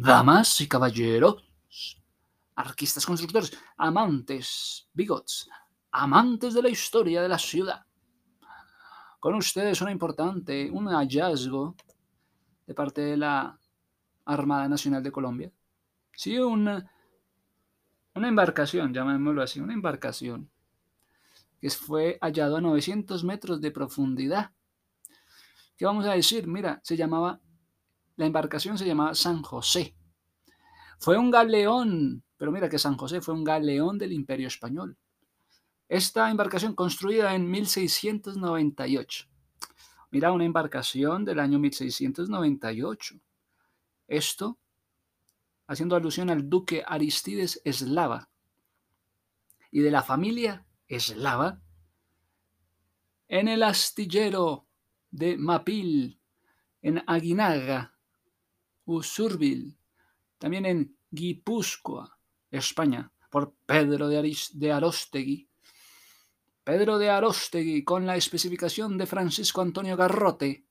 damas 0.00 0.60
y 0.60 0.68
caballeros, 0.68 1.44
arquistas 2.54 3.04
constructores, 3.06 3.56
amantes, 3.76 4.88
bigots, 4.92 5.48
amantes 5.92 6.54
de 6.54 6.62
la 6.62 6.68
historia 6.68 7.22
de 7.22 7.28
la 7.28 7.38
ciudad. 7.38 7.84
Con 9.18 9.34
ustedes 9.34 9.80
una 9.82 9.92
importante, 9.92 10.70
un 10.70 10.88
hallazgo 10.88 11.76
de 12.66 12.74
parte 12.74 13.02
de 13.02 13.16
la 13.16 13.58
Armada 14.24 14.68
Nacional 14.68 15.02
de 15.02 15.12
Colombia. 15.12 15.52
Sí, 16.12 16.38
una, 16.38 16.90
una 18.14 18.28
embarcación, 18.28 18.94
llamémoslo 18.94 19.42
así, 19.42 19.60
una 19.60 19.74
embarcación 19.74 20.50
que 21.60 21.68
fue 21.70 22.18
hallado 22.22 22.56
a 22.56 22.60
900 22.60 23.22
metros 23.24 23.60
de 23.60 23.70
profundidad. 23.70 24.52
¿Qué 25.76 25.84
vamos 25.84 26.06
a 26.06 26.12
decir? 26.12 26.46
Mira, 26.46 26.80
se 26.82 26.96
llamaba, 26.96 27.40
la 28.20 28.26
embarcación 28.26 28.76
se 28.76 28.84
llamaba 28.84 29.14
San 29.14 29.42
José. 29.42 29.94
Fue 30.98 31.16
un 31.16 31.30
galeón, 31.30 32.22
pero 32.36 32.52
mira 32.52 32.68
que 32.68 32.78
San 32.78 32.98
José 32.98 33.22
fue 33.22 33.32
un 33.32 33.44
galeón 33.44 33.96
del 33.96 34.12
Imperio 34.12 34.46
Español. 34.46 34.98
Esta 35.88 36.30
embarcación 36.30 36.74
construida 36.74 37.34
en 37.34 37.50
1698. 37.50 39.26
Mira, 40.10 40.32
una 40.32 40.44
embarcación 40.44 41.24
del 41.24 41.40
año 41.40 41.58
1698. 41.60 43.14
Esto 44.06 44.58
haciendo 45.66 45.96
alusión 45.96 46.28
al 46.28 46.50
duque 46.50 46.84
Aristides 46.86 47.62
Eslava 47.64 48.28
y 49.70 49.80
de 49.80 49.90
la 49.90 50.02
familia 50.02 50.66
eslava, 50.88 51.62
en 53.28 53.48
el 53.48 53.62
astillero 53.62 54.66
de 55.10 55.38
Mapil, 55.38 56.20
en 56.82 57.02
Aguinaga, 57.06 57.94
Usurbil, 58.94 59.76
también 60.38 60.66
en 60.66 60.96
Guipúzcoa, 61.10 62.18
España, 62.50 63.10
por 63.30 63.54
Pedro 63.66 64.08
de, 64.08 64.36
de 64.54 64.72
Arostegui. 64.72 65.48
Pedro 66.64 66.98
de 66.98 67.10
Arostegui 67.10 67.84
con 67.84 68.06
la 68.06 68.16
especificación 68.16 68.98
de 68.98 69.06
Francisco 69.06 69.60
Antonio 69.60 69.96
Garrote. 69.96 70.64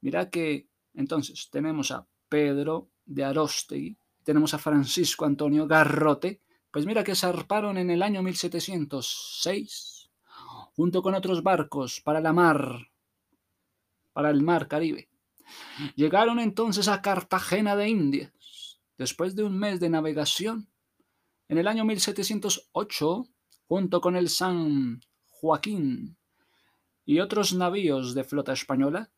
Mira 0.00 0.30
que 0.30 0.68
entonces 0.94 1.48
tenemos 1.50 1.90
a 1.90 2.06
Pedro 2.28 2.90
de 3.04 3.24
Arostegui, 3.24 3.96
tenemos 4.22 4.54
a 4.54 4.58
Francisco 4.58 5.24
Antonio 5.24 5.66
Garrote, 5.66 6.40
pues 6.70 6.86
mira 6.86 7.04
que 7.04 7.14
zarparon 7.14 7.78
en 7.78 7.90
el 7.90 8.02
año 8.02 8.22
1706, 8.22 10.10
junto 10.74 11.02
con 11.02 11.14
otros 11.14 11.42
barcos 11.42 12.00
para 12.00 12.20
la 12.20 12.32
mar, 12.32 12.90
para 14.12 14.30
el 14.30 14.42
mar 14.42 14.66
Caribe. 14.66 15.08
Llegaron 15.96 16.38
entonces 16.38 16.88
a 16.88 17.02
Cartagena 17.02 17.76
de 17.76 17.88
Indias, 17.88 18.80
después 18.98 19.34
de 19.36 19.44
un 19.44 19.58
mes 19.58 19.80
de 19.80 19.90
navegación. 19.90 20.68
En 21.48 21.58
el 21.58 21.68
año 21.68 21.84
1708, 21.84 23.28
junto 23.68 24.00
con 24.00 24.16
el 24.16 24.28
San 24.28 25.00
Joaquín 25.26 26.16
y 27.04 27.20
otros 27.20 27.52
navíos 27.54 28.14
de 28.14 28.24
flota 28.24 28.52
española, 28.52 29.10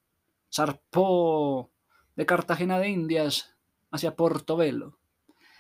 zarpó 0.52 1.70
de 2.16 2.26
Cartagena 2.26 2.78
de 2.78 2.88
Indias 2.88 3.54
hacia 3.90 4.16
Portobelo. 4.16 4.98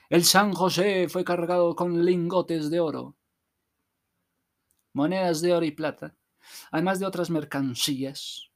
El 0.08 0.24
San 0.24 0.52
José 0.52 1.08
fue 1.08 1.24
cargado 1.24 1.74
con 1.74 2.04
lingotes 2.04 2.70
de 2.70 2.80
oro, 2.80 3.16
monedas 4.92 5.40
de 5.40 5.52
oro 5.52 5.66
y 5.66 5.72
plata, 5.72 6.16
además 6.70 6.98
de 6.98 7.06
otras 7.06 7.28
mercancías. 7.28 8.50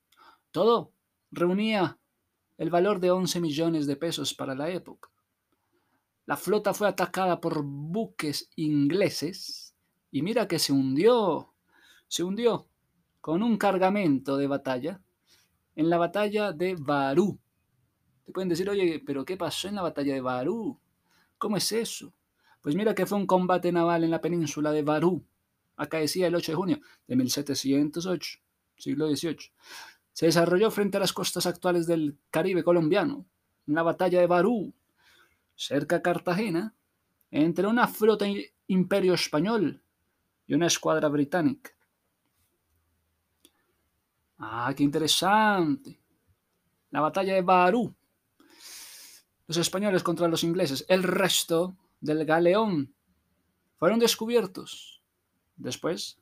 Todo 0.50 0.92
reunía 1.30 1.99
el 2.60 2.68
valor 2.68 3.00
de 3.00 3.10
11 3.10 3.40
millones 3.40 3.86
de 3.86 3.96
pesos 3.96 4.34
para 4.34 4.54
la 4.54 4.68
época. 4.68 5.08
La 6.26 6.36
flota 6.36 6.74
fue 6.74 6.88
atacada 6.88 7.40
por 7.40 7.62
buques 7.64 8.50
ingleses 8.54 9.74
y 10.10 10.20
mira 10.20 10.46
que 10.46 10.58
se 10.58 10.70
hundió, 10.70 11.54
se 12.06 12.22
hundió 12.22 12.68
con 13.22 13.42
un 13.42 13.56
cargamento 13.56 14.36
de 14.36 14.46
batalla 14.46 15.00
en 15.74 15.88
la 15.88 15.96
batalla 15.96 16.52
de 16.52 16.76
Barú. 16.78 17.38
Te 18.26 18.32
pueden 18.32 18.50
decir, 18.50 18.68
oye, 18.68 19.02
pero 19.06 19.24
¿qué 19.24 19.38
pasó 19.38 19.66
en 19.68 19.76
la 19.76 19.82
batalla 19.82 20.12
de 20.12 20.20
Barú? 20.20 20.78
¿Cómo 21.38 21.56
es 21.56 21.72
eso? 21.72 22.12
Pues 22.60 22.74
mira 22.74 22.94
que 22.94 23.06
fue 23.06 23.16
un 23.16 23.26
combate 23.26 23.72
naval 23.72 24.04
en 24.04 24.10
la 24.10 24.20
península 24.20 24.70
de 24.70 24.82
Barú, 24.82 25.24
acaecía 25.76 26.26
el 26.26 26.34
8 26.34 26.52
de 26.52 26.56
junio 26.56 26.80
de 27.06 27.16
1708, 27.16 28.38
siglo 28.76 29.08
XVIII. 29.08 29.50
Se 30.12 30.26
desarrolló 30.26 30.70
frente 30.70 30.96
a 30.96 31.00
las 31.00 31.12
costas 31.12 31.46
actuales 31.46 31.86
del 31.86 32.18
Caribe 32.30 32.64
colombiano, 32.64 33.26
en 33.66 33.74
la 33.74 33.82
batalla 33.82 34.20
de 34.20 34.26
Barú, 34.26 34.72
cerca 35.54 35.96
de 35.96 36.02
Cartagena, 36.02 36.74
entre 37.30 37.66
una 37.66 37.86
flota 37.86 38.26
imperio 38.66 39.14
español 39.14 39.82
y 40.46 40.54
una 40.54 40.66
escuadra 40.66 41.08
británica. 41.08 41.70
Ah, 44.38 44.72
qué 44.76 44.82
interesante. 44.82 46.00
La 46.90 47.00
batalla 47.00 47.34
de 47.34 47.42
Barú 47.42 47.94
los 49.50 49.56
españoles 49.56 50.04
contra 50.04 50.28
los 50.28 50.44
ingleses. 50.44 50.84
El 50.86 51.02
resto 51.02 51.76
del 52.00 52.24
galeón 52.24 52.94
fueron 53.78 53.98
descubiertos. 53.98 55.02
Después, 55.56 56.20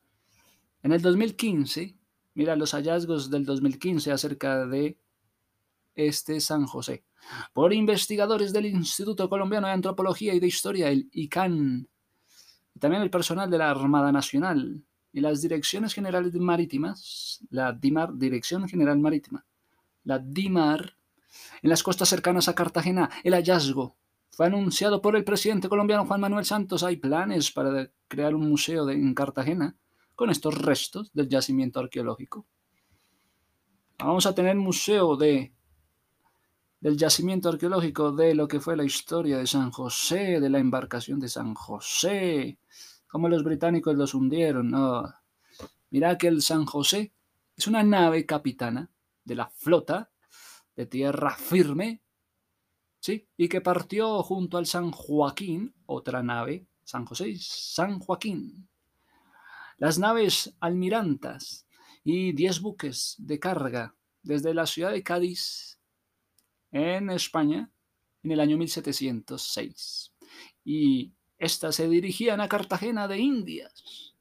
en 0.82 0.93
el 0.93 1.03
2015, 1.03 1.94
mira 2.38 2.54
los 2.54 2.71
hallazgos 2.71 3.31
del 3.31 3.44
2015 3.44 4.12
acerca 4.12 4.65
de 4.65 4.97
este 5.97 6.38
San 6.38 6.66
José, 6.66 7.03
por 7.53 7.75
investigadores 7.75 8.53
del 8.53 8.66
Instituto 8.66 9.28
Colombiano 9.28 9.66
de 9.66 9.72
Antropología 9.72 10.32
y 10.34 10.38
de 10.38 10.47
Historia, 10.47 10.88
el 10.88 11.09
ICANN, 11.10 11.88
y 12.76 12.78
también 12.78 13.03
el 13.03 13.10
personal 13.10 13.50
de 13.50 13.59
la 13.59 13.72
Armada 13.72 14.12
Nacional 14.12 14.84
y 15.12 15.19
las 15.19 15.43
Direcciones 15.43 15.94
Generales 15.94 16.32
Marítimas, 16.34 17.44
la 17.50 17.72
DIMAR, 17.72 18.16
Dirección 18.16 18.69
General 18.69 19.00
Marítima, 19.00 19.44
la 20.05 20.20
DIMAR, 20.20 20.94
en 21.60 21.70
las 21.70 21.82
costas 21.82 22.09
cercanas 22.09 22.47
a 22.47 22.55
Cartagena, 22.55 23.10
el 23.25 23.34
hallazgo 23.34 23.97
fue 24.31 24.47
anunciado 24.47 25.03
por 25.03 25.16
el 25.16 25.25
presidente 25.25 25.69
colombiano 25.69 26.06
Juan 26.06 26.20
Manuel 26.20 26.44
Santos. 26.44 26.84
Hay 26.84 26.99
planes 26.99 27.50
para 27.50 27.91
crear 28.06 28.37
un 28.37 28.49
museo 28.49 28.88
en 28.88 29.12
Cartagena 29.12 29.76
con 30.19 30.31
estos 30.31 30.61
restos 30.61 31.12
del 31.12 31.29
yacimiento 31.29 31.79
arqueológico. 31.79 32.45
Vamos 34.01 34.27
a 34.27 34.34
tener 34.34 34.56
museo 34.56 35.17
de 35.17 35.53
del 36.81 36.97
yacimiento 36.97 37.49
arqueológico 37.49 38.11
de 38.11 38.34
lo 38.34 38.49
que 38.49 38.59
fue 38.59 38.77
la 38.77 38.83
historia 38.83 39.39
de 39.39 39.47
San 39.47 39.71
José, 39.71 40.41
de 40.41 40.51
la 40.51 40.59
embarcación 40.59 41.21
de 41.21 41.29
San 41.29 41.55
José, 41.55 42.59
cómo 43.06 43.29
los 43.29 43.45
británicos 43.45 43.95
los 43.95 44.12
hundieron. 44.12 44.75
Mira 45.91 46.19
que 46.19 46.27
el 46.27 46.43
San 46.43 46.67
José 46.67 47.12
es 47.56 47.69
una 47.69 47.85
nave 47.85 48.27
capitana 48.27 48.91
de 49.23 49.37
la 49.37 49.49
flota 49.49 50.11
de 50.75 50.87
tierra 50.87 51.37
firme, 51.37 52.03
¿sí? 52.99 53.29
Y 53.37 53.49
que 53.49 53.61
partió 53.61 54.25
junto 54.25 54.59
al 54.59 54.67
San 54.67 54.91
Joaquín, 54.91 55.73
otra 55.87 56.25
nave, 56.25 56.67
San 56.83 57.05
José 57.05 57.37
San 57.39 58.00
Joaquín. 58.00 58.69
Las 59.78 59.99
naves 59.99 60.55
almirantas 60.61 61.66
y 62.03 62.33
diez 62.33 62.61
buques 62.61 63.15
de 63.19 63.39
carga 63.39 63.94
desde 64.22 64.53
la 64.53 64.66
ciudad 64.66 64.91
de 64.91 65.05
Cádiz, 65.05 65.78
en 66.72 67.11
España, 67.11 67.70
en 68.23 68.32
el 68.32 68.41
año 68.41 68.58
1706. 68.58 70.12
Y 70.64 71.12
éstas 71.38 71.76
se 71.76 71.88
dirigían 71.88 72.41
a 72.41 72.49
Cartagena 72.49 73.06
de 73.06 73.19
Indias. 73.19 74.14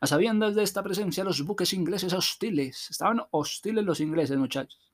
A 0.00 0.06
sabiendas 0.06 0.54
de 0.54 0.62
esta 0.62 0.82
presencia, 0.82 1.24
los 1.24 1.42
buques 1.42 1.72
ingleses 1.72 2.12
hostiles, 2.12 2.88
estaban 2.90 3.22
hostiles 3.32 3.84
los 3.84 4.00
ingleses, 4.00 4.38
muchachos, 4.38 4.86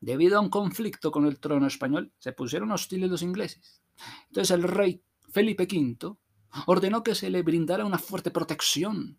Debido 0.00 0.36
a 0.36 0.40
un 0.42 0.50
conflicto 0.50 1.10
con 1.10 1.24
el 1.24 1.40
trono 1.40 1.66
español, 1.66 2.12
se 2.18 2.32
pusieron 2.32 2.70
hostiles 2.72 3.08
los 3.08 3.22
ingleses. 3.22 3.80
Entonces 4.26 4.50
el 4.50 4.64
rey 4.64 5.02
Felipe 5.30 5.62
V 5.64 6.18
ordenó 6.66 7.02
que 7.02 7.14
se 7.14 7.30
le 7.30 7.42
brindara 7.42 7.84
una 7.84 7.98
fuerte 7.98 8.30
protección. 8.30 9.18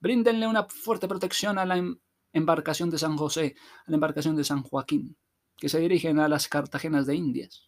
Bríndenle 0.00 0.46
una 0.46 0.64
fuerte 0.64 1.08
protección 1.08 1.58
a 1.58 1.64
la 1.64 1.76
em-, 1.76 1.98
embarcación 2.32 2.90
de 2.90 2.98
San 2.98 3.16
José, 3.16 3.56
a 3.86 3.90
la 3.90 3.96
embarcación 3.96 4.36
de 4.36 4.44
San 4.44 4.62
Joaquín, 4.62 5.16
que 5.56 5.68
se 5.68 5.80
dirigen 5.80 6.18
a 6.18 6.28
las 6.28 6.48
Cartagenas 6.48 7.06
de 7.06 7.14
Indias. 7.14 7.66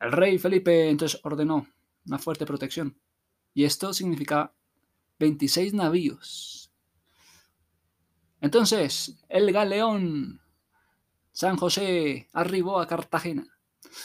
El 0.00 0.12
rey 0.12 0.38
Felipe 0.38 0.90
entonces 0.90 1.20
ordenó 1.22 1.66
una 2.06 2.18
fuerte 2.18 2.46
protección. 2.46 2.98
Y 3.54 3.64
esto 3.64 3.92
significa 3.94 4.52
26 5.18 5.74
navíos. 5.74 6.72
Entonces, 8.40 9.24
el 9.28 9.52
galeón 9.52 10.40
San 11.32 11.56
José 11.56 12.28
arribó 12.32 12.80
a 12.80 12.86
Cartagena 12.86 13.53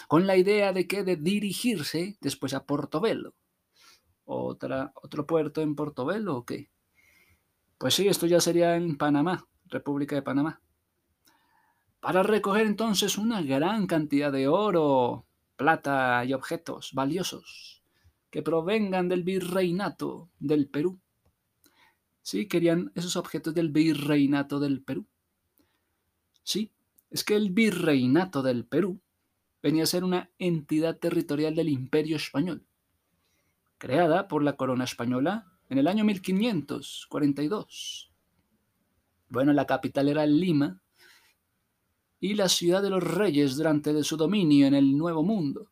con 0.08 0.28
la 0.28 0.38
idea 0.38 0.74
de 0.74 0.88
que 0.88 1.04
de 1.04 1.16
dirigirse 1.16 2.18
después 2.22 2.54
a 2.54 2.66
Portobelo. 2.66 3.34
¿Otra, 4.26 4.92
¿Otro 4.96 5.26
puerto 5.26 5.62
en 5.62 5.76
Portobelo 5.76 6.38
o 6.38 6.46
qué? 6.46 6.70
Pues 7.78 7.94
sí, 7.96 8.08
esto 8.08 8.28
ya 8.28 8.42
sería 8.42 8.76
en 8.76 8.98
Panamá, 8.98 9.48
República 9.66 10.16
de 10.16 10.22
Panamá. 10.22 10.62
para 12.00 12.24
recoger 12.24 12.66
entonces 12.66 13.18
una 13.18 13.42
gran 13.42 13.88
cantidad 13.88 14.32
de 14.32 14.48
oro, 14.48 15.26
plata 15.56 16.24
y 16.26 16.34
objetos 16.34 16.92
valiosos 16.94 17.84
que 18.30 18.42
provengan 18.42 19.10
del 19.10 19.24
virreinato 19.24 20.30
del 20.40 20.70
Perú. 20.70 21.00
Sí, 22.22 22.48
querían 22.48 22.92
esos 22.96 23.16
objetos 23.16 23.54
del 23.54 23.70
virreinato 23.70 24.60
del 24.60 24.82
Perú. 24.84 25.08
Sí, 26.44 26.72
es 27.10 27.24
que 27.24 27.36
el 27.36 27.52
virreinato 27.52 28.42
del 28.44 28.66
Perú 28.66 29.02
venía 29.62 29.84
a 29.84 29.88
ser 29.88 30.04
una 30.04 30.32
entidad 30.40 30.98
territorial 30.98 31.56
del 31.56 31.70
imperio 31.70 32.16
español, 32.16 32.66
creada 33.78 34.28
por 34.28 34.44
la 34.44 34.58
corona 34.58 34.84
española 34.84 35.46
en 35.70 35.78
el 35.78 35.88
año 35.88 36.04
1542. 36.04 38.12
Bueno, 39.30 39.54
la 39.54 39.66
capital 39.66 40.10
era 40.10 40.26
Lima 40.26 40.82
y 42.20 42.34
la 42.34 42.50
ciudad 42.50 42.82
de 42.82 42.90
los 42.90 43.04
reyes 43.04 43.56
durante 43.56 44.04
su 44.04 44.18
dominio 44.18 44.68
en 44.68 44.74
el 44.74 44.98
Nuevo 44.98 45.24
Mundo. 45.24 45.72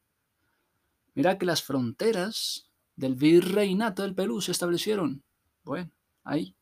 Mira 1.15 1.37
que 1.37 1.45
las 1.45 1.63
fronteras 1.63 2.69
del 2.95 3.15
virreinato 3.15 4.03
del 4.03 4.15
Perú 4.15 4.41
se 4.41 4.51
establecieron, 4.51 5.23
bueno, 5.63 5.91
ahí. 6.23 6.55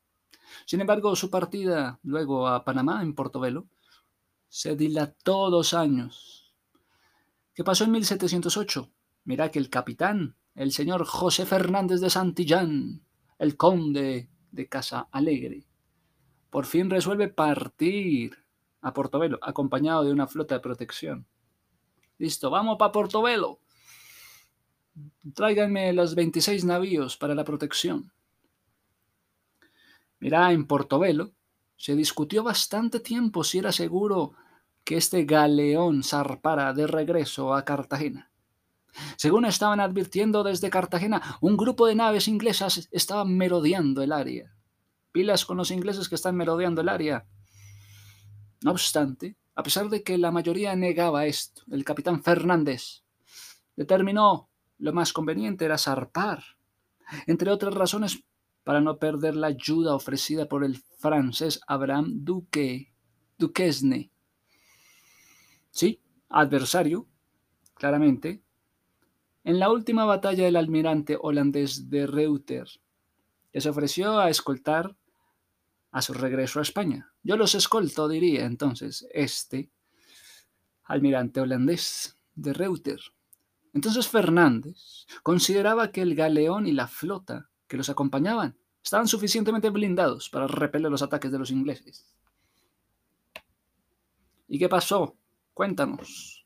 Sin 0.66 0.82
embargo, 0.82 1.16
su 1.16 1.30
partida 1.30 2.00
luego 2.04 2.48
a 2.48 2.64
Panamá, 2.64 3.02
en 3.02 3.14
Portobelo, 3.14 3.68
se 4.48 4.76
dilató 4.76 5.50
dos 5.50 5.74
años. 5.74 6.45
¿Qué 7.56 7.64
pasó 7.64 7.86
en 7.86 7.92
1708? 7.92 8.92
Mira 9.24 9.50
que 9.50 9.60
el 9.60 9.70
capitán, 9.70 10.36
el 10.56 10.74
señor 10.74 11.06
José 11.06 11.46
Fernández 11.46 12.02
de 12.02 12.10
Santillán, 12.10 13.02
el 13.40 13.56
conde 13.56 14.30
de 14.52 14.68
Casa 14.68 15.08
Alegre, 15.10 15.66
por 16.50 16.66
fin 16.66 16.90
resuelve 16.90 17.30
partir 17.30 18.38
a 18.82 18.94
Portobelo, 18.94 19.40
acompañado 19.42 20.04
de 20.04 20.12
una 20.12 20.28
flota 20.28 20.56
de 20.56 20.60
protección. 20.60 21.28
Listo, 22.18 22.50
vamos 22.50 22.76
para 22.78 22.92
Portobelo. 22.92 23.62
Tráiganme 25.34 25.94
los 25.94 26.14
26 26.14 26.66
navíos 26.66 27.16
para 27.16 27.36
la 27.36 27.46
protección. 27.46 28.12
Mira, 30.20 30.52
en 30.52 30.68
Portobelo 30.68 31.32
se 31.78 31.96
discutió 31.96 32.44
bastante 32.44 33.00
tiempo 33.00 33.46
si 33.46 33.60
era 33.60 33.72
seguro 33.72 34.34
que 34.86 34.98
este 34.98 35.26
galeón 35.26 36.04
zarpara 36.04 36.72
de 36.74 36.88
regreso 36.88 37.54
a 37.54 37.66
Cartagena. 37.66 38.32
Según 39.18 39.46
estaban 39.46 39.80
advirtiendo 39.80 40.44
desde 40.44 40.70
Cartagena, 40.70 41.38
un 41.42 41.58
grupo 41.58 41.88
de 41.88 41.96
naves 41.96 42.28
inglesas 42.28 42.88
estaba 42.92 43.26
merodeando 43.26 44.02
el 44.04 44.14
área. 44.14 44.56
Pilas 45.12 45.46
con 45.46 45.58
los 45.58 45.72
ingleses 45.72 46.08
que 46.08 46.16
están 46.16 46.36
merodeando 46.38 46.82
el 46.82 46.90
área. 46.90 47.26
No 48.62 48.72
obstante, 48.72 49.36
a 49.56 49.64
pesar 49.64 49.90
de 49.90 50.04
que 50.04 50.18
la 50.18 50.32
mayoría 50.32 50.76
negaba 50.76 51.26
esto, 51.26 51.64
el 51.72 51.84
capitán 51.84 52.24
Fernández 52.24 53.04
determinó 53.76 54.50
lo 54.78 54.94
más 54.94 55.14
conveniente 55.14 55.66
era 55.66 55.78
zarpar, 55.78 56.44
entre 57.28 57.52
otras 57.52 57.74
razones 57.74 58.24
para 58.64 58.82
no 58.82 58.98
perder 58.98 59.36
la 59.36 59.48
ayuda 59.48 59.96
ofrecida 59.96 60.48
por 60.48 60.64
el 60.64 60.78
francés 60.98 61.62
Abraham 61.68 62.24
Duque, 62.24 62.94
Duquesne. 63.38 64.12
Sí, 65.76 66.02
adversario, 66.30 67.06
claramente, 67.74 68.42
en 69.44 69.60
la 69.60 69.70
última 69.70 70.06
batalla 70.06 70.46
del 70.46 70.56
almirante 70.56 71.18
holandés 71.20 71.90
de 71.90 72.08
Reuter, 72.08 72.66
que 73.52 73.60
se 73.60 73.68
ofreció 73.68 74.18
a 74.18 74.30
escoltar 74.30 74.96
a 75.92 76.02
su 76.02 76.14
regreso 76.14 76.60
a 76.60 76.62
España. 76.62 77.12
Yo 77.24 77.36
los 77.36 77.56
escolto, 77.56 78.08
diría 78.08 78.46
entonces 78.46 79.06
este 79.12 79.70
almirante 80.86 81.42
holandés 81.42 82.18
de 82.36 82.54
Reuter. 82.54 83.02
Entonces 83.74 84.08
Fernández 84.08 84.78
consideraba 85.24 85.92
que 85.92 86.04
el 86.04 86.16
galeón 86.16 86.68
y 86.68 86.72
la 86.72 86.88
flota 86.88 87.50
que 87.68 87.76
los 87.76 87.90
acompañaban 87.90 88.58
estaban 88.82 89.10
suficientemente 89.10 89.70
blindados 89.72 90.30
para 90.30 90.48
repeler 90.48 90.90
los 90.90 91.02
ataques 91.02 91.34
de 91.34 91.40
los 91.40 91.52
ingleses. 91.52 92.16
¿Y 94.48 94.58
qué 94.58 94.70
pasó? 94.70 95.18
Cuéntanos. 95.56 96.46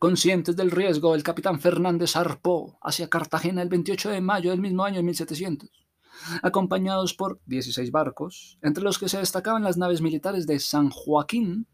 Conscientes 0.00 0.56
del 0.56 0.72
riesgo, 0.72 1.14
el 1.14 1.22
capitán 1.22 1.60
Fernández 1.60 2.10
zarpó 2.10 2.76
hacia 2.82 3.08
Cartagena 3.08 3.62
el 3.62 3.68
28 3.68 4.10
de 4.10 4.20
mayo 4.20 4.50
del 4.50 4.60
mismo 4.60 4.84
año 4.84 4.96
de 4.96 5.04
1700 5.04 5.70
acompañados 6.42 7.14
por 7.14 7.40
16 7.46 7.92
barcos, 7.92 8.58
entre 8.60 8.82
los 8.82 8.98
que 8.98 9.08
se 9.08 9.18
destacaban 9.18 9.62
las 9.62 9.76
naves 9.76 10.00
militares 10.00 10.48
de 10.48 10.58
San 10.58 10.90
Joaquín, 10.90 11.68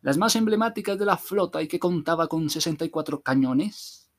las 0.00 0.16
más 0.16 0.34
emblemáticas 0.34 0.98
de 0.98 1.04
la 1.04 1.18
flota 1.18 1.60
y 1.60 1.68
que 1.68 1.78
contaba 1.78 2.26
con 2.26 2.48
64 2.48 3.20
cañones, 3.20 4.10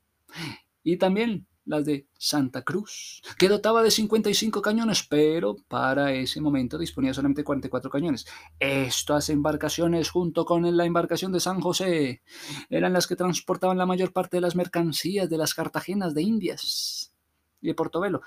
y 0.83 0.97
también 0.97 1.47
las 1.66 1.84
de 1.86 2.08
Santa 2.18 2.62
Cruz, 2.62 3.22
que 3.38 3.50
dotaba 3.50 3.84
de 3.84 3.92
55 3.92 4.62
cañones, 4.62 5.04
pero 5.04 5.56
para 5.68 6.14
ese 6.14 6.40
momento 6.40 6.78
disponía 6.78 7.14
solamente 7.14 7.44
44 7.44 7.90
cañones. 7.90 8.26
Estas 8.60 9.30
embarcaciones, 9.30 10.10
junto 10.10 10.46
con 10.46 10.76
la 10.76 10.86
embarcación 10.86 11.32
de 11.32 11.40
San 11.40 11.60
José, 11.60 12.22
eran 12.70 12.94
las 12.94 13.08
que 13.08 13.16
transportaban 13.16 13.78
la 13.78 13.86
mayor 13.86 14.14
parte 14.14 14.38
de 14.38 14.42
las 14.42 14.56
mercancías 14.56 15.30
de 15.30 15.38
las 15.38 15.54
Cartagenas 15.54 16.14
de 16.14 16.22
Indias 16.22 17.14
y 17.62 17.68
de 17.68 17.74
Portobelo, 17.74 18.22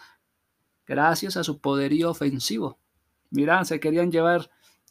gracias 0.86 1.36
a 1.36 1.44
su 1.44 1.60
poderío 1.60 2.10
ofensivo. 2.10 2.78
Mirá, 3.30 3.64
se 3.64 3.78
querían 3.78 4.10
llevar 4.10 4.50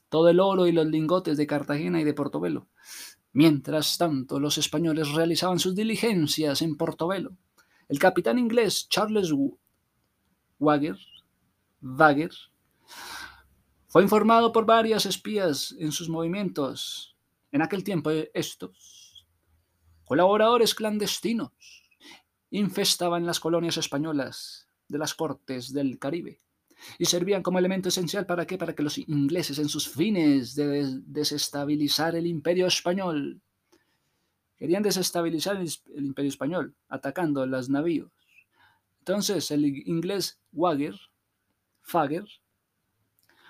todo 0.10 0.30
el 0.30 0.40
oro 0.40 0.68
y 0.68 0.72
los 0.72 0.86
lingotes 0.88 1.38
de 1.38 1.48
Cartagena 1.48 2.00
y 2.00 2.04
de 2.04 2.14
Portobelo. 2.14 2.68
Mientras 3.34 3.98
tanto, 3.98 4.40
los 4.40 4.58
españoles 4.58 5.12
realizaban 5.12 5.60
sus 5.60 5.76
diligencias 5.76 6.62
en 6.62 6.78
Portobelo. 6.78 7.38
El 7.90 8.00
capitán 8.00 8.38
inglés 8.38 8.88
Charles 8.90 9.32
Wagger 10.60 10.98
fue 13.88 14.04
informado 14.04 14.52
por 14.52 14.66
varias 14.66 15.06
espías 15.06 15.74
en 15.80 15.94
sus 15.94 16.10
movimientos. 16.10 17.16
En 17.52 17.62
aquel 17.62 17.86
tiempo 17.86 18.12
estos 18.34 19.26
colaboradores 20.04 20.76
clandestinos 20.76 21.52
infestaban 22.50 23.26
las 23.26 23.40
colonias 23.40 23.78
españolas 23.78 24.68
de 24.90 24.98
las 24.98 25.14
cortes 25.14 25.72
del 25.72 25.98
Caribe 25.98 26.40
y 27.00 27.06
servían 27.06 27.42
como 27.42 27.60
elemento 27.60 27.90
esencial 27.90 28.26
para 28.26 28.46
qué? 28.46 28.58
Para 28.58 28.76
que 28.76 28.84
los 28.84 28.98
ingleses 28.98 29.60
en 29.60 29.70
sus 29.70 29.88
fines 29.88 30.56
de 30.56 31.00
desestabilizar 31.06 32.16
el 32.16 32.28
imperio 32.28 32.68
español 32.68 33.42
querían 34.58 34.84
desestabilizar 34.84 35.58
el, 35.58 35.70
imperio 35.96 36.30
español 36.30 36.76
atacando 36.90 37.46
los 37.46 37.70
navíos. 37.70 38.12
Entonces 39.00 39.52
el 39.52 39.66
inglés 39.66 40.40
Wagger, 40.52 40.96
Fager, 41.82 42.26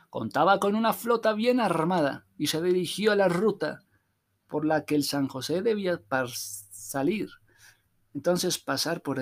contaba 0.09 0.59
con 0.59 0.75
una 0.75 0.93
flota 0.93 1.33
bien 1.33 1.59
armada 1.59 2.25
y 2.37 2.47
se 2.47 2.61
dirigió 2.61 3.11
a 3.11 3.15
la 3.15 3.27
ruta 3.27 3.83
por 4.47 4.65
la 4.65 4.85
que 4.85 4.95
el 4.95 5.03
San 5.03 5.27
José 5.27 5.61
debía 5.61 6.01
salir 6.71 7.29
entonces 8.17 8.57
pasar 8.57 9.03
por 9.03 9.21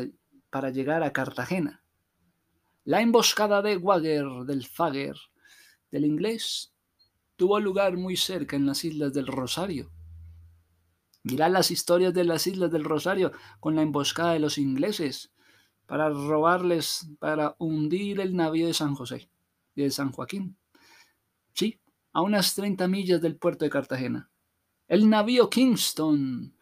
para 0.49 0.69
llegar 0.69 1.03
a 1.03 1.11
Cartagena. 1.11 1.83
La 2.85 3.01
emboscada 3.01 3.61
de 3.61 3.75
Wagger 3.75 4.25
del 4.45 4.65
Fager 4.65 5.17
del 5.91 6.05
inglés 6.05 6.73
tuvo 7.35 7.59
lugar 7.59 7.97
muy 7.97 8.15
cerca 8.15 8.55
en 8.55 8.65
las 8.65 8.85
islas 8.85 9.11
del 9.11 9.27
Rosario. 9.27 9.91
Mirad 11.25 11.51
las 11.51 11.71
historias 11.71 12.13
de 12.13 12.23
las 12.23 12.45
islas 12.45 12.71
del 12.71 12.83
Rosario 12.83 13.31
con 13.59 13.75
la 13.75 13.81
emboscada 13.81 14.33
de 14.33 14.39
los 14.39 14.59
ingleses 14.59 15.33
para 15.87 16.07
robarles, 16.09 17.09
para 17.17 17.55
hundir 17.57 18.19
el 18.19 18.35
navío 18.35 18.67
de 18.67 18.75
San 18.75 18.93
José 18.93 19.27
y 19.73 19.81
de 19.81 19.89
San 19.89 20.11
Joaquín. 20.11 20.55
Sí, 21.51 21.79
a 22.13 22.21
unas 22.21 22.53
30 22.53 22.87
millas 22.87 23.21
del 23.23 23.37
puerto 23.37 23.65
de 23.65 23.71
Cartagena. 23.71 24.29
El 24.87 25.09
navío 25.09 25.49
Kingston 25.49 26.55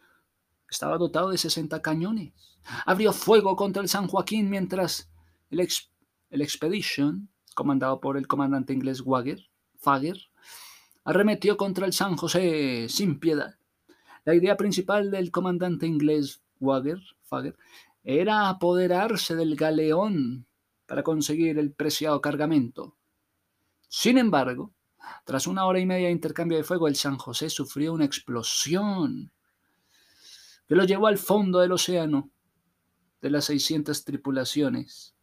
estaba 0.70 0.96
dotado 0.96 1.28
de 1.28 1.36
60 1.36 1.82
cañones. 1.82 2.32
Abrió 2.86 3.12
fuego 3.12 3.56
contra 3.56 3.82
el 3.82 3.90
San 3.90 4.08
Joaquín 4.08 4.48
mientras 4.48 5.10
el, 5.50 5.68
el 6.30 6.40
Expedition, 6.40 7.28
comandado 7.54 8.00
por 8.00 8.16
el 8.16 8.26
comandante 8.26 8.72
inglés 8.72 9.02
Wagger, 9.02 9.46
Fager, 9.76 10.16
arremetió 11.04 11.58
contra 11.58 11.84
el 11.84 11.92
San 11.92 12.16
José 12.16 12.86
sin 12.88 13.20
piedad. 13.20 13.58
La 14.24 14.34
idea 14.34 14.56
principal 14.56 15.10
del 15.10 15.30
comandante 15.30 15.86
inglés 15.86 16.42
Wagger, 16.60 17.00
Fager, 17.22 17.56
era 18.02 18.48
apoderarse 18.48 19.34
del 19.34 19.56
galeón 19.56 20.46
para 20.86 21.02
conseguir 21.02 21.58
el 21.58 21.72
preciado 21.72 22.20
cargamento. 22.20 22.96
Sin 23.88 24.18
embargo, 24.18 24.72
tras 25.24 25.46
una 25.46 25.66
hora 25.66 25.80
y 25.80 25.86
media 25.86 26.06
de 26.06 26.12
intercambio 26.12 26.58
de 26.58 26.64
fuego, 26.64 26.88
el 26.88 26.96
San 26.96 27.16
José 27.16 27.50
sufrió 27.50 27.92
una 27.92 28.04
explosión 28.04 29.30
que 30.66 30.74
lo 30.74 30.84
llevó 30.84 31.06
al 31.06 31.18
fondo 31.18 31.60
del 31.60 31.72
océano 31.72 32.30
de 33.20 33.30
las 33.30 33.46
600 33.46 34.04
tripulaciones 34.04 35.14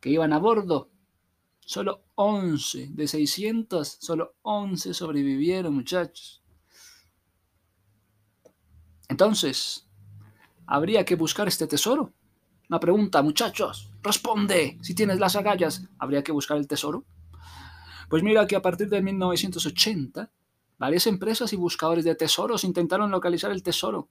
que 0.00 0.10
iban 0.10 0.32
a 0.32 0.38
bordo 0.38 0.90
Solo 1.66 2.04
11 2.14 2.90
de 2.92 3.08
600, 3.08 3.98
solo 4.00 4.36
11 4.42 4.94
sobrevivieron, 4.94 5.74
muchachos. 5.74 6.40
Entonces, 9.08 9.86
habría 10.66 11.04
que 11.04 11.14
buscar 11.14 11.48
este 11.48 11.66
tesoro. 11.66 12.12
Una 12.68 12.80
pregunta, 12.80 13.22
muchachos, 13.22 13.90
responde. 14.02 14.78
Si 14.82 14.94
tienes 14.94 15.20
las 15.20 15.36
agallas, 15.36 15.84
¿habría 15.98 16.24
que 16.24 16.32
buscar 16.32 16.56
el 16.56 16.66
tesoro? 16.66 17.04
Pues 18.08 18.22
mira 18.22 18.46
que 18.46 18.56
a 18.56 18.62
partir 18.62 18.88
de 18.88 19.02
1980, 19.02 20.30
varias 20.78 21.06
empresas 21.06 21.52
y 21.52 21.56
buscadores 21.56 22.04
de 22.04 22.14
tesoros 22.14 22.64
intentaron 22.64 23.10
localizar 23.10 23.50
el 23.50 23.62
tesoro, 23.62 24.08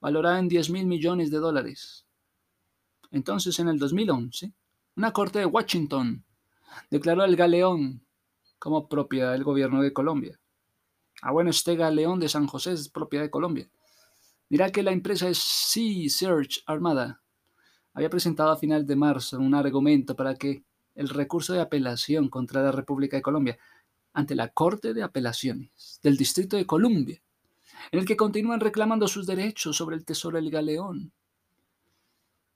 valorado 0.00 0.38
en 0.38 0.48
10 0.48 0.70
mil 0.70 0.86
millones 0.86 1.30
de 1.30 1.38
dólares. 1.38 2.06
Entonces, 3.10 3.58
en 3.58 3.68
el 3.68 3.78
2011, 3.78 4.52
una 4.96 5.12
corte 5.12 5.38
de 5.38 5.46
Washington 5.46 6.24
declaró 6.90 7.24
el 7.24 7.36
galeón 7.36 8.04
como 8.58 8.88
propiedad 8.88 9.32
del 9.32 9.44
gobierno 9.44 9.82
de 9.82 9.92
Colombia. 9.92 10.40
Ah, 11.22 11.32
bueno, 11.32 11.50
este 11.50 11.76
galeón 11.76 12.20
de 12.20 12.28
San 12.28 12.46
José 12.46 12.72
es 12.72 12.88
propiedad 12.88 13.24
de 13.24 13.30
Colombia. 13.30 13.68
Mira 14.54 14.70
que 14.70 14.84
la 14.84 14.92
empresa 14.92 15.28
es 15.28 15.38
Sea 15.38 16.08
Search 16.08 16.62
Armada. 16.66 17.20
Había 17.92 18.08
presentado 18.08 18.52
a 18.52 18.56
final 18.56 18.86
de 18.86 18.94
marzo 18.94 19.36
un 19.36 19.52
argumento 19.52 20.14
para 20.14 20.36
que 20.36 20.62
el 20.94 21.08
recurso 21.08 21.54
de 21.54 21.60
apelación 21.60 22.28
contra 22.28 22.62
la 22.62 22.70
República 22.70 23.16
de 23.16 23.22
Colombia 23.22 23.58
ante 24.12 24.36
la 24.36 24.50
Corte 24.50 24.94
de 24.94 25.02
Apelaciones 25.02 25.98
del 26.04 26.16
Distrito 26.16 26.56
de 26.56 26.66
Columbia, 26.66 27.20
en 27.90 27.98
el 27.98 28.06
que 28.06 28.16
continúan 28.16 28.60
reclamando 28.60 29.08
sus 29.08 29.26
derechos 29.26 29.76
sobre 29.76 29.96
el 29.96 30.04
tesoro 30.04 30.36
del 30.36 30.52
galeón. 30.52 31.12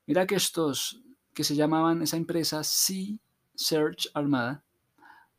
Mira 0.07 0.25
que 0.25 0.37
estos 0.37 1.02
que 1.35 1.43
se 1.43 1.57
llamaban 1.57 2.02
esa 2.02 2.17
empresa 2.17 2.62
Sea 2.62 3.17
Search 3.57 4.09
Armada 4.14 4.62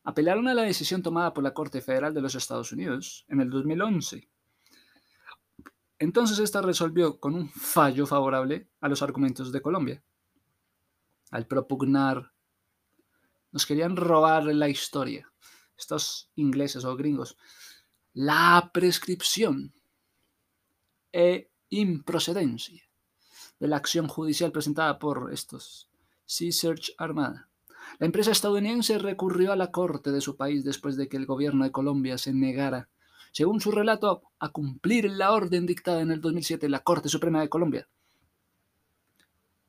apelaron 0.04 0.50
a 0.50 0.54
la 0.54 0.64
decisión 0.64 1.04
tomada 1.04 1.34
por 1.34 1.42
la 1.42 1.54
Corte 1.54 1.80
Federal 1.80 2.14
de 2.14 2.22
los 2.22 2.36
Estados 2.36 2.74
Unidos 2.74 3.24
en 3.30 3.40
el 3.40 3.50
2011 3.50 4.28
entonces 6.00 6.40
esta 6.40 6.62
resolvió 6.62 7.20
con 7.20 7.36
un 7.36 7.50
fallo 7.50 8.08
favorable 8.08 8.70
a 8.80 8.88
los 8.88 9.02
argumentos 9.02 9.52
de 9.52 9.62
Colombia. 9.62 10.02
Al 11.30 11.46
propugnar, 11.46 12.32
nos 13.52 13.66
querían 13.66 13.98
robar 13.98 14.46
la 14.46 14.70
historia, 14.70 15.32
estos 15.78 16.32
ingleses 16.36 16.86
o 16.86 16.96
gringos, 16.96 17.38
la 18.14 18.72
prescripción 18.74 19.74
e 21.12 21.52
improcedencia 21.70 22.84
de 23.60 23.68
la 23.68 23.78
acción 23.78 24.08
judicial 24.08 24.52
presentada 24.52 25.00
por 25.00 25.32
estos 25.34 25.90
Sea 26.26 26.52
Search 26.52 26.94
Armada. 26.98 27.50
La 27.98 28.06
empresa 28.06 28.32
estadounidense 28.32 28.98
recurrió 29.00 29.52
a 29.52 29.56
la 29.56 29.72
corte 29.72 30.12
de 30.12 30.22
su 30.22 30.38
país 30.38 30.64
después 30.64 30.96
de 30.96 31.10
que 31.10 31.18
el 31.18 31.26
gobierno 31.26 31.66
de 31.66 31.72
Colombia 31.72 32.18
se 32.18 32.34
negara 32.34 32.90
según 33.32 33.62
su 33.62 33.72
relato, 33.72 34.24
a 34.40 34.50
cumplir 34.50 35.10
la 35.12 35.32
orden 35.32 35.66
dictada 35.66 36.02
en 36.02 36.12
el 36.12 36.22
2007 36.22 36.66
en 36.66 36.72
la 36.72 36.84
Corte 36.84 37.10
Suprema 37.10 37.42
de 37.42 37.50
Colombia, 37.50 37.88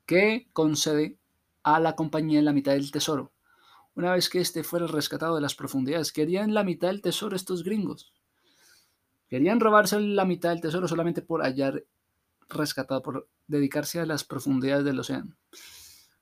que 0.05 0.47
concede 0.53 1.17
a 1.63 1.79
la 1.79 1.95
compañía 1.95 2.41
la 2.41 2.53
mitad 2.53 2.73
del 2.73 2.91
tesoro. 2.91 3.31
Una 3.95 4.13
vez 4.13 4.29
que 4.29 4.39
éste 4.39 4.63
fuera 4.63 4.87
rescatado 4.87 5.35
de 5.35 5.41
las 5.41 5.55
profundidades, 5.55 6.11
querían 6.11 6.53
la 6.53 6.63
mitad 6.63 6.87
del 6.87 7.01
tesoro 7.01 7.35
estos 7.35 7.63
gringos. 7.63 8.13
Querían 9.29 9.59
robarse 9.59 9.99
la 9.99 10.25
mitad 10.25 10.49
del 10.49 10.61
tesoro 10.61 10.87
solamente 10.87 11.21
por 11.21 11.41
hallar 11.41 11.83
rescatado, 12.49 13.01
por 13.01 13.29
dedicarse 13.47 13.99
a 13.99 14.05
las 14.05 14.23
profundidades 14.23 14.85
del 14.85 14.99
océano. 14.99 15.35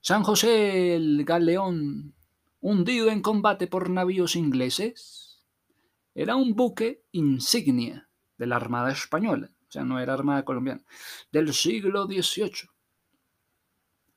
San 0.01 0.23
José, 0.23 0.95
el 0.95 1.25
galeón, 1.25 2.13
hundido 2.61 3.09
en 3.09 3.21
combate 3.21 3.67
por 3.67 3.89
navíos 3.89 4.35
ingleses, 4.35 5.28
era 6.21 6.35
un 6.35 6.53
buque 6.53 7.05
insignia 7.13 8.09
de 8.37 8.45
la 8.45 8.57
Armada 8.57 8.91
Española, 8.91 9.53
o 9.61 9.71
sea, 9.71 9.85
no 9.85 10.01
era 10.01 10.15
Armada 10.15 10.43
Colombiana, 10.43 10.83
del 11.31 11.53
siglo 11.53 12.07
XVIII, 12.07 12.69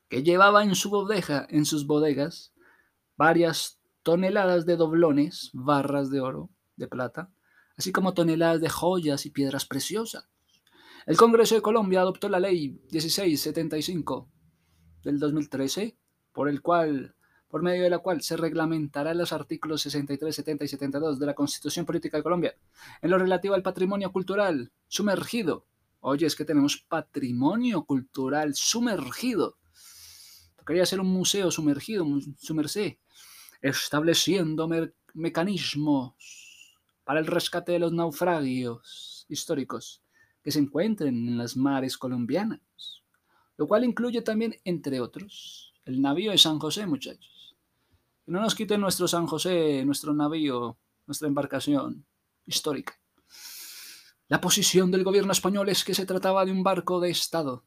que 0.09 0.21
llevaba 0.21 0.65
en 0.65 0.75
su 0.75 0.89
bodeja, 0.89 1.47
en 1.49 1.63
sus 1.63 1.87
bodegas, 1.87 2.53
varias 3.15 3.79
toneladas 4.03 4.65
de 4.65 4.75
doblones, 4.75 5.49
barras 5.53 6.11
de 6.11 6.19
oro, 6.19 6.49
de 6.75 6.89
plata, 6.89 7.31
así 7.77 7.93
como 7.93 8.13
toneladas 8.13 8.59
de 8.59 8.67
joyas 8.67 9.25
y 9.25 9.29
piedras 9.29 9.65
preciosas. 9.65 10.27
El 11.05 11.15
Congreso 11.15 11.55
de 11.55 11.61
Colombia 11.61 12.01
adoptó 12.01 12.27
la 12.27 12.41
Ley 12.41 12.81
1675 12.91 14.29
del 15.05 15.19
2013, 15.19 15.97
por 16.33 16.49
el 16.49 16.61
cual 16.61 17.15
por 17.53 17.61
medio 17.61 17.83
de 17.83 17.91
la 17.91 17.99
cual 17.99 18.23
se 18.23 18.35
reglamentarán 18.35 19.19
los 19.19 19.31
artículos 19.31 19.83
63, 19.83 20.35
70 20.35 20.65
y 20.65 20.67
72 20.67 21.19
de 21.19 21.25
la 21.27 21.35
Constitución 21.35 21.85
Política 21.85 22.17
de 22.17 22.23
Colombia 22.23 22.55
en 22.99 23.11
lo 23.11 23.19
relativo 23.19 23.53
al 23.53 23.61
patrimonio 23.61 24.11
cultural 24.11 24.71
sumergido. 24.87 25.67
Oye, 25.99 26.25
es 26.25 26.35
que 26.35 26.45
tenemos 26.45 26.77
patrimonio 26.77 27.83
cultural 27.83 28.55
sumergido. 28.55 29.59
Quería 30.65 30.83
ser 30.87 30.99
un 30.99 31.13
museo 31.13 31.51
sumergido, 31.51 32.07
sumercé, 32.39 32.97
estableciendo 33.61 34.67
mecanismos 35.13 36.15
para 37.03 37.19
el 37.19 37.27
rescate 37.27 37.73
de 37.73 37.79
los 37.79 37.93
naufragios 37.93 39.27
históricos 39.29 40.01
que 40.43 40.49
se 40.49 40.57
encuentren 40.57 41.27
en 41.27 41.37
las 41.37 41.55
mares 41.55 41.99
colombianas, 41.99 43.03
lo 43.57 43.67
cual 43.67 43.83
incluye 43.83 44.23
también, 44.23 44.55
entre 44.63 44.99
otros, 44.99 45.71
el 45.85 46.01
navío 46.01 46.31
de 46.31 46.39
San 46.39 46.57
José, 46.57 46.87
muchachos. 46.87 47.32
Que 48.25 48.31
no 48.31 48.41
nos 48.41 48.55
quiten 48.55 48.79
nuestro 48.79 49.07
San 49.07 49.27
José, 49.27 49.83
nuestro 49.85 50.13
navío, 50.13 50.77
nuestra 51.05 51.27
embarcación 51.27 52.05
histórica. 52.45 52.97
La 54.29 54.39
posición 54.39 54.91
del 54.91 55.03
gobierno 55.03 55.33
español 55.33 55.67
es 55.69 55.83
que 55.83 55.93
se 55.93 56.05
trataba 56.05 56.45
de 56.45 56.51
un 56.51 56.63
barco 56.63 56.99
de 57.01 57.09
Estado 57.09 57.65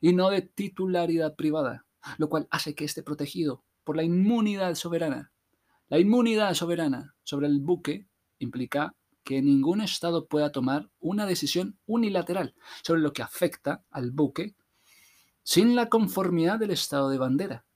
y 0.00 0.12
no 0.12 0.30
de 0.30 0.42
titularidad 0.42 1.34
privada, 1.34 1.84
lo 2.18 2.28
cual 2.28 2.46
hace 2.50 2.74
que 2.74 2.84
esté 2.84 3.02
protegido 3.02 3.64
por 3.82 3.96
la 3.96 4.04
inmunidad 4.04 4.74
soberana. 4.76 5.32
La 5.88 5.98
inmunidad 5.98 6.54
soberana 6.54 7.16
sobre 7.24 7.48
el 7.48 7.60
buque 7.60 8.06
implica 8.38 8.94
que 9.24 9.42
ningún 9.42 9.80
Estado 9.80 10.26
pueda 10.28 10.52
tomar 10.52 10.90
una 11.00 11.26
decisión 11.26 11.78
unilateral 11.86 12.54
sobre 12.82 13.00
lo 13.00 13.12
que 13.12 13.22
afecta 13.22 13.84
al 13.90 14.12
buque 14.12 14.54
sin 15.42 15.74
la 15.74 15.88
conformidad 15.88 16.58
del 16.58 16.70
Estado 16.70 17.10
de 17.10 17.18
bandera. 17.18 17.66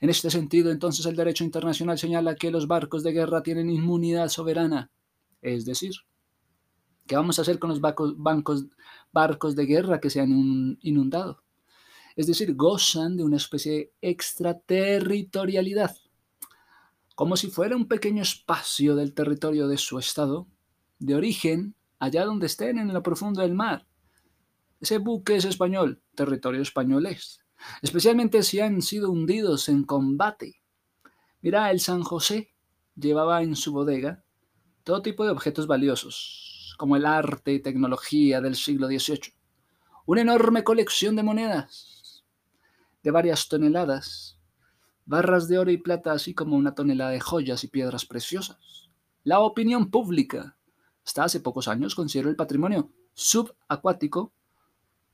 En 0.00 0.10
este 0.10 0.30
sentido, 0.30 0.70
entonces, 0.70 1.06
el 1.06 1.16
derecho 1.16 1.44
internacional 1.44 1.98
señala 1.98 2.36
que 2.36 2.50
los 2.50 2.66
barcos 2.66 3.02
de 3.02 3.12
guerra 3.12 3.42
tienen 3.42 3.70
inmunidad 3.70 4.28
soberana. 4.28 4.90
Es 5.40 5.64
decir, 5.64 5.92
¿qué 7.06 7.16
vamos 7.16 7.38
a 7.38 7.42
hacer 7.42 7.58
con 7.58 7.70
los 7.70 7.80
barcos, 7.80 8.66
barcos 9.12 9.56
de 9.56 9.66
guerra 9.66 10.00
que 10.00 10.10
se 10.10 10.20
han 10.20 10.78
inundado? 10.80 11.42
Es 12.14 12.26
decir, 12.26 12.54
gozan 12.54 13.16
de 13.16 13.24
una 13.24 13.36
especie 13.38 13.72
de 13.72 13.92
extraterritorialidad, 14.02 15.96
como 17.14 17.36
si 17.36 17.48
fuera 17.48 17.76
un 17.76 17.88
pequeño 17.88 18.22
espacio 18.22 18.94
del 18.94 19.14
territorio 19.14 19.66
de 19.66 19.78
su 19.78 19.98
estado, 19.98 20.46
de 20.98 21.14
origen, 21.14 21.74
allá 21.98 22.24
donde 22.24 22.46
estén 22.46 22.78
en 22.78 22.92
lo 22.92 23.02
profundo 23.02 23.40
del 23.40 23.54
mar. 23.54 23.86
Ese 24.80 24.98
buque 24.98 25.36
es 25.36 25.44
español, 25.44 26.02
territorio 26.14 26.60
español 26.60 27.06
es 27.06 27.41
especialmente 27.82 28.42
si 28.42 28.60
han 28.60 28.82
sido 28.82 29.10
hundidos 29.10 29.68
en 29.68 29.84
combate. 29.84 30.62
Mira, 31.40 31.70
el 31.70 31.80
San 31.80 32.02
José 32.02 32.52
llevaba 32.96 33.42
en 33.42 33.56
su 33.56 33.72
bodega 33.72 34.24
todo 34.84 35.02
tipo 35.02 35.24
de 35.24 35.30
objetos 35.30 35.66
valiosos, 35.66 36.74
como 36.78 36.96
el 36.96 37.06
arte 37.06 37.52
y 37.52 37.60
tecnología 37.60 38.40
del 38.40 38.56
siglo 38.56 38.86
XVIII, 38.88 39.34
una 40.06 40.22
enorme 40.22 40.64
colección 40.64 41.16
de 41.16 41.22
monedas 41.22 42.24
de 43.02 43.10
varias 43.10 43.48
toneladas, 43.48 44.38
barras 45.04 45.48
de 45.48 45.58
oro 45.58 45.70
y 45.70 45.78
plata, 45.78 46.12
así 46.12 46.34
como 46.34 46.56
una 46.56 46.74
tonelada 46.74 47.10
de 47.10 47.20
joyas 47.20 47.64
y 47.64 47.68
piedras 47.68 48.06
preciosas. 48.06 48.90
La 49.24 49.40
opinión 49.40 49.90
pública, 49.90 50.56
hasta 51.04 51.24
hace 51.24 51.40
pocos 51.40 51.68
años, 51.68 51.94
consideró 51.94 52.30
el 52.30 52.36
patrimonio 52.36 52.92
subacuático 53.14 54.32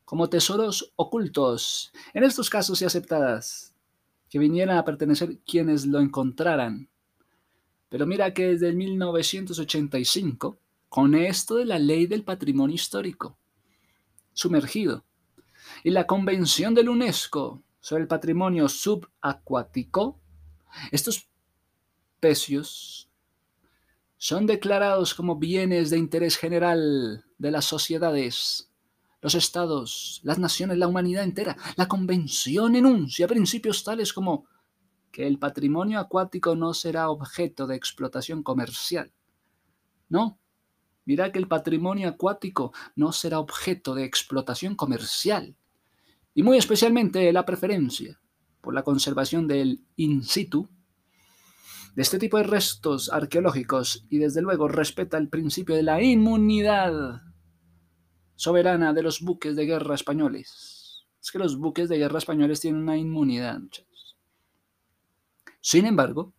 como 0.09 0.31
tesoros 0.31 0.95
ocultos, 0.97 1.93
en 2.15 2.25
estos 2.25 2.49
casos 2.49 2.81
y 2.81 2.87
aceptadas, 2.87 3.75
que 4.31 4.38
vinieran 4.38 4.79
a 4.79 4.85
pertenecer 4.87 5.37
quienes 5.47 5.85
lo 5.85 6.00
encontraran. 6.00 6.88
Pero 7.91 8.07
mira 8.07 8.33
que 8.33 8.47
desde 8.47 8.71
el 8.71 8.77
1985, 8.77 10.59
con 10.88 11.15
esto 11.15 11.57
de 11.57 11.67
la 11.67 11.79
ley 11.79 12.07
del 12.07 12.25
patrimonio 12.25 12.75
histórico, 12.75 13.37
sumergido, 14.33 15.05
y 15.85 15.91
la 15.91 16.07
Convención 16.07 16.73
del 16.73 16.88
UNESCO 16.88 17.62
sobre 17.79 18.05
el 18.05 18.09
patrimonio 18.09 18.71
subacuático, 18.71 20.19
estos 20.91 21.29
pecios 22.19 23.11
son 24.17 24.47
declarados 24.47 25.12
como 25.12 25.37
bienes 25.37 25.91
de 25.91 25.99
interés 25.99 26.38
general 26.38 27.27
de 27.37 27.50
las 27.50 27.67
sociedades 27.67 28.68
los 29.21 29.35
estados, 29.35 30.21
las 30.23 30.39
naciones, 30.39 30.79
la 30.79 30.89
humanidad 30.89 31.25
entera. 31.25 31.57
La 31.77 31.89
convención 31.89 32.77
enuncia 32.77 33.27
principios 33.27 33.83
tales 33.83 34.13
como 34.13 34.47
que 35.11 35.27
el 35.27 35.39
patrimonio 35.39 35.99
acuático 35.99 36.55
no 36.55 36.75
será 36.75 37.11
objeto 37.11 37.67
de 37.67 37.77
explotación 37.77 38.43
comercial. 38.43 39.13
No, 40.09 40.39
mira 41.05 41.33
que 41.33 41.39
el 41.39 41.49
patrimonio 41.49 42.09
acuático 42.09 42.73
no 42.95 43.13
será 43.13 43.41
objeto 43.41 43.95
de 43.95 44.05
explotación 44.05 44.77
comercial. 44.77 45.57
Y 46.35 46.43
muy 46.43 46.57
especialmente 46.57 47.33
la 47.33 47.45
preferencia 47.45 48.21
por 48.61 48.75
la 48.75 48.83
conservación 48.83 49.49
del 49.49 49.83
in 49.97 50.23
situ 50.23 50.69
de 51.97 52.03
este 52.03 52.19
tipo 52.19 52.37
de 52.37 52.45
restos 52.45 53.11
arqueológicos 53.11 54.07
y 54.09 54.19
desde 54.19 54.43
luego 54.43 54.69
respeta 54.69 55.19
el 55.19 55.29
principio 55.29 55.75
de 55.75 55.83
la 55.83 56.01
inmunidad 56.01 57.23
soberana 58.38 58.92
de 58.92 59.02
los 59.02 59.21
buques 59.21 59.57
de 59.57 59.66
guerra 59.66 59.97
españoles. 59.97 61.04
Es 61.21 61.33
que 61.33 61.40
los 61.40 61.59
buques 61.59 61.88
de 61.88 61.99
guerra 61.99 62.18
españoles 62.18 62.61
tienen 62.61 62.83
una 62.83 62.97
inmunidad. 62.97 63.61
Sin 65.61 65.87
embargo, 65.87 66.33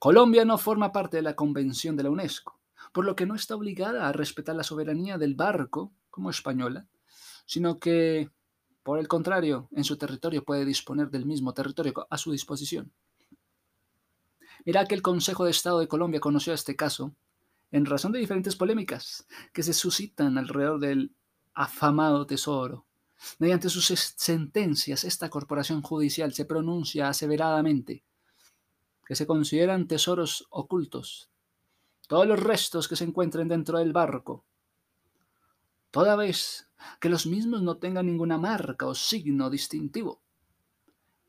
Colombia 0.00 0.44
no 0.44 0.58
forma 0.58 0.90
parte 0.90 1.18
de 1.18 1.22
la 1.22 1.36
Convención 1.36 1.96
de 1.96 2.02
la 2.02 2.10
UNESCO, 2.10 2.58
por 2.92 3.04
lo 3.04 3.14
que 3.14 3.24
no 3.24 3.36
está 3.36 3.54
obligada 3.54 4.08
a 4.08 4.12
respetar 4.12 4.56
la 4.56 4.64
soberanía 4.64 5.16
del 5.16 5.36
barco 5.36 5.92
como 6.10 6.28
española, 6.28 6.88
sino 7.46 7.78
que, 7.78 8.28
por 8.82 8.98
el 8.98 9.06
contrario, 9.06 9.68
en 9.70 9.84
su 9.84 9.96
territorio 9.96 10.44
puede 10.44 10.64
disponer 10.64 11.08
del 11.08 11.24
mismo 11.24 11.54
territorio 11.54 12.08
a 12.10 12.18
su 12.18 12.32
disposición. 12.32 12.90
Mira 14.64 14.86
que 14.86 14.96
el 14.96 15.02
Consejo 15.02 15.44
de 15.44 15.52
Estado 15.52 15.78
de 15.78 15.86
Colombia 15.86 16.18
conoció 16.18 16.52
este 16.52 16.74
caso 16.74 17.14
en 17.70 17.86
razón 17.86 18.12
de 18.12 18.18
diferentes 18.18 18.56
polémicas 18.56 19.26
que 19.52 19.62
se 19.62 19.72
suscitan 19.72 20.38
alrededor 20.38 20.80
del 20.80 21.14
afamado 21.54 22.26
tesoro. 22.26 22.86
Mediante 23.38 23.68
sus 23.68 23.86
sentencias, 23.86 25.04
esta 25.04 25.28
corporación 25.28 25.82
judicial 25.82 26.32
se 26.32 26.44
pronuncia 26.44 27.08
aseveradamente 27.08 28.04
que 29.06 29.16
se 29.16 29.26
consideran 29.26 29.88
tesoros 29.88 30.46
ocultos 30.50 31.30
todos 32.08 32.26
los 32.26 32.40
restos 32.40 32.88
que 32.88 32.96
se 32.96 33.04
encuentren 33.04 33.46
dentro 33.48 33.78
del 33.78 33.92
barco, 33.92 34.44
toda 35.90 36.16
vez 36.16 36.68
que 37.00 37.10
los 37.10 37.26
mismos 37.26 37.62
no 37.62 37.76
tengan 37.76 38.06
ninguna 38.06 38.38
marca 38.38 38.86
o 38.86 38.94
signo 38.94 39.50
distintivo. 39.50 40.22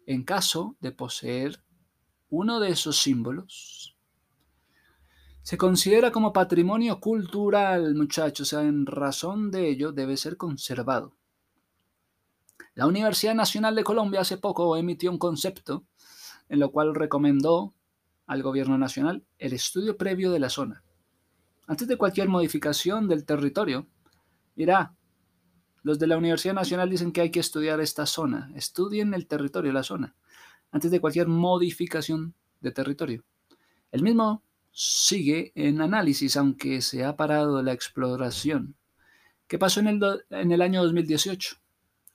En 0.05 0.24
caso 0.24 0.77
de 0.79 0.91
poseer 0.91 1.62
uno 2.29 2.60
de 2.60 2.69
esos 2.69 2.98
símbolos, 2.98 3.98
se 5.50 5.58
considera 5.58 6.12
como 6.12 6.32
patrimonio 6.32 7.00
cultural, 7.00 7.96
muchachos, 7.96 8.53
o 8.53 8.62
en 8.62 8.86
razón 8.86 9.50
de 9.50 9.68
ello 9.68 9.91
debe 9.91 10.15
ser 10.15 10.38
conservado. 10.38 11.15
La 12.75 12.86
Universidad 12.86 13.34
Nacional 13.34 13.74
de 13.74 13.84
Colombia 13.84 14.22
hace 14.22 14.38
poco 14.38 14.77
emitió 14.77 15.10
un 15.10 15.18
concepto 15.18 15.86
en 16.50 16.60
lo 16.60 16.72
cual 16.72 16.94
recomendó 16.94 17.74
al 18.27 18.44
gobierno 18.44 18.77
nacional 18.77 19.25
el 19.39 19.53
estudio 19.53 19.98
previo 19.98 20.29
de 20.29 20.38
la 20.38 20.51
zona. 20.51 20.84
Antes 21.65 21.88
de 21.88 21.98
cualquier 21.98 22.29
modificación 22.29 23.08
del 23.08 23.25
territorio, 23.25 23.88
irá. 24.56 24.94
Los 25.82 25.98
de 25.98 26.06
la 26.06 26.18
Universidad 26.18 26.53
Nacional 26.53 26.91
dicen 26.91 27.12
que 27.12 27.22
hay 27.22 27.32
que 27.32 27.39
estudiar 27.39 27.82
esta 27.82 28.06
zona. 28.06 28.51
Estudien 28.53 29.15
el 29.15 29.25
territorio, 29.25 29.74
la 29.74 29.82
zona, 29.82 30.15
antes 30.70 30.91
de 30.91 31.01
cualquier 31.01 31.27
modificación 31.27 32.36
de 32.62 32.72
territorio. 32.72 33.24
El 33.91 34.03
mismo 34.03 34.44
sigue 34.72 35.52
en 35.56 35.82
análisis, 35.82 36.38
aunque 36.38 36.82
se 36.82 37.04
ha 37.04 37.16
parado 37.16 37.62
la 37.62 37.74
exploración. 37.74 38.76
¿Qué 39.48 39.58
pasó 39.58 39.80
en 39.80 39.88
el, 39.88 40.02
en 40.30 40.51
el 40.51 40.62
año 40.62 40.84
2018? 40.84 41.58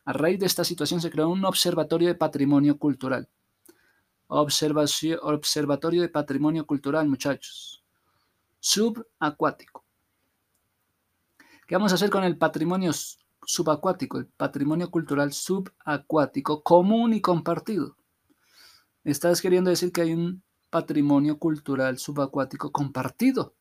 A 0.06 0.12
raíz 0.12 0.38
de 0.38 0.46
esta 0.46 0.64
situación 0.64 1.00
se 1.00 1.10
creó 1.10 1.30
un 1.30 1.44
observatorio 1.44 2.08
de 2.08 2.14
patrimonio 2.14 2.78
cultural. 2.78 3.28
observatorio 4.28 6.02
de 6.02 6.08
patrimonio 6.08 6.66
cultural, 6.66 7.08
muchachos. 7.08 7.82
Subacuático. 8.60 9.84
¿Qué 11.66 11.74
vamos 11.74 11.92
a 11.92 11.94
hacer 11.94 12.10
con 12.10 12.24
el 12.24 12.36
patrimonio 12.36 12.92
subacuático? 13.46 14.18
El 14.18 14.26
patrimonio 14.26 14.90
cultural 14.90 15.32
subacuático 15.32 16.62
común 16.62 17.14
y 17.14 17.22
compartido. 17.22 17.96
Estás 19.02 19.40
queriendo 19.40 19.70
decir 19.70 19.90
que 19.90 20.02
hay 20.02 20.12
un 20.12 20.42
patrimonio 20.74 21.38
cultural 21.38 21.98
subacuático 21.98 22.72
compartido 22.72 23.54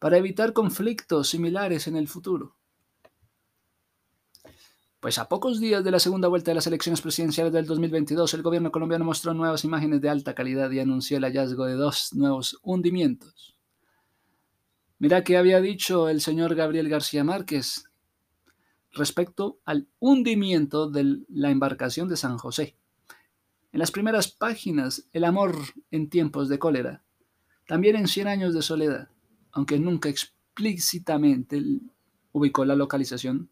para 0.00 0.16
evitar 0.16 0.52
conflictos 0.52 1.28
similares 1.28 1.86
en 1.86 1.94
el 1.94 2.08
futuro. 2.08 2.56
Pues 4.98 5.20
a 5.20 5.28
pocos 5.28 5.60
días 5.60 5.84
de 5.84 5.92
la 5.92 6.00
segunda 6.00 6.26
vuelta 6.26 6.50
de 6.50 6.56
las 6.56 6.66
elecciones 6.66 7.00
presidenciales 7.00 7.52
del 7.52 7.64
2022, 7.64 8.34
el 8.34 8.42
gobierno 8.42 8.72
colombiano 8.72 9.04
mostró 9.04 9.34
nuevas 9.34 9.62
imágenes 9.62 10.00
de 10.00 10.08
alta 10.08 10.34
calidad 10.34 10.68
y 10.72 10.80
anunció 10.80 11.16
el 11.16 11.22
hallazgo 11.22 11.66
de 11.66 11.74
dos 11.74 12.12
nuevos 12.12 12.58
hundimientos. 12.64 13.56
Mira 14.98 15.22
que 15.22 15.36
había 15.36 15.60
dicho 15.60 16.08
el 16.08 16.20
señor 16.20 16.56
Gabriel 16.56 16.88
García 16.88 17.22
Márquez 17.22 17.84
respecto 18.90 19.60
al 19.64 19.86
hundimiento 20.00 20.90
de 20.90 21.20
la 21.28 21.52
embarcación 21.52 22.08
de 22.08 22.16
San 22.16 22.36
José. 22.36 22.79
En 23.72 23.78
las 23.78 23.92
primeras 23.92 24.26
páginas, 24.26 25.06
el 25.12 25.22
amor 25.22 25.54
en 25.92 26.10
tiempos 26.10 26.48
de 26.48 26.58
cólera. 26.58 27.04
También 27.68 27.94
en 27.94 28.08
Cien 28.08 28.26
años 28.26 28.52
de 28.52 28.62
soledad, 28.62 29.10
aunque 29.52 29.78
nunca 29.78 30.08
explícitamente 30.08 31.62
ubicó 32.32 32.64
la 32.64 32.74
localización 32.74 33.48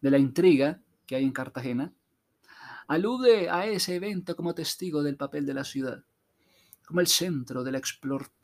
de 0.00 0.10
la 0.10 0.18
intriga 0.18 0.80
que 1.04 1.16
hay 1.16 1.24
en 1.24 1.32
Cartagena, 1.32 1.92
alude 2.88 3.50
a 3.50 3.66
ese 3.66 3.96
evento 3.96 4.34
como 4.34 4.54
testigo 4.54 5.02
del 5.02 5.18
papel 5.18 5.44
de 5.44 5.52
la 5.52 5.64
ciudad, 5.64 6.04
como 6.86 7.00
el 7.00 7.06
centro 7.06 7.62
de 7.62 7.72
la 7.72 7.82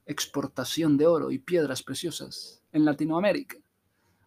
exportación 0.04 0.98
de 0.98 1.06
oro 1.06 1.30
y 1.30 1.38
piedras 1.38 1.82
preciosas 1.82 2.62
en 2.72 2.84
Latinoamérica, 2.84 3.56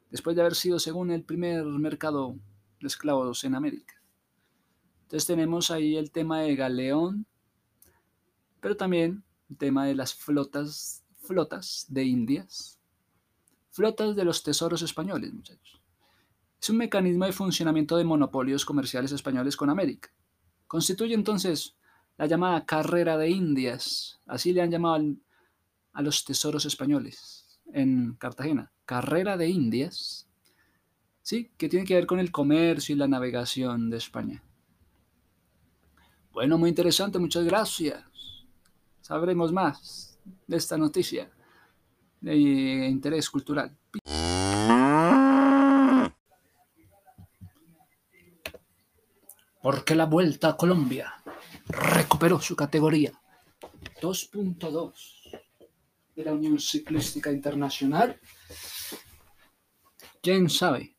después 0.10 0.36
de 0.36 0.42
haber 0.42 0.56
sido, 0.56 0.80
según 0.80 1.12
el 1.12 1.24
primer 1.24 1.64
mercado 1.66 2.36
de 2.82 2.88
esclavos 2.88 3.44
en 3.44 3.54
América. 3.54 3.99
Entonces 5.10 5.26
tenemos 5.26 5.72
ahí 5.72 5.98
el 5.98 6.12
tema 6.12 6.42
de 6.42 6.56
Galeón, 6.56 7.26
pero 8.60 8.78
también 8.78 9.24
el 9.50 9.58
tema 9.58 9.88
de 9.88 9.96
las 9.96 10.14
flotas, 10.14 11.04
flotas 11.18 11.88
de 11.90 12.04
Indias, 12.04 12.80
flotas 13.72 14.16
de 14.16 14.24
los 14.24 14.44
tesoros 14.44 14.84
españoles, 14.84 15.34
muchachos. 15.34 15.82
Es 16.62 16.70
un 16.70 16.78
mecanismo 16.78 17.26
de 17.26 17.32
funcionamiento 17.32 17.98
de 17.98 18.04
monopolios 18.04 18.64
comerciales 18.64 19.12
españoles 19.12 19.58
con 19.58 19.72
América. 19.72 20.12
Constituye 20.68 21.16
entonces 21.16 21.76
la 22.16 22.28
llamada 22.28 22.68
carrera 22.68 23.18
de 23.18 23.32
Indias, 23.32 24.22
así 24.28 24.54
le 24.54 24.62
han 24.62 24.70
llamado 24.70 25.04
a 25.92 26.02
los 26.04 26.24
tesoros 26.24 26.66
españoles 26.66 27.60
en 27.74 28.14
Cartagena, 28.14 28.72
carrera 28.86 29.38
de 29.38 29.50
Indias, 29.50 30.30
sí, 31.24 31.52
que 31.58 31.68
tiene 31.68 31.88
que 31.88 31.96
ver 31.96 32.06
con 32.06 32.20
el 32.20 32.32
comercio 32.32 32.94
y 32.94 33.00
la 33.00 33.08
navegación 33.08 33.90
de 33.90 33.98
España. 33.98 34.44
Bueno, 36.32 36.58
muy 36.58 36.70
interesante, 36.70 37.20
muchas 37.20 37.44
gracias. 37.44 38.04
Sabremos 39.02 39.52
más 39.52 40.18
de 40.48 40.58
esta 40.58 40.78
noticia 40.78 41.30
de 42.22 42.36
interés 42.36 43.30
cultural. 43.30 43.76
Porque 49.62 49.96
la 49.96 50.06
Vuelta 50.06 50.50
a 50.50 50.58
Colombia 50.58 51.14
recuperó 51.68 52.40
su 52.40 52.56
categoría 52.56 53.12
2.2 54.02 54.94
de 56.16 56.24
la 56.24 56.34
Unión 56.34 56.60
Ciclística 56.60 57.32
Internacional. 57.32 58.20
¿Quién 60.22 60.50
sabe 60.50 60.96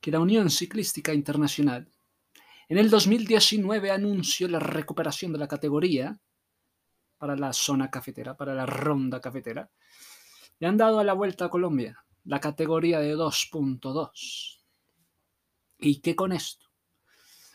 que 0.00 0.10
la 0.10 0.20
Unión 0.20 0.50
Ciclística 0.50 1.12
Internacional 1.12 1.88
en 2.68 2.78
el 2.78 2.90
2019 2.90 3.90
anunció 3.90 4.48
la 4.48 4.58
recuperación 4.58 5.32
de 5.32 5.38
la 5.38 5.48
categoría 5.48 6.18
para 7.18 7.36
la 7.36 7.52
zona 7.52 7.90
cafetera, 7.90 8.36
para 8.36 8.54
la 8.54 8.66
ronda 8.66 9.20
cafetera. 9.20 9.70
Le 10.58 10.66
han 10.66 10.76
dado 10.76 10.98
a 10.98 11.04
la 11.04 11.12
vuelta 11.12 11.46
a 11.46 11.50
Colombia 11.50 12.04
la 12.24 12.40
categoría 12.40 13.00
de 13.00 13.16
2.2. 13.16 14.60
¿Y 15.78 16.00
qué 16.00 16.16
con 16.16 16.32
esto? 16.32 16.66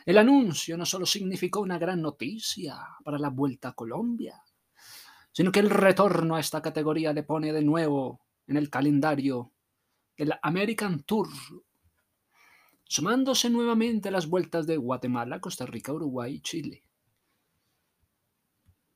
El 0.05 0.17
anuncio 0.17 0.77
no 0.77 0.85
solo 0.85 1.05
significó 1.05 1.59
una 1.61 1.77
gran 1.77 2.01
noticia 2.01 2.77
para 3.03 3.17
la 3.17 3.29
vuelta 3.29 3.69
a 3.69 3.73
Colombia, 3.73 4.41
sino 5.31 5.51
que 5.51 5.59
el 5.59 5.69
retorno 5.69 6.35
a 6.35 6.39
esta 6.39 6.61
categoría 6.61 7.13
le 7.13 7.23
pone 7.23 7.53
de 7.53 7.63
nuevo 7.63 8.21
en 8.47 8.57
el 8.57 8.69
calendario 8.69 9.53
el 10.15 10.33
American 10.41 11.03
Tour 11.03 11.29
sumándose 12.89 13.51
nuevamente 13.51 14.09
a 14.09 14.11
las 14.11 14.27
vueltas 14.27 14.65
de 14.65 14.75
Guatemala, 14.75 15.39
Costa 15.39 15.67
Rica, 15.67 15.93
Uruguay 15.93 16.33
y 16.33 16.41
Chile. 16.41 16.83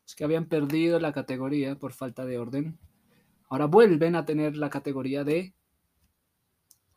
Es 0.06 0.16
que 0.16 0.24
habían 0.24 0.48
perdido 0.48 1.00
la 1.00 1.14
categoría 1.14 1.78
por 1.78 1.94
falta 1.94 2.26
de 2.26 2.40
orden. 2.40 2.80
Ahora 3.50 3.68
vuelven 3.68 4.16
a 4.16 4.26
tener 4.26 4.58
la 4.58 4.72
categoría 4.72 5.24
de 5.24 5.54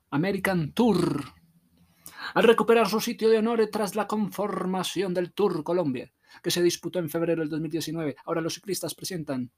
American 0.09 0.73
Tour. 0.73 1.23
Al 2.33 2.45
recuperar 2.45 2.89
su 2.89 2.99
sitio 3.03 3.29
de 3.29 3.39
honor 3.39 3.69
tras 3.71 3.95
la 3.95 4.09
conformación 4.09 5.13
del 5.13 5.35
Tour 5.35 5.63
Colombia, 5.65 6.11
que 6.43 6.51
se 6.51 6.63
disputó 6.63 6.99
en 6.99 7.11
febrero 7.11 7.43
del 7.43 7.51
2019. 7.51 8.17
Ahora 8.25 8.41
los 8.41 8.55
ciclistas 8.55 8.95
presentan, 8.95 9.51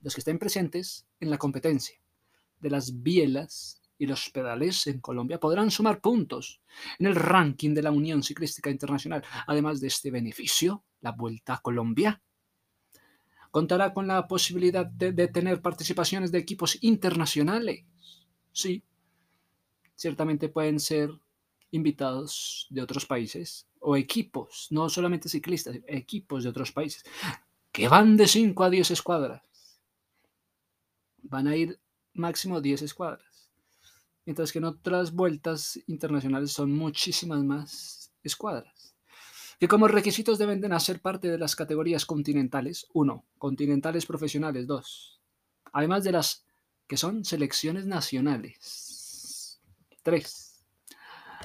los 0.00 0.14
que 0.14 0.22
estén 0.22 0.38
presentes 0.38 1.06
en 1.20 1.28
la 1.28 1.36
competencia 1.36 2.00
de 2.58 2.70
las 2.70 3.02
bielas 3.02 3.79
y 4.00 4.06
los 4.06 4.30
pedales 4.30 4.86
en 4.86 4.98
Colombia 4.98 5.38
podrán 5.38 5.70
sumar 5.70 6.00
puntos 6.00 6.62
en 6.98 7.04
el 7.04 7.14
ranking 7.14 7.74
de 7.74 7.82
la 7.82 7.90
Unión 7.90 8.22
Ciclística 8.22 8.70
Internacional. 8.70 9.22
Además 9.46 9.78
de 9.78 9.88
este 9.88 10.10
beneficio, 10.10 10.84
la 11.02 11.12
Vuelta 11.12 11.54
a 11.54 11.58
Colombia 11.60 12.22
contará 13.50 13.92
con 13.92 14.06
la 14.06 14.26
posibilidad 14.26 14.86
de, 14.86 15.28
tener 15.28 15.60
participaciones 15.60 16.32
de 16.32 16.38
equipos 16.38 16.82
internacionales. 16.82 17.84
Sí, 18.52 18.82
ciertamente 19.94 20.48
pueden 20.48 20.80
ser 20.80 21.10
invitados 21.70 22.68
de 22.70 22.80
otros 22.80 23.04
países 23.04 23.68
o 23.80 23.98
equipos, 23.98 24.68
no 24.70 24.88
solamente 24.88 25.28
ciclistas, 25.28 25.78
equipos 25.86 26.42
de 26.44 26.48
otros 26.48 26.72
países, 26.72 27.04
que 27.70 27.86
van 27.86 28.16
de 28.16 28.26
5 28.26 28.64
a 28.64 28.70
10 28.70 28.92
escuadras. 28.92 29.42
Van 31.18 31.46
a 31.46 31.54
ir 31.54 31.78
máximo 32.14 32.62
10 32.62 32.80
escuadras. 32.80 33.29
Mientras 34.26 34.52
que 34.52 34.58
en 34.58 34.64
otras 34.64 35.12
vueltas 35.12 35.78
internacionales 35.86 36.52
son 36.52 36.72
muchísimas 36.72 37.42
más 37.42 38.12
escuadras. 38.22 38.94
Que 39.58 39.68
como 39.68 39.88
requisitos 39.88 40.38
deben 40.38 40.60
de 40.60 40.74
hacer 40.74 41.00
parte 41.00 41.28
de 41.28 41.38
las 41.38 41.56
categorías 41.56 42.06
continentales. 42.06 42.86
1. 42.92 43.24
Continentales 43.38 44.06
profesionales. 44.06 44.66
2. 44.66 45.20
Además 45.72 46.04
de 46.04 46.12
las 46.12 46.44
que 46.86 46.96
son 46.96 47.24
selecciones 47.24 47.86
nacionales. 47.86 49.60
3 50.02 50.50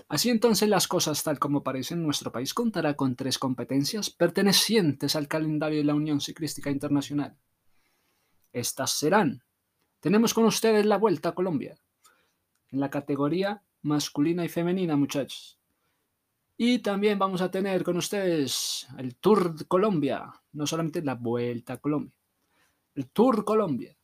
Así 0.07 0.29
entonces 0.29 0.69
las 0.69 0.87
cosas 0.87 1.23
tal 1.23 1.39
como 1.39 1.63
parecen, 1.63 2.03
nuestro 2.03 2.31
país 2.31 2.53
contará 2.53 2.95
con 2.95 3.15
tres 3.15 3.39
competencias 3.39 4.09
pertenecientes 4.09 5.15
al 5.15 5.27
calendario 5.27 5.79
de 5.79 5.85
la 5.85 5.95
Unión 5.95 6.19
Ciclística 6.19 6.69
Internacional. 6.69 7.37
Estas 8.51 8.91
serán, 8.91 9.43
tenemos 10.01 10.33
con 10.33 10.45
ustedes 10.45 10.85
la 10.85 10.97
Vuelta 10.97 11.29
a 11.29 11.35
Colombia, 11.35 11.77
en 12.75 12.81
la 12.81 12.91
categoría 12.91 13.63
masculina 13.81 14.45
y 14.45 14.49
femenina, 14.49 14.95
muchachos. 14.95 15.59
Y 16.57 16.79
también 16.79 17.17
vamos 17.17 17.41
a 17.41 17.51
tener 17.51 17.83
con 17.83 17.97
ustedes 17.97 18.87
el 18.97 19.15
Tour 19.15 19.55
de 19.55 19.65
Colombia, 19.65 20.31
no 20.53 20.67
solamente 20.67 21.01
la 21.01 21.15
Vuelta 21.15 21.73
a 21.73 21.77
Colombia, 21.77 22.13
el 22.93 23.09
Tour 23.09 23.43
Colombia. 23.43 23.97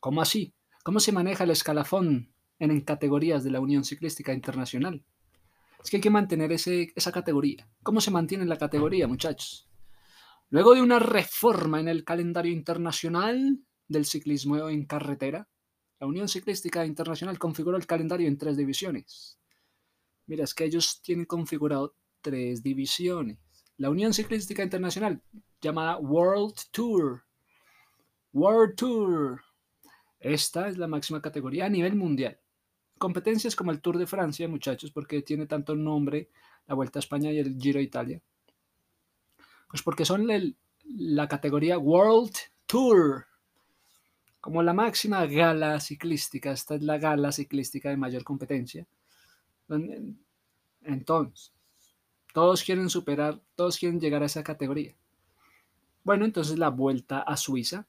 ¿Cómo 0.00 0.20
así? 0.22 0.54
¿Cómo 0.82 0.98
se 0.98 1.12
maneja 1.12 1.44
el 1.44 1.50
escalafón 1.50 2.32
en 2.70 2.80
categorías 2.82 3.42
de 3.42 3.50
la 3.50 3.60
Unión 3.60 3.84
Ciclística 3.84 4.32
Internacional. 4.32 5.04
Es 5.82 5.90
que 5.90 5.96
hay 5.96 6.00
que 6.00 6.10
mantener 6.10 6.52
ese, 6.52 6.92
esa 6.94 7.10
categoría. 7.10 7.68
¿Cómo 7.82 8.00
se 8.00 8.12
mantiene 8.12 8.44
la 8.46 8.56
categoría, 8.56 9.08
muchachos? 9.08 9.68
Luego 10.48 10.74
de 10.74 10.82
una 10.82 11.00
reforma 11.00 11.80
en 11.80 11.88
el 11.88 12.04
calendario 12.04 12.52
internacional 12.52 13.58
del 13.88 14.04
ciclismo 14.04 14.68
en 14.68 14.84
carretera, 14.84 15.48
la 16.02 16.08
Unión 16.08 16.26
Ciclística 16.28 16.84
Internacional 16.84 17.38
configuró 17.38 17.76
el 17.76 17.86
calendario 17.86 18.26
en 18.26 18.36
tres 18.36 18.56
divisiones. 18.56 19.38
Mira, 20.26 20.42
es 20.42 20.52
que 20.52 20.64
ellos 20.64 21.00
tienen 21.00 21.26
configurado 21.26 21.94
tres 22.20 22.60
divisiones. 22.60 23.38
La 23.76 23.88
Unión 23.88 24.12
Ciclística 24.12 24.64
Internacional, 24.64 25.22
llamada 25.60 25.98
World 25.98 26.56
Tour. 26.72 27.22
World 28.32 28.74
Tour. 28.74 29.42
Esta 30.18 30.66
es 30.66 30.76
la 30.76 30.88
máxima 30.88 31.22
categoría 31.22 31.66
a 31.66 31.68
nivel 31.68 31.94
mundial 31.94 32.36
competencias 32.98 33.54
como 33.54 33.70
el 33.70 33.80
Tour 33.80 33.96
de 33.96 34.06
Francia, 34.08 34.48
muchachos, 34.48 34.90
porque 34.90 35.22
tiene 35.22 35.46
tanto 35.46 35.76
nombre 35.76 36.30
la 36.66 36.74
Vuelta 36.74 36.98
a 36.98 37.02
España 37.02 37.30
y 37.30 37.38
el 37.38 37.56
Giro 37.60 37.78
a 37.78 37.82
Italia. 37.82 38.20
Pues 39.68 39.84
porque 39.84 40.04
son 40.04 40.26
la 40.84 41.28
categoría 41.28 41.78
World 41.78 42.32
Tour, 42.66 43.26
como 44.42 44.60
la 44.60 44.74
máxima 44.74 45.24
gala 45.26 45.78
ciclística. 45.78 46.50
Esta 46.50 46.74
es 46.74 46.82
la 46.82 46.98
gala 46.98 47.30
ciclística 47.30 47.88
de 47.88 47.96
mayor 47.96 48.24
competencia. 48.24 48.84
Entonces, 50.82 51.52
todos 52.34 52.64
quieren 52.64 52.90
superar, 52.90 53.40
todos 53.54 53.78
quieren 53.78 54.00
llegar 54.00 54.22
a 54.22 54.26
esa 54.26 54.42
categoría. 54.42 54.94
Bueno, 56.02 56.24
entonces 56.24 56.58
la 56.58 56.70
Vuelta 56.70 57.20
a 57.20 57.36
Suiza 57.36 57.86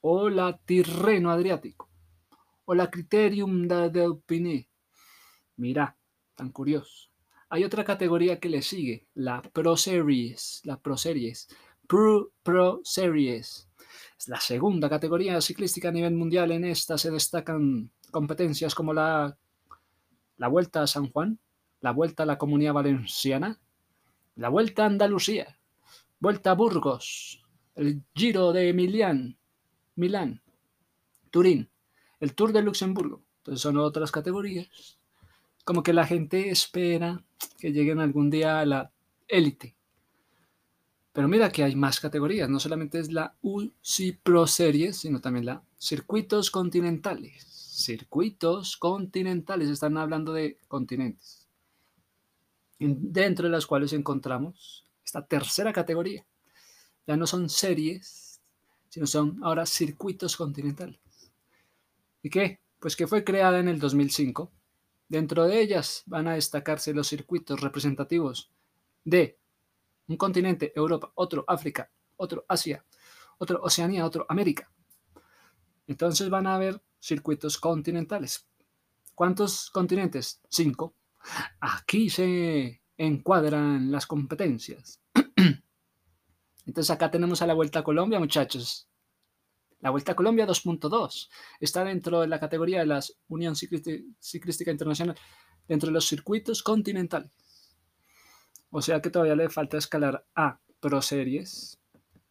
o 0.00 0.30
la 0.30 0.56
Tirreno 0.56 1.30
Adriático 1.30 1.90
o 2.64 2.74
la 2.74 2.90
Criterium 2.90 3.68
del 3.68 4.16
Piné. 4.24 4.68
Mira, 5.56 5.94
tan 6.34 6.50
curioso. 6.50 7.10
Hay 7.50 7.64
otra 7.64 7.84
categoría 7.84 8.40
que 8.40 8.48
le 8.48 8.62
sigue, 8.62 9.08
la 9.12 9.42
Pro 9.42 9.76
Series, 9.76 10.62
la 10.64 10.80
Pro 10.80 10.96
Series, 10.96 11.48
Pro, 11.86 12.32
Pro 12.42 12.80
Series. 12.82 13.68
La 14.26 14.40
segunda 14.40 14.88
categoría 14.88 15.40
ciclística 15.40 15.88
a 15.88 15.92
nivel 15.92 16.14
mundial. 16.14 16.52
En 16.52 16.64
esta 16.64 16.96
se 16.96 17.10
destacan 17.10 17.90
competencias 18.10 18.74
como 18.74 18.92
la, 18.92 19.36
la 20.36 20.48
Vuelta 20.48 20.82
a 20.82 20.86
San 20.86 21.10
Juan, 21.10 21.38
la 21.80 21.90
Vuelta 21.92 22.22
a 22.22 22.26
la 22.26 22.38
Comunidad 22.38 22.74
Valenciana, 22.74 23.58
la 24.36 24.48
Vuelta 24.48 24.84
a 24.84 24.86
Andalucía, 24.86 25.58
Vuelta 26.20 26.52
a 26.52 26.54
Burgos, 26.54 27.42
el 27.74 28.02
Giro 28.14 28.52
de 28.52 28.72
Milán, 28.72 29.36
Milán, 29.96 30.40
Turín, 31.30 31.68
el 32.20 32.34
Tour 32.34 32.52
de 32.52 32.62
Luxemburgo. 32.62 33.22
Entonces 33.38 33.60
son 33.60 33.76
otras 33.78 34.12
categorías. 34.12 34.98
Como 35.64 35.82
que 35.82 35.92
la 35.92 36.06
gente 36.06 36.50
espera 36.50 37.24
que 37.58 37.72
lleguen 37.72 37.98
algún 37.98 38.30
día 38.30 38.60
a 38.60 38.66
la 38.66 38.92
élite. 39.26 39.74
Pero 41.12 41.28
mira 41.28 41.52
que 41.52 41.62
hay 41.62 41.76
más 41.76 42.00
categorías. 42.00 42.48
No 42.48 42.58
solamente 42.58 42.98
es 42.98 43.12
la 43.12 43.34
UCI 43.42 44.12
Pro 44.22 44.46
Series, 44.46 44.96
sino 44.96 45.20
también 45.20 45.46
la 45.46 45.62
circuitos 45.78 46.50
continentales. 46.50 47.44
Circuitos 47.44 48.76
continentales. 48.76 49.68
Están 49.68 49.98
hablando 49.98 50.32
de 50.32 50.58
continentes. 50.68 51.46
Dentro 52.78 53.44
de 53.44 53.52
las 53.52 53.66
cuales 53.66 53.92
encontramos 53.92 54.86
esta 55.04 55.26
tercera 55.26 55.72
categoría. 55.72 56.24
Ya 57.06 57.16
no 57.16 57.26
son 57.26 57.48
series, 57.48 58.40
sino 58.88 59.06
son 59.06 59.38
ahora 59.42 59.66
circuitos 59.66 60.36
continentales. 60.36 60.98
¿Y 62.22 62.30
qué? 62.30 62.60
Pues 62.78 62.96
que 62.96 63.06
fue 63.06 63.24
creada 63.24 63.58
en 63.58 63.68
el 63.68 63.78
2005. 63.78 64.50
Dentro 65.08 65.44
de 65.44 65.60
ellas 65.60 66.04
van 66.06 66.28
a 66.28 66.34
destacarse 66.34 66.94
los 66.94 67.08
circuitos 67.08 67.60
representativos 67.60 68.50
de 69.04 69.36
un 70.08 70.16
continente, 70.16 70.72
Europa, 70.74 71.12
otro 71.14 71.44
África, 71.46 71.90
otro 72.16 72.44
Asia, 72.48 72.84
otro 73.38 73.60
Oceanía, 73.62 74.04
otro 74.04 74.26
América. 74.28 74.70
Entonces 75.86 76.30
van 76.30 76.46
a 76.46 76.54
haber 76.54 76.82
circuitos 77.00 77.58
continentales. 77.58 78.46
¿Cuántos 79.14 79.70
continentes? 79.70 80.40
Cinco. 80.48 80.94
Aquí 81.60 82.08
se 82.08 82.82
encuadran 82.96 83.90
las 83.90 84.06
competencias. 84.06 85.00
Entonces 86.66 86.90
acá 86.90 87.10
tenemos 87.10 87.42
a 87.42 87.46
la 87.46 87.54
Vuelta 87.54 87.80
a 87.80 87.84
Colombia, 87.84 88.18
muchachos. 88.18 88.88
La 89.80 89.90
Vuelta 89.90 90.12
a 90.12 90.16
Colombia 90.16 90.46
2.2 90.46 91.28
está 91.58 91.84
dentro 91.84 92.20
de 92.20 92.28
la 92.28 92.38
categoría 92.38 92.80
de 92.80 92.86
la 92.86 93.00
Unión 93.28 93.56
Ciclística 93.56 94.70
Internacional, 94.70 95.16
dentro 95.66 95.88
de 95.88 95.94
los 95.94 96.06
circuitos 96.06 96.62
continentales. 96.62 97.32
O 98.74 98.80
sea 98.80 99.02
que 99.02 99.10
todavía 99.10 99.36
le 99.36 99.50
falta 99.50 99.76
escalar 99.76 100.24
a 100.34 100.58
Pro 100.80 101.02
Series 101.02 101.78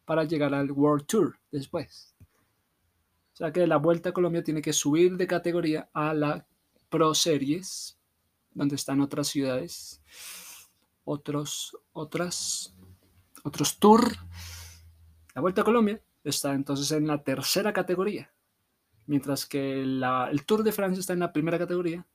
para 0.06 0.24
llegar 0.24 0.56
al 0.56 0.72
World 0.72 1.06
Tour 1.06 1.40
después. 1.52 2.16
O 2.20 3.36
sea 3.36 3.54
que 3.54 3.68
la 3.68 3.78
Vuelta 3.78 4.10
a 4.10 4.14
Colombia 4.14 4.44
tiene 4.44 4.64
que 4.64 4.74
subir 4.74 5.18
de 5.18 5.28
categoría 5.28 5.90
a 5.94 6.16
la 6.16 6.48
Pro 6.90 7.14
Series, 7.14 8.00
donde 8.56 8.76
están 8.76 9.02
otras 9.02 9.28
ciudades, 9.28 10.02
otros, 11.06 11.78
otras, 11.94 12.74
otros 13.44 13.78
tour. 13.78 14.04
La 15.36 15.42
Vuelta 15.42 15.62
a 15.62 15.66
Colombia 15.66 16.02
está 16.24 16.54
entonces 16.56 16.92
en 16.92 17.06
la 17.06 17.24
tercera 17.24 17.72
categoría, 17.72 18.34
mientras 19.06 19.46
que 19.46 19.84
el 19.84 20.46
Tour 20.48 20.64
de 20.64 20.72
Francia 20.72 21.00
está 21.02 21.14
en 21.14 21.20
la 21.20 21.32
primera 21.32 21.60
categoría. 21.60 22.08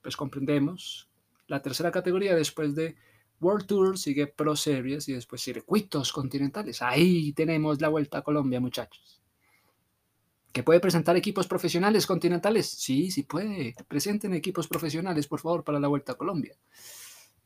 Pues 0.00 0.16
comprendemos. 0.16 1.08
La 1.46 1.62
tercera 1.62 1.90
categoría 1.90 2.34
después 2.34 2.74
de 2.74 2.96
World 3.40 3.66
Tour 3.66 3.98
sigue 3.98 4.26
Pro 4.26 4.56
Series 4.56 5.08
y 5.08 5.12
después 5.12 5.42
circuitos 5.42 6.12
continentales. 6.12 6.80
Ahí 6.82 7.32
tenemos 7.32 7.80
la 7.80 7.88
vuelta 7.88 8.18
a 8.18 8.22
Colombia, 8.22 8.60
muchachos. 8.60 9.20
¿Que 10.52 10.62
puede 10.62 10.80
presentar 10.80 11.16
equipos 11.16 11.46
profesionales 11.48 12.06
continentales? 12.06 12.68
Sí, 12.68 13.10
sí 13.10 13.24
puede. 13.24 13.74
Presenten 13.88 14.34
equipos 14.34 14.68
profesionales, 14.68 15.26
por 15.26 15.40
favor, 15.40 15.64
para 15.64 15.80
la 15.80 15.88
vuelta 15.88 16.12
a 16.12 16.16
Colombia. 16.16 16.56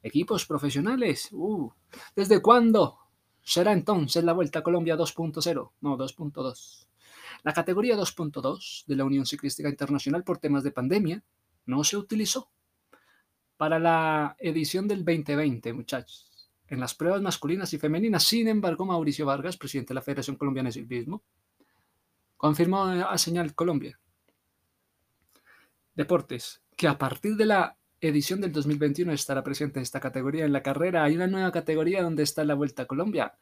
Equipos 0.03 0.47
profesionales. 0.47 1.29
Uh, 1.33 1.71
¿Desde 2.15 2.43
cuándo? 2.43 2.99
Será 3.43 3.73
entonces 3.73 4.23
la 4.25 4.35
Vuelta 4.35 4.59
a 4.59 4.63
Colombia 4.63 4.95
2.0, 4.95 5.71
no 5.81 5.97
2.2. 5.97 6.87
La 7.45 7.55
categoría 7.55 7.97
2.2 7.97 8.85
de 8.85 8.95
la 8.95 9.07
Unión 9.07 9.25
Ciclística 9.25 9.71
Internacional 9.71 10.23
por 10.23 10.37
temas 10.37 10.63
de 10.63 10.71
pandemia 10.71 11.25
no 11.65 11.83
se 11.83 11.97
utilizó 11.97 12.51
para 13.59 13.79
la 13.79 14.37
edición 14.39 14.89
del 14.89 15.05
2020, 15.05 15.75
muchachos. 15.75 16.25
en 16.69 16.81
las 16.81 16.95
pruebas 16.95 17.23
masculinas 17.23 17.73
y 17.73 17.79
femeninas. 17.79 18.25
Sin 18.25 18.47
embargo, 18.47 18.85
Mauricio 18.85 19.25
Vargas, 19.25 19.57
presidente 19.57 19.89
de 19.89 19.95
la 19.95 20.03
Federación 20.03 20.37
Colombiana 20.37 20.69
de 20.69 20.75
Ciclismo, 20.75 21.23
confirmó 22.37 22.85
a 22.85 23.17
Señal 23.17 23.55
Colombia. 23.55 23.99
Deportes, 25.95 26.61
que 26.77 26.87
a 26.87 26.99
partir 26.99 27.37
de 27.37 27.47
la 27.47 27.79
edición 28.01 28.41
del 28.43 28.53
2021 28.53 29.13
estará 29.13 29.43
presente 29.43 29.79
en 29.79 29.83
esta 29.83 29.99
categoría 29.99 30.45
en 30.45 30.53
la 30.53 30.63
carrera. 30.63 31.05
Hay 31.05 31.17
una 31.17 31.27
nueva 31.27 31.51
categoría 31.51 32.03
donde 32.03 32.23
está 32.23 32.45
la 32.45 32.55
Vuelta 32.55 32.83
a 32.83 32.87
Colombia. 32.87 33.35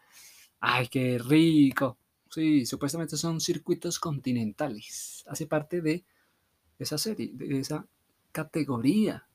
¡Ay, 0.61 0.87
qué 0.87 1.19
rico! 1.19 1.99
Sí, 2.31 2.65
supuestamente 2.65 3.17
son 3.17 3.41
circuitos 3.41 3.99
continentales. 3.99 5.25
Hace 5.27 5.47
parte 5.47 5.81
de 5.81 6.05
esa 6.79 6.97
serie, 6.97 7.31
de 7.33 7.59
esa 7.59 7.87
categoría. 8.31 9.26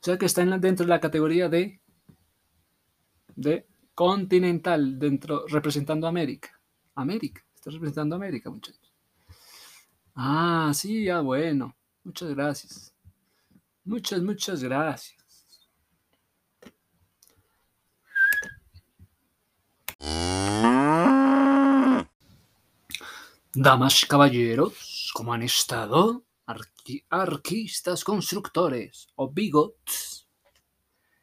O 0.00 0.04
sea 0.04 0.16
que 0.16 0.26
está 0.26 0.44
dentro 0.44 0.84
de 0.86 0.90
la 0.90 1.00
categoría 1.00 1.48
de, 1.48 1.80
de 3.34 3.66
continental, 3.94 4.98
dentro, 4.98 5.46
representando 5.48 6.06
América. 6.06 6.50
América, 6.94 7.44
está 7.54 7.70
representando 7.70 8.14
América, 8.16 8.50
muchachos. 8.50 8.92
Ah, 10.14 10.70
sí, 10.74 11.04
ya 11.04 11.20
bueno. 11.20 11.76
Muchas 12.04 12.30
gracias. 12.30 12.94
Muchas, 13.84 14.22
muchas 14.22 14.62
gracias. 14.62 15.18
Damas 23.54 24.02
y 24.02 24.06
caballeros, 24.06 25.10
¿cómo 25.14 25.32
han 25.32 25.42
estado? 25.42 26.27
Arquistas 27.10 28.04
constructores 28.04 29.08
o 29.16 29.30
bigots, 29.30 30.26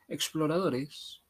exploradores 0.07 1.21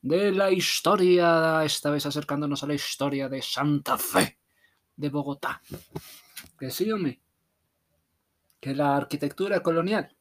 de 0.00 0.32
la 0.32 0.50
historia, 0.50 1.62
esta 1.64 1.90
vez 1.90 2.06
acercándonos 2.06 2.62
a 2.62 2.66
la 2.66 2.74
historia 2.74 3.28
de 3.28 3.42
Santa 3.42 3.98
Fe, 3.98 4.38
de 4.96 5.08
Bogotá. 5.08 5.60
Que 6.58 6.70
que 8.60 8.74
la 8.74 8.96
arquitectura 8.96 9.62
colonial, 9.62 10.16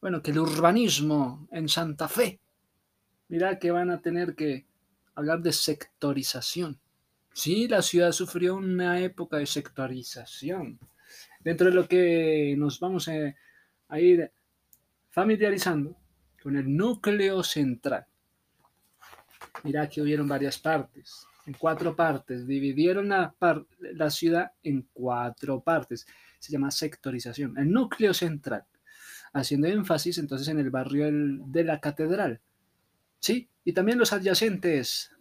bueno, 0.00 0.22
que 0.22 0.30
el 0.30 0.38
urbanismo 0.38 1.48
en 1.50 1.68
Santa 1.68 2.08
Fe, 2.08 2.40
mira 3.28 3.58
que 3.58 3.70
van 3.70 3.90
a 3.90 4.00
tener 4.00 4.34
que 4.34 4.66
hablar 5.14 5.42
de 5.42 5.52
sectorización. 5.52 6.80
Sí, 7.34 7.68
la 7.68 7.82
ciudad 7.82 8.12
sufrió 8.12 8.56
una 8.56 9.00
época 9.00 9.36
de 9.36 9.46
sectorización 9.46 10.78
dentro 11.40 11.68
de 11.68 11.74
lo 11.74 11.88
que 11.88 12.54
nos 12.56 12.78
vamos 12.78 13.08
a, 13.08 13.98
ir 13.98 14.30
familiarizando 15.08 15.96
con 16.42 16.56
el 16.56 16.76
núcleo 16.76 17.42
central. 17.42 18.06
Mira 19.64 19.88
que 19.88 20.00
hubieron 20.00 20.28
varias 20.28 20.58
partes, 20.58 21.26
en 21.46 21.54
cuatro 21.54 21.96
partes, 21.96 22.46
dividieron 22.46 23.08
la, 23.08 23.34
la 23.80 24.10
ciudad 24.10 24.52
en 24.62 24.86
cuatro 24.92 25.60
partes, 25.60 26.06
se 26.38 26.52
llama 26.52 26.70
sectorización, 26.70 27.58
el 27.58 27.70
núcleo 27.70 28.14
central, 28.14 28.64
haciendo 29.32 29.66
énfasis 29.66 30.18
entonces 30.18 30.48
en 30.48 30.60
el 30.60 30.70
barrio 30.70 31.08
de 31.10 31.64
la 31.64 31.80
catedral, 31.80 32.40
¿sí? 33.18 33.48
Y 33.64 33.72
también 33.72 33.98
los 33.98 34.12
adyacentes 34.12 35.12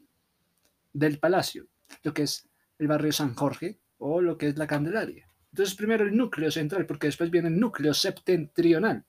del 0.94 1.20
palacio, 1.20 1.68
lo 2.04 2.14
que 2.14 2.24
es 2.24 2.48
el 2.78 2.88
barrio 2.88 3.12
San 3.12 3.34
Jorge 3.34 3.80
o 3.98 4.22
lo 4.22 4.38
que 4.38 4.48
es 4.48 4.58
la 4.58 4.68
Candelaria. 4.68 5.29
Entonces 5.52 5.76
primero 5.76 6.06
el 6.06 6.16
núcleo 6.16 6.52
central, 6.52 6.86
porque 6.86 7.08
después 7.08 7.32
viene 7.32 7.50
el 7.50 7.60
núcleo 7.60 7.94
septentrional. 7.94 9.04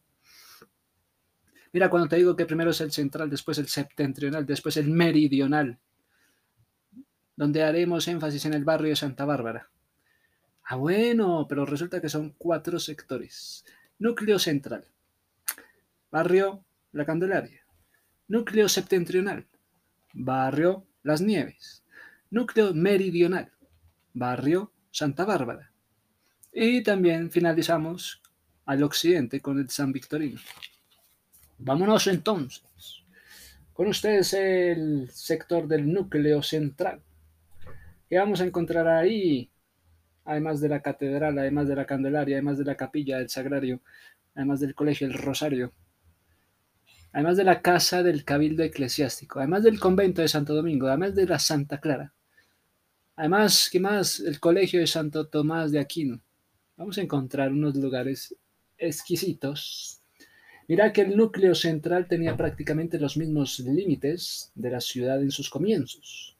Mira, 1.73 1.89
cuando 1.89 2.09
te 2.09 2.17
digo 2.17 2.35
que 2.35 2.47
primero 2.47 2.71
es 2.71 2.81
el 2.81 2.91
central, 2.91 3.31
después 3.31 3.59
el 3.59 3.69
septentrional, 3.69 4.45
después 4.45 4.77
el 4.77 4.91
meridional, 4.91 5.79
donde 7.37 7.63
haremos 7.63 8.09
énfasis 8.09 8.45
en 8.47 8.55
el 8.55 8.65
barrio 8.65 8.91
de 8.91 8.97
Santa 8.97 9.25
Bárbara. 9.25 9.71
Ah, 10.65 10.77
bueno, 10.77 11.47
pero 11.49 11.65
resulta 11.65 12.01
que 12.01 12.09
son 12.09 12.35
cuatro 12.37 12.79
sectores. 12.79 13.65
Núcleo 13.99 14.39
central, 14.39 14.85
barrio 16.11 16.65
La 16.93 17.05
Candelaria, 17.05 17.65
núcleo 18.29 18.69
septentrional, 18.69 19.47
barrio 20.13 20.87
Las 21.03 21.21
Nieves, 21.21 21.85
núcleo 22.31 22.73
meridional, 22.75 23.53
barrio 24.13 24.73
Santa 24.91 25.25
Bárbara, 25.25 25.70
y 26.53 26.83
también 26.83 27.31
finalizamos 27.31 28.21
al 28.67 28.83
occidente 28.83 29.41
con 29.41 29.59
el 29.59 29.69
San 29.71 29.93
Victorino. 29.93 30.41
Vámonos 31.59 32.07
entonces. 32.07 32.63
Con 33.73 33.89
ustedes 33.89 34.33
el 34.35 35.11
sector 35.11 35.67
del 35.67 35.93
núcleo 35.93 36.43
central. 36.43 37.01
¿Qué 38.09 38.19
vamos 38.19 38.41
a 38.41 38.45
encontrar 38.45 38.89
ahí? 38.89 39.51
Además 40.25 40.61
de 40.61 40.69
la 40.69 40.83
catedral, 40.83 41.39
además 41.39 41.69
de 41.69 41.77
la 41.77 41.87
Candelaria, 41.87 42.37
además 42.37 42.59
de 42.59 42.65
la 42.65 42.77
capilla 42.77 43.19
del 43.19 43.31
Sagrario, 43.31 43.81
además 44.35 44.61
del 44.61 44.75
colegio 44.75 45.07
El 45.07 45.15
Rosario, 45.15 45.73
además 47.13 47.37
de 47.37 47.45
la 47.45 47.63
casa 47.63 48.03
del 48.03 48.25
Cabildo 48.25 48.63
Eclesiástico, 48.63 49.39
además 49.39 49.63
del 49.63 49.81
convento 49.81 50.23
de 50.23 50.29
Santo 50.29 50.55
Domingo, 50.55 50.87
además 50.87 51.15
de 51.15 51.27
la 51.27 51.39
Santa 51.39 51.81
Clara, 51.81 52.13
además, 53.17 53.69
¿qué 53.73 53.81
más? 53.81 54.21
El 54.21 54.41
colegio 54.41 54.81
de 54.81 54.87
Santo 54.87 55.27
Tomás 55.27 55.73
de 55.73 55.81
Aquino, 55.81 56.21
vamos 56.81 56.97
a 56.97 57.03
encontrar 57.03 57.53
unos 57.53 57.77
lugares 57.77 58.35
exquisitos. 58.79 60.01
Mira 60.67 60.95
que 60.95 61.03
el 61.03 61.15
núcleo 61.15 61.55
central 61.55 62.09
tenía 62.09 62.39
prácticamente 62.39 62.99
los 62.99 63.19
mismos 63.19 63.61
límites 63.61 64.51
de 64.55 64.71
la 64.71 64.81
ciudad 64.81 65.21
en 65.21 65.31
sus 65.31 65.51
comienzos. 65.51 66.39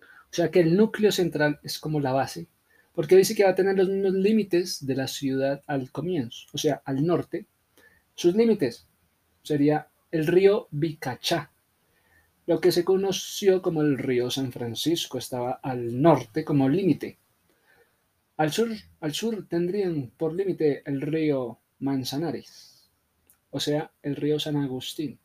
O 0.00 0.32
sea 0.32 0.50
que 0.50 0.60
el 0.60 0.74
núcleo 0.74 1.12
central 1.12 1.60
es 1.62 1.78
como 1.78 2.00
la 2.00 2.12
base, 2.12 2.46
porque 2.94 3.14
dice 3.14 3.34
que 3.34 3.44
va 3.44 3.50
a 3.50 3.54
tener 3.54 3.76
los 3.76 3.90
mismos 3.90 4.14
límites 4.14 4.86
de 4.86 4.96
la 4.96 5.06
ciudad 5.06 5.62
al 5.66 5.90
comienzo, 5.90 6.46
o 6.54 6.58
sea, 6.58 6.80
al 6.86 7.04
norte. 7.04 7.44
Sus 8.14 8.34
límites 8.34 8.86
sería 9.42 9.88
el 10.10 10.26
río 10.26 10.66
Bicachá, 10.70 11.50
lo 12.46 12.58
que 12.58 12.72
se 12.72 12.84
conoció 12.84 13.60
como 13.60 13.82
el 13.82 13.98
río 13.98 14.30
San 14.30 14.50
Francisco, 14.50 15.18
estaba 15.18 15.60
al 15.62 16.00
norte 16.00 16.42
como 16.42 16.70
límite. 16.70 17.19
Al 18.40 18.52
sur, 18.52 18.70
al 19.00 19.12
sur 19.12 19.46
tendrían 19.46 20.12
por 20.16 20.32
límite 20.32 20.82
el 20.86 21.02
río 21.02 21.58
Manzanares, 21.80 22.90
o 23.50 23.60
sea, 23.60 23.92
el 24.00 24.16
río 24.16 24.40
San 24.40 24.56
Agustín. 24.56 25.18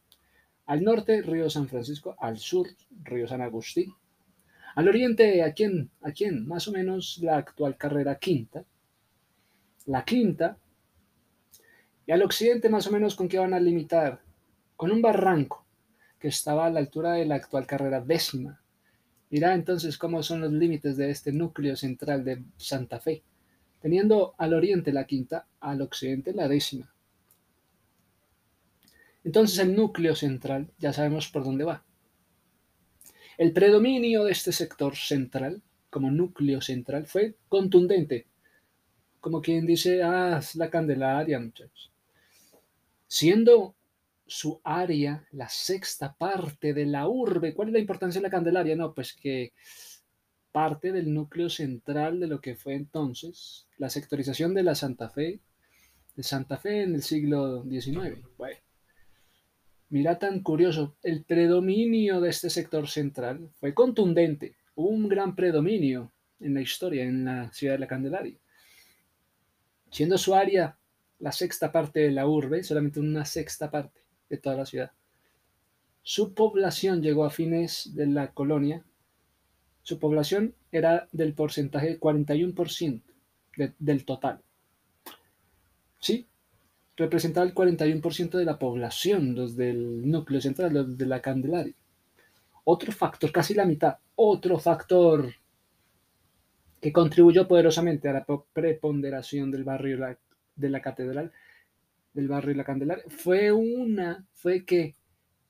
Al 0.65 0.83
norte, 0.83 1.21
río 1.21 1.49
San 1.49 1.69
Francisco, 1.69 2.17
al 2.19 2.37
sur, 2.37 2.67
río 3.05 3.25
San 3.25 3.39
Agustín. 3.39 3.93
Al 4.75 4.89
oriente, 4.89 5.43
¿a 5.43 5.53
quién? 5.53 5.91
¿A 6.01 6.11
quién? 6.11 6.45
Más 6.45 6.67
o 6.67 6.73
menos 6.73 7.19
la 7.21 7.37
actual 7.37 7.77
carrera 7.77 8.19
quinta. 8.19 8.65
La 9.85 10.03
quinta. 10.03 10.57
Y 12.05 12.11
al 12.11 12.21
occidente, 12.21 12.67
más 12.67 12.85
o 12.87 12.91
menos, 12.91 13.15
¿con 13.15 13.29
qué 13.29 13.39
van 13.39 13.53
a 13.53 13.61
limitar? 13.61 14.19
Con 14.75 14.91
un 14.91 15.01
barranco 15.01 15.65
que 16.19 16.27
estaba 16.27 16.65
a 16.65 16.69
la 16.69 16.79
altura 16.79 17.13
de 17.13 17.25
la 17.25 17.35
actual 17.35 17.65
carrera 17.65 18.01
décima. 18.01 18.61
Mirá 19.29 19.53
entonces 19.53 19.97
cómo 19.97 20.21
son 20.23 20.41
los 20.41 20.51
límites 20.51 20.97
de 20.97 21.09
este 21.09 21.31
núcleo 21.31 21.75
central 21.75 22.23
de 22.23 22.43
Santa 22.57 22.99
Fe, 22.99 23.23
teniendo 23.81 24.35
al 24.37 24.53
oriente 24.53 24.93
la 24.93 25.05
quinta, 25.05 25.47
al 25.59 25.81
occidente 25.81 26.33
la 26.33 26.47
décima. 26.47 26.93
Entonces 29.23 29.57
el 29.59 29.75
núcleo 29.75 30.15
central 30.15 30.71
ya 30.77 30.93
sabemos 30.93 31.29
por 31.29 31.43
dónde 31.43 31.63
va. 31.63 31.83
El 33.37 33.51
predominio 33.51 34.23
de 34.23 34.31
este 34.31 34.51
sector 34.51 34.95
central, 34.95 35.61
como 35.89 36.11
núcleo 36.11 36.61
central, 36.61 37.07
fue 37.07 37.35
contundente, 37.49 38.27
como 39.19 39.41
quien 39.41 39.65
dice, 39.65 40.03
ah, 40.03 40.37
es 40.39 40.55
la 40.55 40.69
Candelaria, 40.69 41.39
muchachos. 41.39 41.91
Siendo 43.07 43.75
su 44.27 44.59
área, 44.63 45.25
la 45.31 45.49
sexta 45.49 46.15
parte 46.15 46.73
de 46.73 46.85
la 46.85 47.07
urbe. 47.07 47.53
¿Cuál 47.53 47.69
es 47.69 47.73
la 47.73 47.79
importancia 47.79 48.19
de 48.19 48.23
la 48.23 48.31
Candelaria? 48.31 48.75
No, 48.75 48.93
pues 48.93 49.13
que 49.13 49.53
parte 50.51 50.91
del 50.91 51.13
núcleo 51.13 51.49
central 51.49 52.19
de 52.19 52.27
lo 52.27 52.39
que 52.39 52.55
fue 52.55 52.75
entonces 52.75 53.67
la 53.77 53.89
sectorización 53.89 54.53
de 54.53 54.63
la 54.63 54.73
Santa 54.73 55.09
Fe, 55.09 55.41
de 56.15 56.23
Santa 56.23 56.57
Fe 56.57 56.83
en 56.83 56.95
el 56.95 57.03
siglo 57.03 57.63
XIX. 57.63 58.25
Bueno, 58.37 58.57
mira 59.89 60.17
tan 60.17 60.41
curioso, 60.41 60.95
el 61.03 61.23
predominio 61.23 62.21
de 62.21 62.29
este 62.29 62.49
sector 62.49 62.87
central 62.87 63.49
fue 63.59 63.73
contundente, 63.73 64.55
un 64.75 65.09
gran 65.09 65.35
predominio 65.35 66.13
en 66.39 66.53
la 66.53 66.61
historia, 66.61 67.03
en 67.03 67.25
la 67.25 67.51
ciudad 67.51 67.73
de 67.73 67.79
la 67.79 67.87
Candelaria. 67.87 68.37
Siendo 69.91 70.17
su 70.17 70.33
área 70.33 70.77
la 71.19 71.31
sexta 71.31 71.71
parte 71.71 71.99
de 71.99 72.11
la 72.11 72.27
urbe, 72.27 72.63
solamente 72.63 72.99
una 72.99 73.25
sexta 73.25 73.69
parte 73.69 74.04
de 74.29 74.37
toda 74.37 74.55
la 74.55 74.65
ciudad. 74.65 74.91
Su 76.03 76.33
población 76.33 77.01
llegó 77.01 77.25
a 77.25 77.31
fines 77.31 77.91
de 77.95 78.07
la 78.07 78.31
colonia. 78.31 78.83
Su 79.83 79.99
población 79.99 80.53
era 80.71 81.07
del 81.11 81.33
porcentaje 81.33 81.87
de 81.87 81.99
41% 81.99 83.01
del 83.79 84.05
total. 84.05 84.41
¿Sí? 85.99 86.27
representaba 86.97 87.45
el 87.45 87.53
41% 87.53 88.37
de 88.37 88.45
la 88.45 88.57
población, 88.57 89.35
los 89.35 89.55
del 89.55 90.09
núcleo 90.09 90.41
central, 90.41 90.73
los 90.73 90.97
de 90.97 91.05
la 91.05 91.21
Candelaria. 91.21 91.73
Otro 92.63 92.91
factor, 92.91 93.31
casi 93.31 93.53
la 93.53 93.65
mitad, 93.65 93.97
otro 94.15 94.57
factor 94.57 95.33
que 96.81 96.93
contribuyó 96.93 97.47
poderosamente 97.47 98.09
a 98.09 98.13
la 98.13 98.25
preponderación 98.53 99.51
del 99.51 99.63
barrio 99.63 100.17
de 100.55 100.69
la 100.69 100.81
catedral, 100.81 101.31
del 102.15 102.27
barrio 102.27 102.49
de 102.51 102.57
la 102.57 102.63
Candelaria, 102.63 103.03
fue 103.07 103.51
una, 103.51 104.25
fue 104.33 104.65
que 104.65 104.95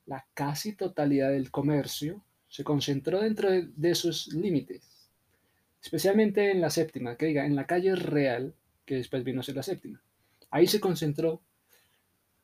la 0.05 0.25
casi 0.33 0.75
totalidad 0.75 1.31
del 1.31 1.51
comercio 1.51 2.23
se 2.49 2.63
concentró 2.63 3.21
dentro 3.21 3.49
de, 3.49 3.69
de 3.75 3.91
esos 3.91 4.27
límites, 4.33 5.09
especialmente 5.81 6.51
en 6.51 6.59
la 6.59 6.69
séptima, 6.69 7.15
que 7.15 7.27
diga, 7.27 7.45
en 7.45 7.55
la 7.55 7.67
calle 7.67 7.95
real, 7.95 8.53
que 8.85 8.95
después 8.95 9.23
vino 9.23 9.39
a 9.39 9.43
ser 9.43 9.55
la 9.55 9.63
séptima. 9.63 10.01
Ahí 10.49 10.67
se 10.67 10.79
concentró 10.79 11.41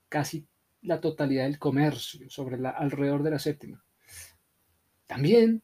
casi 0.10 0.46
la 0.82 1.00
totalidad 1.00 1.44
del 1.44 1.60
comercio 1.60 2.30
sobre 2.30 2.58
la, 2.58 2.72
alrededor 2.72 3.24
de 3.24 3.32
la 3.32 3.40
séptima. 3.40 3.84
También 5.08 5.62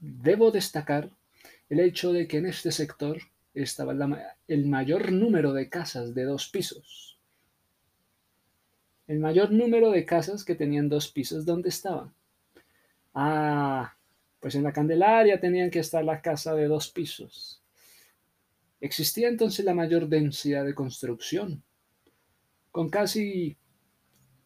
debo 0.00 0.50
destacar 0.50 1.10
el 1.68 1.80
hecho 1.80 2.12
de 2.12 2.26
que 2.26 2.38
en 2.38 2.46
este 2.46 2.70
sector 2.70 3.18
estaba 3.54 3.94
el 4.46 4.66
mayor 4.66 5.12
número 5.12 5.52
de 5.52 5.68
casas 5.68 6.14
de 6.14 6.24
dos 6.24 6.48
pisos. 6.48 7.15
El 9.06 9.20
mayor 9.20 9.52
número 9.52 9.90
de 9.90 10.04
casas 10.04 10.44
que 10.44 10.54
tenían 10.54 10.88
dos 10.88 11.08
pisos, 11.08 11.44
¿dónde 11.44 11.68
estaban? 11.68 12.12
Ah, 13.14 13.96
pues 14.40 14.54
en 14.54 14.64
la 14.64 14.72
Candelaria 14.72 15.40
tenían 15.40 15.70
que 15.70 15.78
estar 15.78 16.04
la 16.04 16.20
casa 16.20 16.54
de 16.54 16.66
dos 16.66 16.90
pisos. 16.90 17.62
Existía 18.80 19.28
entonces 19.28 19.64
la 19.64 19.74
mayor 19.74 20.08
densidad 20.08 20.64
de 20.64 20.74
construcción, 20.74 21.62
con 22.70 22.90
casi 22.90 23.56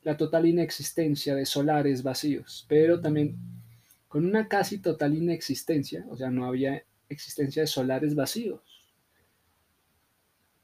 la 0.03 0.17
total 0.17 0.47
inexistencia 0.47 1.35
de 1.35 1.47
solares 1.47 2.03
vacíos, 2.03 2.65
pero 2.69 3.01
también 3.01 3.37
con 4.09 4.25
una 4.25 4.49
casi 4.49 4.79
total 4.79 5.17
inexistencia, 5.17 6.07
o 6.11 6.17
sea, 6.17 6.31
no 6.31 6.47
había 6.47 6.85
existencia 7.09 7.63
de 7.63 7.67
solares 7.67 8.15
vacíos. 8.15 8.61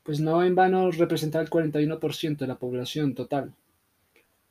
Pues 0.03 0.21
no 0.21 0.45
en 0.45 0.55
vano 0.55 0.91
representaba 0.91 1.43
el 1.43 1.51
41% 1.51 2.39
de 2.39 2.47
la 2.47 2.59
población 2.59 3.15
total. 3.15 3.55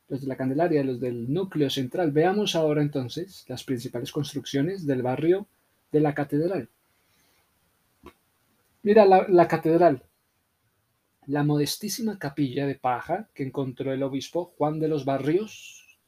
Los 0.08 0.20
de 0.20 0.28
la 0.28 0.36
Candelaria, 0.36 0.84
los 0.84 1.00
del 1.00 1.32
núcleo 1.32 1.68
central. 1.68 2.12
Veamos 2.12 2.54
ahora 2.54 2.82
entonces 2.82 3.44
las 3.48 3.64
principales 3.64 4.12
construcciones 4.12 4.86
del 4.86 5.02
barrio 5.02 5.46
de 5.90 6.00
la 6.00 6.14
catedral. 6.14 6.68
Mira 8.86 9.04
la, 9.04 9.48
catedral, 9.48 10.04
la 11.26 11.42
modestísima 11.42 12.20
capilla 12.20 12.68
de 12.68 12.76
paja 12.76 13.28
que 13.34 13.42
encontró 13.42 13.92
el 13.92 14.04
obispo 14.04 14.54
Juan 14.56 14.78
de 14.78 14.86
los 14.86 15.04
Barrios. 15.04 15.98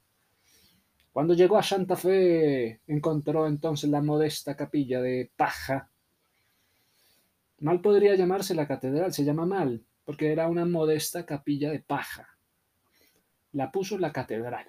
Cuando 1.12 1.34
llegó 1.34 1.58
a 1.58 1.64
Santa 1.64 1.96
Fe, 1.96 2.80
encontró 2.86 3.48
entonces 3.48 3.90
la 3.90 4.00
modesta 4.00 4.56
capilla 4.56 5.02
de 5.02 5.28
paja. 5.36 5.90
Mal 7.58 7.80
podría 7.80 8.14
llamarse 8.14 8.54
la 8.54 8.68
catedral, 8.68 9.12
se 9.12 9.24
llama 9.24 9.44
mal, 9.44 9.82
porque 10.04 10.30
era 10.30 10.46
una 10.46 10.64
modesta 10.64 11.26
capilla 11.26 11.72
de 11.72 11.80
paja. 11.80 12.37
La 13.52 13.70
puso 13.70 13.98
la 13.98 14.12
catedral. 14.12 14.68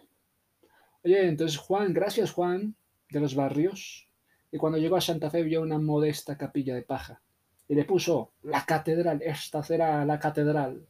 Oye, 1.03 1.27
entonces 1.27 1.57
Juan, 1.57 1.93
gracias 1.93 2.31
Juan 2.31 2.75
de 3.09 3.19
los 3.19 3.35
Barrios, 3.35 4.09
y 4.51 4.57
cuando 4.57 4.77
llegó 4.77 4.95
a 4.95 5.01
Santa 5.01 5.29
Fe 5.29 5.43
vio 5.43 5.61
una 5.61 5.77
modesta 5.77 6.37
capilla 6.37 6.75
de 6.75 6.81
paja 6.81 7.21
y 7.67 7.75
le 7.75 7.85
puso 7.85 8.33
la 8.43 8.65
catedral, 8.65 9.21
esta 9.23 9.63
será 9.63 10.03
la 10.03 10.19
catedral. 10.19 10.87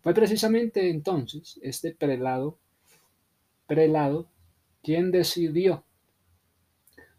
Fue 0.00 0.14
precisamente 0.14 0.88
entonces 0.88 1.58
este 1.62 1.92
prelado, 1.92 2.58
prelado, 3.66 4.30
quien 4.82 5.10
decidió 5.10 5.84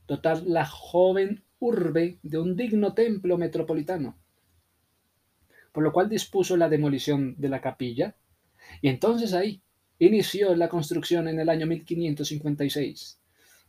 dotar 0.08 0.42
la 0.42 0.66
joven 0.66 1.44
urbe 1.60 2.18
de 2.24 2.40
un 2.40 2.56
digno 2.56 2.94
templo 2.94 3.38
metropolitano, 3.38 4.18
por 5.72 5.84
lo 5.84 5.94
cual 5.94 6.10
dispuso 6.10 6.58
la 6.58 6.68
demolición 6.68 7.36
de 7.38 7.50
la 7.50 7.62
capilla, 7.62 8.16
y 8.82 8.90
entonces 8.90 9.34
ahí 9.34 9.62
inició 10.00 10.56
la 10.56 10.70
construcción 10.70 11.28
en 11.28 11.40
el 11.40 11.50
año 11.50 11.68
1556 11.68 13.20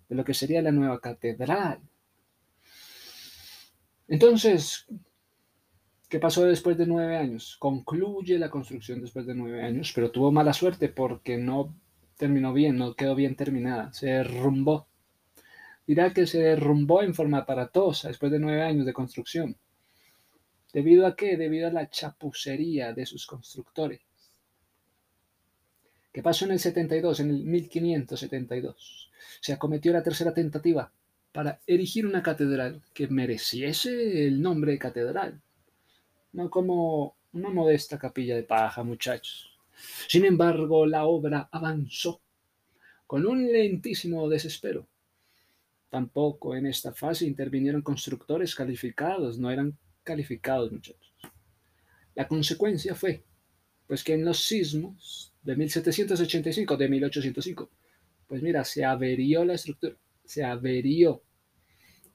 de 0.08 0.16
lo 0.16 0.24
que 0.24 0.34
sería 0.34 0.62
la 0.62 0.72
nueva 0.72 1.00
catedral. 1.00 1.80
Entonces, 4.08 4.86
¿Qué 6.10 6.18
pasó 6.18 6.44
después 6.44 6.76
de 6.76 6.88
nueve 6.88 7.16
años? 7.16 7.56
Concluye 7.60 8.36
la 8.36 8.50
construcción 8.50 9.00
después 9.00 9.26
de 9.26 9.34
nueve 9.36 9.62
años, 9.62 9.92
pero 9.94 10.10
tuvo 10.10 10.32
mala 10.32 10.52
suerte 10.52 10.88
porque 10.88 11.38
no 11.38 11.72
terminó 12.16 12.52
bien, 12.52 12.76
no 12.76 12.94
quedó 12.94 13.14
bien 13.14 13.36
terminada, 13.36 13.92
se 13.92 14.06
derrumbó. 14.08 14.88
Dirá 15.86 16.12
que 16.12 16.26
se 16.26 16.40
derrumbó 16.40 17.04
en 17.04 17.14
forma 17.14 17.38
aparatosa 17.38 18.08
después 18.08 18.32
de 18.32 18.40
nueve 18.40 18.60
años 18.60 18.86
de 18.86 18.92
construcción. 18.92 19.56
¿Debido 20.72 21.06
a 21.06 21.14
qué? 21.14 21.36
Debido 21.36 21.68
a 21.68 21.72
la 21.72 21.88
chapucería 21.88 22.92
de 22.92 23.06
sus 23.06 23.24
constructores. 23.24 24.00
¿Qué 26.12 26.22
pasó 26.22 26.44
en 26.44 26.52
el 26.52 26.60
72, 26.60 27.20
en 27.20 27.30
el 27.30 27.44
1572? 27.44 29.10
Se 29.40 29.52
acometió 29.52 29.92
la 29.92 30.02
tercera 30.02 30.34
tentativa 30.34 30.92
para 31.32 31.60
erigir 31.66 32.06
una 32.06 32.22
catedral 32.22 32.82
que 32.92 33.06
mereciese 33.08 34.26
el 34.26 34.42
nombre 34.42 34.72
de 34.72 34.78
catedral 34.78 35.40
no 36.32 36.50
como 36.50 37.16
una 37.32 37.50
modesta 37.50 37.98
capilla 37.98 38.36
de 38.36 38.42
paja, 38.42 38.82
muchachos. 38.82 39.58
Sin 40.08 40.24
embargo, 40.24 40.86
la 40.86 41.04
obra 41.06 41.48
avanzó 41.50 42.20
con 43.06 43.26
un 43.26 43.50
lentísimo 43.50 44.28
desespero. 44.28 44.86
Tampoco 45.88 46.54
en 46.54 46.66
esta 46.66 46.92
fase 46.92 47.26
intervinieron 47.26 47.82
constructores 47.82 48.54
calificados, 48.54 49.38
no 49.38 49.50
eran 49.50 49.76
calificados, 50.04 50.70
muchachos. 50.70 51.12
La 52.14 52.28
consecuencia 52.28 52.94
fue, 52.94 53.24
pues 53.86 54.04
que 54.04 54.14
en 54.14 54.24
los 54.24 54.44
sismos 54.44 55.29
de 55.42 55.56
1785, 55.56 56.76
de 56.76 56.88
1805, 56.88 57.70
pues 58.26 58.42
mira, 58.42 58.64
se 58.64 58.84
averió 58.84 59.44
la 59.44 59.54
estructura, 59.54 59.96
se 60.24 60.44
averió, 60.44 61.22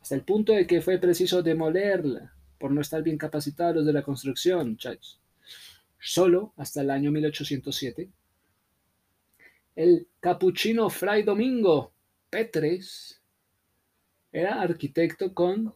hasta 0.02 0.16
el 0.16 0.22
punto 0.22 0.54
de 0.54 0.68
que 0.68 0.82
fue 0.82 1.00
preciso 1.00 1.42
demolerla 1.42 2.34
por 2.60 2.72
no 2.72 2.82
estar 2.82 3.02
bien 3.04 3.18
capacitados 3.18 3.76
los 3.78 3.86
de 3.86 3.94
la 3.94 4.04
construcción, 4.04 4.72
muchachos. 4.72 5.20
Solo 6.00 6.54
hasta 6.58 6.82
el 6.82 6.92
año 6.92 7.12
1807, 7.12 8.10
el 9.76 10.08
capuchino 10.20 10.90
Fray 10.90 11.24
Domingo 11.24 11.92
Petres 12.30 13.22
era 14.32 14.62
arquitecto 14.62 15.34
con 15.34 15.74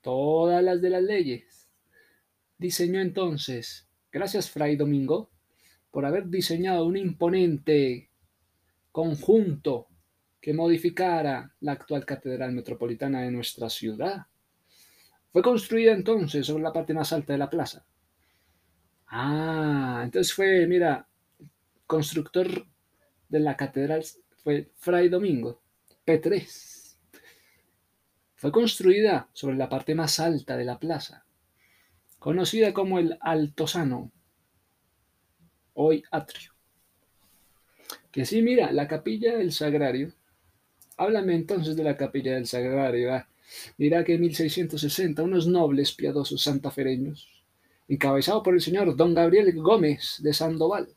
todas 0.00 0.62
las 0.62 0.80
de 0.82 0.90
las 0.90 1.02
leyes. 1.02 1.68
Diseñó 2.58 3.00
entonces, 3.00 3.88
gracias 4.12 4.50
Fray 4.50 4.76
Domingo, 4.76 5.30
por 5.90 6.06
haber 6.06 6.28
diseñado 6.28 6.84
un 6.86 6.96
imponente 6.96 8.10
conjunto 8.92 9.88
que 10.40 10.54
modificara 10.54 11.54
la 11.60 11.72
actual 11.72 12.04
catedral 12.06 12.52
metropolitana 12.52 13.22
de 13.22 13.30
nuestra 13.30 13.68
ciudad. 13.68 14.26
Fue 15.32 15.42
construida 15.42 15.92
entonces 15.92 16.46
sobre 16.46 16.62
la 16.62 16.72
parte 16.72 16.94
más 16.94 17.12
alta 17.12 17.32
de 17.32 17.38
la 17.38 17.50
plaza. 17.50 17.84
Ah, 19.06 20.00
entonces 20.04 20.32
fue, 20.32 20.66
mira, 20.66 21.06
constructor 21.86 22.66
de 23.28 23.40
la 23.40 23.56
catedral 23.56 24.04
fue 24.42 24.70
Fray 24.76 25.08
Domingo, 25.08 25.60
P3. 26.06 26.96
Fue 28.36 28.50
construida 28.50 29.28
sobre 29.32 29.56
la 29.56 29.68
parte 29.68 29.94
más 29.94 30.18
alta 30.18 30.56
de 30.56 30.64
la 30.64 30.78
plaza, 30.78 31.26
conocida 32.18 32.72
como 32.72 32.98
el 32.98 33.18
Altozano, 33.20 34.12
hoy 35.80 36.04
atrio. 36.10 36.52
Que 38.12 38.24
sí, 38.24 38.42
mira, 38.42 38.72
la 38.72 38.86
capilla 38.86 39.36
del 39.36 39.52
Sagrario. 39.52 40.12
Háblame 40.96 41.34
entonces 41.34 41.76
de 41.76 41.84
la 41.84 41.96
capilla 41.96 42.34
del 42.34 42.46
Sagrario. 42.46 43.14
Ah. 43.14 43.26
Dirá 43.78 44.04
que 44.04 44.14
en 44.14 44.20
1660 44.20 45.22
unos 45.22 45.46
nobles 45.46 45.92
piadosos 45.92 46.42
santafereños, 46.42 47.28
encabezados 47.88 48.42
por 48.42 48.54
el 48.54 48.60
señor 48.60 48.94
don 48.94 49.14
Gabriel 49.14 49.52
Gómez 49.60 50.18
de 50.20 50.34
Sandoval, 50.34 50.88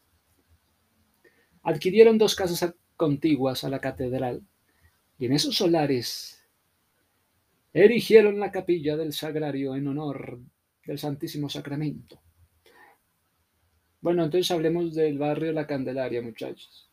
adquirieron 1.64 2.18
dos 2.18 2.36
casas 2.36 2.74
contiguas 2.98 3.64
a 3.64 3.70
la 3.70 3.80
catedral 3.80 4.44
y 5.18 5.26
en 5.26 5.34
esos 5.34 5.56
solares 5.56 6.44
erigieron 7.74 8.40
la 8.40 8.52
capilla 8.52 8.98
del 8.98 9.14
sagrario 9.14 9.76
en 9.76 9.88
honor 9.88 10.40
del 10.86 11.00
Santísimo 11.00 11.50
Sacramento. 11.50 12.23
Bueno, 14.04 14.26
entonces 14.26 14.52
hablemos 14.52 14.94
del 14.94 15.18
barrio 15.18 15.54
La 15.54 15.66
Candelaria, 15.66 16.22
muchachos. 16.22 16.90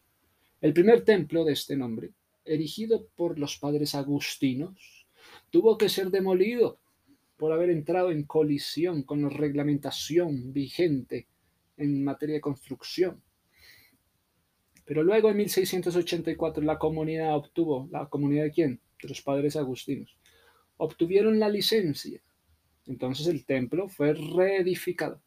El 0.60 0.72
primer 0.72 1.04
templo 1.04 1.44
de 1.44 1.54
este 1.54 1.76
nombre, 1.76 2.12
erigido 2.44 3.08
por 3.16 3.36
los 3.36 3.58
padres 3.58 3.96
agustinos, 3.96 5.08
tuvo 5.50 5.76
que 5.76 5.88
ser 5.88 6.12
demolido 6.12 6.78
por 7.36 7.50
haber 7.50 7.70
entrado 7.70 8.12
en 8.12 8.22
colisión 8.22 9.02
con 9.02 9.22
la 9.22 9.28
reglamentación 9.28 10.52
vigente 10.52 11.26
en 11.76 12.04
materia 12.04 12.36
de 12.36 12.40
construcción. 12.40 13.20
Pero 14.84 15.02
luego 15.02 15.30
en 15.30 15.38
1684 15.38 16.62
la 16.62 16.78
comunidad 16.78 17.34
obtuvo, 17.34 17.88
¿la 17.90 18.08
comunidad 18.08 18.44
de 18.44 18.52
quién? 18.52 18.80
De 19.02 19.08
los 19.08 19.20
padres 19.20 19.56
agustinos. 19.56 20.16
Obtuvieron 20.76 21.40
la 21.40 21.48
licencia. 21.48 22.22
Entonces 22.86 23.26
el 23.26 23.44
templo 23.44 23.88
fue 23.88 24.14
reedificado. 24.14 25.20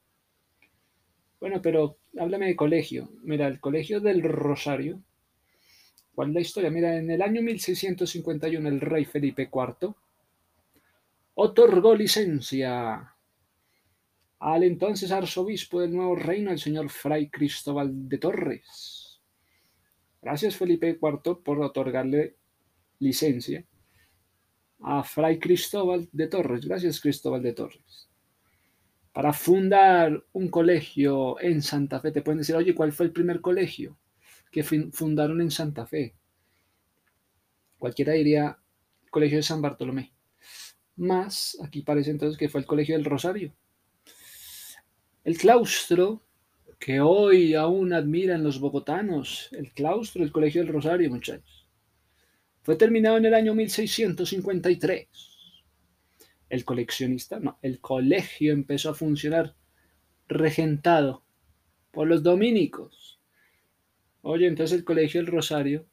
Bueno, 1.43 1.61
pero 1.61 1.97
háblame 2.17 2.47
de 2.47 2.55
colegio. 2.55 3.09
Mira, 3.21 3.47
el 3.47 3.59
colegio 3.59 3.99
del 3.99 4.23
Rosario. 4.23 5.03
¿Cuál 6.15 6.29
es 6.29 6.33
la 6.35 6.39
historia? 6.39 6.69
Mira, 6.69 6.97
en 6.97 7.11
el 7.11 7.21
año 7.21 7.41
1651 7.41 8.69
el 8.69 8.79
rey 8.79 9.03
Felipe 9.03 9.49
IV 9.53 9.93
otorgó 11.33 11.95
licencia 11.95 13.13
al 14.39 14.63
entonces 14.63 15.11
arzobispo 15.11 15.81
del 15.81 15.93
nuevo 15.93 16.15
reino, 16.15 16.49
el 16.49 16.59
señor 16.59 16.89
Fray 16.89 17.29
Cristóbal 17.29 18.07
de 18.07 18.17
Torres. 18.19 19.19
Gracias 20.21 20.55
Felipe 20.55 20.91
IV 20.91 21.43
por 21.43 21.59
otorgarle 21.59 22.37
licencia 22.99 23.65
a 24.79 25.03
Fray 25.03 25.39
Cristóbal 25.39 26.07
de 26.09 26.27
Torres. 26.27 26.65
Gracias 26.65 27.01
Cristóbal 27.01 27.43
de 27.43 27.51
Torres. 27.51 28.12
Para 29.13 29.31
fundar 29.31 30.25
un 30.33 30.49
colegio 30.49 31.39
en 31.39 31.61
Santa 31.61 31.99
Fe, 31.99 32.11
te 32.11 32.23
pueden 32.23 32.39
decir, 32.39 32.55
oye, 32.55 32.73
¿cuál 32.73 32.91
fue 32.91 33.05
el 33.05 33.11
primer 33.11 33.41
colegio 33.41 33.97
que 34.51 34.63
fundaron 34.63 35.39
en 35.39 35.51
Santa 35.51 35.85
Fe? 35.85 36.15
Cualquiera 37.77 38.13
diría, 38.13 38.57
Colegio 39.11 39.37
de 39.37 39.43
San 39.43 39.61
Bartolomé. 39.61 40.11
Más, 40.95 41.55
aquí 41.63 41.83
parece 41.83 42.09
entonces 42.09 42.37
que 42.37 42.49
fue 42.49 42.61
el 42.61 42.67
Colegio 42.67 42.95
del 42.95 43.05
Rosario. 43.05 43.53
El 45.23 45.37
claustro 45.37 46.23
que 46.79 46.99
hoy 46.99 47.53
aún 47.53 47.93
admiran 47.93 48.43
los 48.43 48.59
bogotanos, 48.59 49.49
el 49.51 49.71
claustro 49.71 50.23
del 50.23 50.31
Colegio 50.31 50.63
del 50.63 50.73
Rosario, 50.73 51.11
muchachos, 51.11 51.67
fue 52.63 52.75
terminado 52.75 53.17
en 53.17 53.25
el 53.25 53.33
año 53.35 53.53
1653. 53.53 55.07
El 56.49 56.65
coleccionista, 56.65 57.39
no, 57.39 57.57
el 57.61 57.79
colegio 57.79 58.53
empezó 58.53 58.91
a 58.91 58.93
funcionar 58.93 59.55
regentado 60.27 61.23
por 61.91 62.07
los 62.07 62.23
dominicos. 62.23 63.19
Oye, 64.21 64.47
entonces 64.47 64.77
el 64.77 64.85
Colegio 64.85 65.21
del 65.21 65.31
Rosario 65.31 65.85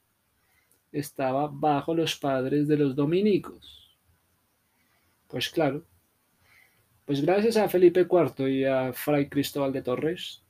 estaba 0.93 1.49
bajo 1.53 1.95
los 1.95 2.17
padres 2.17 2.69
de 2.69 2.77
los 2.77 2.95
dominicos. 2.95 3.99
Pues 5.27 5.49
claro. 5.49 5.87
Pues 7.05 7.23
gracias 7.23 7.57
a 7.57 7.69
Felipe 7.69 8.07
IV 8.09 8.49
y 8.49 8.65
a 8.65 8.93
Fray 8.93 9.29
Cristóbal 9.29 9.73
de 9.73 9.83
Torres, 9.83 10.45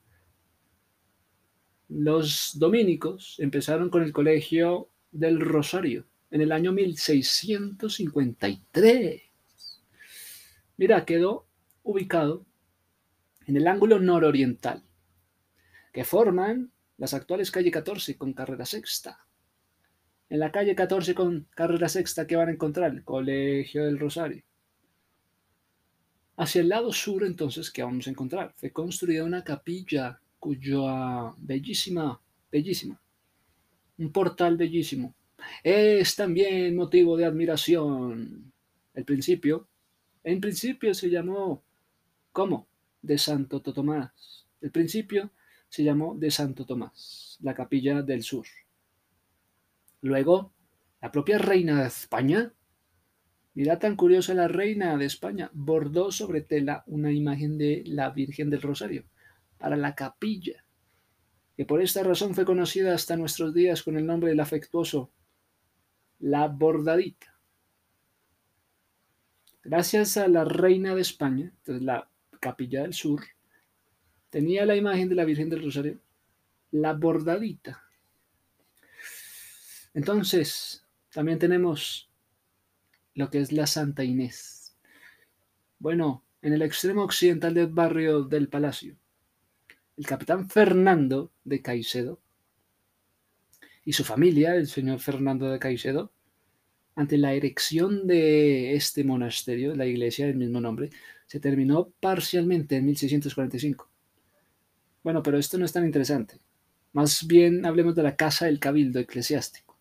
los 1.88 2.58
dominicos 2.58 3.36
empezaron 3.40 3.88
con 3.90 4.02
el 4.02 4.12
colegio 4.12 4.90
del 5.10 5.40
Rosario 5.40 6.06
en 6.30 6.42
el 6.42 6.52
año 6.52 6.72
1653. 6.72 9.29
Mira, 10.80 11.04
quedó 11.04 11.46
ubicado 11.82 12.46
en 13.44 13.58
el 13.58 13.66
ángulo 13.66 14.00
nororiental, 14.00 14.82
que 15.92 16.04
forman 16.04 16.72
las 16.96 17.12
actuales 17.12 17.50
calle 17.50 17.70
14 17.70 18.16
con 18.16 18.32
carrera 18.32 18.64
sexta. 18.64 19.26
En 20.30 20.38
la 20.38 20.50
calle 20.50 20.74
14 20.74 21.14
con 21.14 21.46
carrera 21.54 21.86
sexta, 21.86 22.26
¿qué 22.26 22.34
van 22.34 22.48
a 22.48 22.52
encontrar? 22.52 22.92
El 22.92 23.04
Colegio 23.04 23.84
del 23.84 23.98
Rosario. 23.98 24.42
Hacia 26.38 26.62
el 26.62 26.70
lado 26.70 26.94
sur, 26.94 27.24
entonces, 27.24 27.70
¿qué 27.70 27.82
vamos 27.82 28.06
a 28.06 28.10
encontrar? 28.10 28.54
Fue 28.56 28.72
construida 28.72 29.22
una 29.22 29.44
capilla 29.44 30.18
cuya 30.38 31.34
bellísima, 31.36 32.18
bellísima, 32.50 32.98
un 33.98 34.10
portal 34.10 34.56
bellísimo, 34.56 35.14
es 35.62 36.16
también 36.16 36.74
motivo 36.74 37.18
de 37.18 37.26
admiración. 37.26 38.50
El 38.94 39.04
principio, 39.04 39.68
en 40.24 40.40
principio 40.40 40.94
se 40.94 41.10
llamó, 41.10 41.62
¿cómo? 42.32 42.66
De 43.02 43.18
Santo 43.18 43.60
Tomás. 43.60 44.46
El 44.60 44.70
principio 44.70 45.30
se 45.68 45.84
llamó 45.84 46.14
de 46.16 46.30
Santo 46.30 46.66
Tomás, 46.66 47.38
la 47.40 47.54
capilla 47.54 48.02
del 48.02 48.22
sur. 48.22 48.46
Luego, 50.02 50.52
la 51.00 51.10
propia 51.10 51.38
reina 51.38 51.80
de 51.80 51.88
España 51.88 52.52
Mira 53.54 53.78
tan 53.78 53.96
curiosa 53.96 54.32
la 54.32 54.46
reina 54.46 54.96
de 54.96 55.06
España, 55.06 55.50
bordó 55.52 56.12
sobre 56.12 56.40
tela 56.40 56.84
una 56.86 57.10
imagen 57.10 57.58
de 57.58 57.82
la 57.84 58.10
Virgen 58.10 58.48
del 58.48 58.62
Rosario 58.62 59.04
para 59.58 59.76
la 59.76 59.94
capilla, 59.94 60.64
que 61.56 61.66
por 61.66 61.82
esta 61.82 62.02
razón 62.04 62.34
fue 62.34 62.44
conocida 62.44 62.94
hasta 62.94 63.16
nuestros 63.16 63.52
días 63.52 63.82
con 63.82 63.96
el 63.96 64.06
nombre 64.06 64.30
del 64.30 64.40
afectuoso 64.40 65.10
La 66.20 66.46
Bordadita. 66.46 67.29
Gracias 69.62 70.16
a 70.16 70.26
la 70.28 70.44
reina 70.44 70.94
de 70.94 71.02
España, 71.02 71.52
entonces 71.58 71.82
la 71.82 72.08
capilla 72.40 72.82
del 72.82 72.94
sur, 72.94 73.22
tenía 74.30 74.64
la 74.64 74.76
imagen 74.76 75.08
de 75.08 75.14
la 75.14 75.24
Virgen 75.24 75.50
del 75.50 75.62
Rosario, 75.62 76.00
la 76.70 76.94
Bordadita. 76.94 77.82
Entonces, 79.92 80.86
también 81.12 81.38
tenemos 81.38 82.10
lo 83.14 83.28
que 83.28 83.40
es 83.40 83.52
la 83.52 83.66
Santa 83.66 84.04
Inés. 84.04 84.76
Bueno, 85.78 86.24
en 86.42 86.54
el 86.54 86.62
extremo 86.62 87.02
occidental 87.02 87.54
del 87.54 87.66
barrio 87.66 88.22
del 88.22 88.48
Palacio, 88.48 88.96
el 89.96 90.06
capitán 90.06 90.48
Fernando 90.48 91.32
de 91.44 91.60
Caicedo 91.60 92.20
y 93.84 93.92
su 93.92 94.04
familia, 94.04 94.54
el 94.54 94.66
señor 94.68 95.00
Fernando 95.00 95.50
de 95.50 95.58
Caicedo, 95.58 96.12
ante 96.94 97.16
la 97.18 97.32
erección 97.32 98.06
de 98.06 98.74
este 98.74 99.04
monasterio, 99.04 99.74
la 99.74 99.86
iglesia 99.86 100.26
del 100.26 100.36
mismo 100.36 100.60
nombre, 100.60 100.90
se 101.26 101.40
terminó 101.40 101.90
parcialmente 102.00 102.76
en 102.76 102.86
1645. 102.86 103.88
Bueno, 105.02 105.22
pero 105.22 105.38
esto 105.38 105.56
no 105.58 105.64
es 105.64 105.72
tan 105.72 105.84
interesante. 105.84 106.38
Más 106.92 107.26
bien 107.26 107.64
hablemos 107.64 107.94
de 107.94 108.02
la 108.02 108.16
Casa 108.16 108.46
del 108.46 108.58
Cabildo 108.58 108.98
Eclesiástico. 108.98 109.78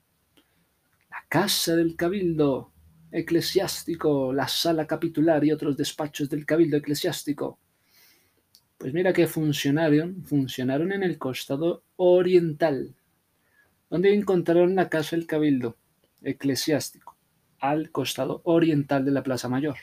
La 1.09 1.25
Casa 1.27 1.75
del 1.75 1.95
Cabildo 1.95 2.71
eclesiástico, 3.11 4.31
la 4.33 4.47
sala 4.47 4.85
capitular 4.85 5.43
y 5.43 5.51
otros 5.51 5.75
despachos 5.75 6.29
del 6.29 6.45
cabildo 6.45 6.77
eclesiástico. 6.77 7.59
Pues 8.77 8.93
mira 8.93 9.11
que 9.13 9.27
funcionaron, 9.27 10.23
funcionaron 10.23 10.91
en 10.91 11.03
el 11.03 11.17
costado 11.17 11.83
oriental, 11.97 12.95
donde 13.89 14.13
encontraron 14.13 14.75
la 14.75 14.89
casa 14.89 15.15
del 15.15 15.25
cabildo 15.25 15.78
eclesiástico, 16.21 17.17
al 17.59 17.91
costado 17.91 18.41
oriental 18.43 19.05
de 19.05 19.11
la 19.11 19.23
Plaza 19.23 19.49
Mayor. 19.49 19.77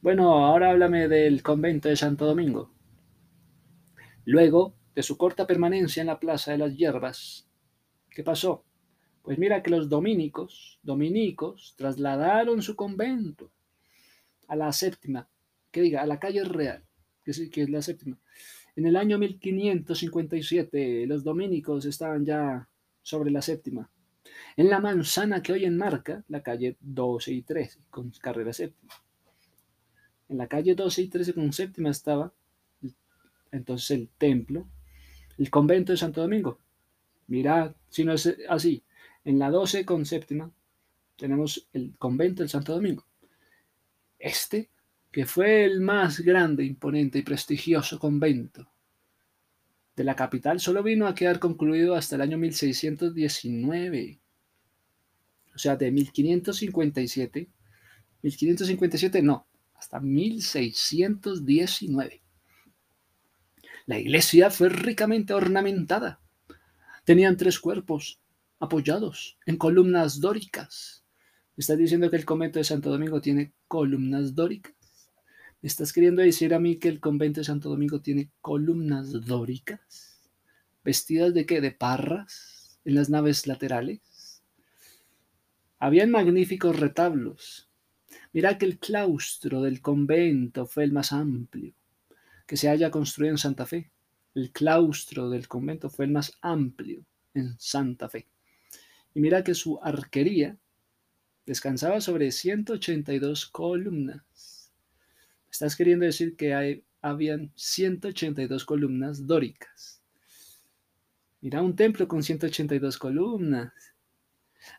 Bueno, 0.00 0.44
ahora 0.44 0.70
háblame 0.70 1.08
del 1.08 1.42
convento 1.42 1.88
de 1.88 1.96
Santo 1.96 2.26
Domingo. 2.26 2.72
Luego 4.24 4.76
de 4.94 5.02
su 5.02 5.16
corta 5.16 5.46
permanencia 5.46 6.00
en 6.00 6.06
la 6.06 6.20
Plaza 6.20 6.52
de 6.52 6.58
las 6.58 6.76
Hierbas, 6.76 7.48
¿qué 8.10 8.22
pasó? 8.22 8.64
Pues 9.22 9.38
mira 9.38 9.62
que 9.62 9.70
los 9.70 9.88
dominicos, 9.88 10.78
dominicos, 10.82 11.74
trasladaron 11.76 12.62
su 12.62 12.76
convento 12.76 13.50
a 14.46 14.54
la 14.54 14.72
séptima, 14.72 15.28
que 15.70 15.80
diga, 15.80 16.02
a 16.02 16.06
la 16.06 16.20
calle 16.20 16.44
real, 16.44 16.84
que 17.24 17.32
es, 17.32 17.50
que 17.50 17.62
es 17.62 17.70
la 17.70 17.82
séptima. 17.82 18.18
En 18.76 18.86
el 18.86 18.96
año 18.96 19.18
1557 19.18 21.06
los 21.06 21.24
dominicos 21.24 21.84
estaban 21.86 22.24
ya 22.24 22.68
sobre 23.02 23.30
la 23.30 23.42
séptima. 23.42 23.90
En 24.56 24.68
la 24.68 24.80
manzana 24.80 25.42
que 25.42 25.52
hoy 25.52 25.64
enmarca 25.64 26.24
la 26.28 26.42
calle 26.42 26.76
12 26.80 27.32
y 27.32 27.42
13 27.42 27.80
con 27.90 28.10
carrera 28.10 28.52
séptima. 28.52 28.92
En 30.28 30.38
la 30.38 30.46
calle 30.46 30.74
12 30.74 31.02
y 31.02 31.08
13 31.08 31.34
con 31.34 31.52
séptima 31.52 31.90
estaba 31.90 32.32
entonces 33.52 33.90
el 33.90 34.08
templo, 34.18 34.66
el 35.38 35.50
convento 35.50 35.92
de 35.92 35.98
Santo 35.98 36.20
Domingo. 36.20 36.58
Mirad, 37.28 37.74
si 37.88 38.04
no 38.04 38.12
es 38.12 38.36
así, 38.48 38.82
en 39.24 39.38
la 39.38 39.50
12 39.50 39.84
con 39.84 40.04
séptima 40.06 40.50
tenemos 41.16 41.68
el 41.72 41.94
convento 41.98 42.42
del 42.42 42.50
Santo 42.50 42.74
Domingo. 42.74 43.04
Este, 44.18 44.70
que 45.10 45.26
fue 45.26 45.64
el 45.64 45.80
más 45.80 46.20
grande, 46.20 46.64
imponente 46.64 47.18
y 47.18 47.22
prestigioso 47.22 47.98
convento 47.98 48.68
de 49.96 50.04
la 50.04 50.14
capital, 50.14 50.60
solo 50.60 50.82
vino 50.82 51.06
a 51.06 51.14
quedar 51.14 51.38
concluido 51.38 51.94
hasta 51.94 52.16
el 52.16 52.22
año 52.22 52.38
1619. 52.38 54.20
O 55.56 55.58
sea, 55.58 55.74
de 55.74 55.90
1557, 55.90 57.48
1557 58.22 59.22
no, 59.22 59.48
hasta 59.74 59.98
1619. 60.00 62.22
La 63.86 63.98
iglesia 63.98 64.50
fue 64.50 64.68
ricamente 64.68 65.32
ornamentada. 65.32 66.20
Tenían 67.04 67.38
tres 67.38 67.58
cuerpos, 67.58 68.20
apoyados 68.60 69.38
en 69.46 69.56
columnas 69.56 70.20
dóricas. 70.20 71.04
¿Me 71.56 71.62
estás 71.62 71.78
diciendo 71.78 72.10
que 72.10 72.16
el 72.16 72.26
convento 72.26 72.58
de 72.58 72.64
Santo 72.64 72.90
Domingo 72.90 73.22
tiene 73.22 73.54
columnas 73.66 74.34
dóricas? 74.34 74.74
estás 75.62 75.92
queriendo 75.92 76.22
decir 76.22 76.52
a 76.52 76.60
mí 76.60 76.76
que 76.76 76.88
el 76.88 77.00
convento 77.00 77.40
de 77.40 77.44
Santo 77.44 77.70
Domingo 77.70 78.02
tiene 78.02 78.30
columnas 78.42 79.10
dóricas? 79.24 80.20
¿Vestidas 80.84 81.32
de 81.34 81.46
qué? 81.46 81.62
¿De 81.62 81.72
parras? 81.72 82.78
¿En 82.84 82.94
las 82.94 83.08
naves 83.08 83.46
laterales? 83.46 84.00
Habían 85.78 86.10
magníficos 86.10 86.78
retablos. 86.78 87.68
Mira 88.32 88.58
que 88.58 88.66
el 88.66 88.78
claustro 88.78 89.62
del 89.62 89.80
convento 89.80 90.66
fue 90.66 90.84
el 90.84 90.92
más 90.92 91.12
amplio 91.12 91.74
que 92.46 92.56
se 92.56 92.68
haya 92.68 92.90
construido 92.90 93.32
en 93.32 93.38
Santa 93.38 93.66
Fe. 93.66 93.90
El 94.34 94.52
claustro 94.52 95.28
del 95.28 95.48
convento 95.48 95.90
fue 95.90 96.04
el 96.04 96.12
más 96.12 96.32
amplio 96.40 97.04
en 97.34 97.56
Santa 97.58 98.08
Fe. 98.08 98.26
Y 99.14 99.20
mira 99.20 99.42
que 99.42 99.54
su 99.54 99.78
arquería 99.82 100.56
descansaba 101.44 102.00
sobre 102.00 102.30
182 102.30 103.46
columnas. 103.46 104.72
Estás 105.50 105.76
queriendo 105.76 106.04
decir 106.04 106.36
que 106.36 106.54
hay, 106.54 106.84
habían 107.00 107.52
182 107.54 108.64
columnas 108.64 109.26
dóricas. 109.26 110.02
Mira 111.40 111.62
un 111.62 111.76
templo 111.76 112.08
con 112.08 112.22
182 112.22 112.98
columnas. 112.98 113.72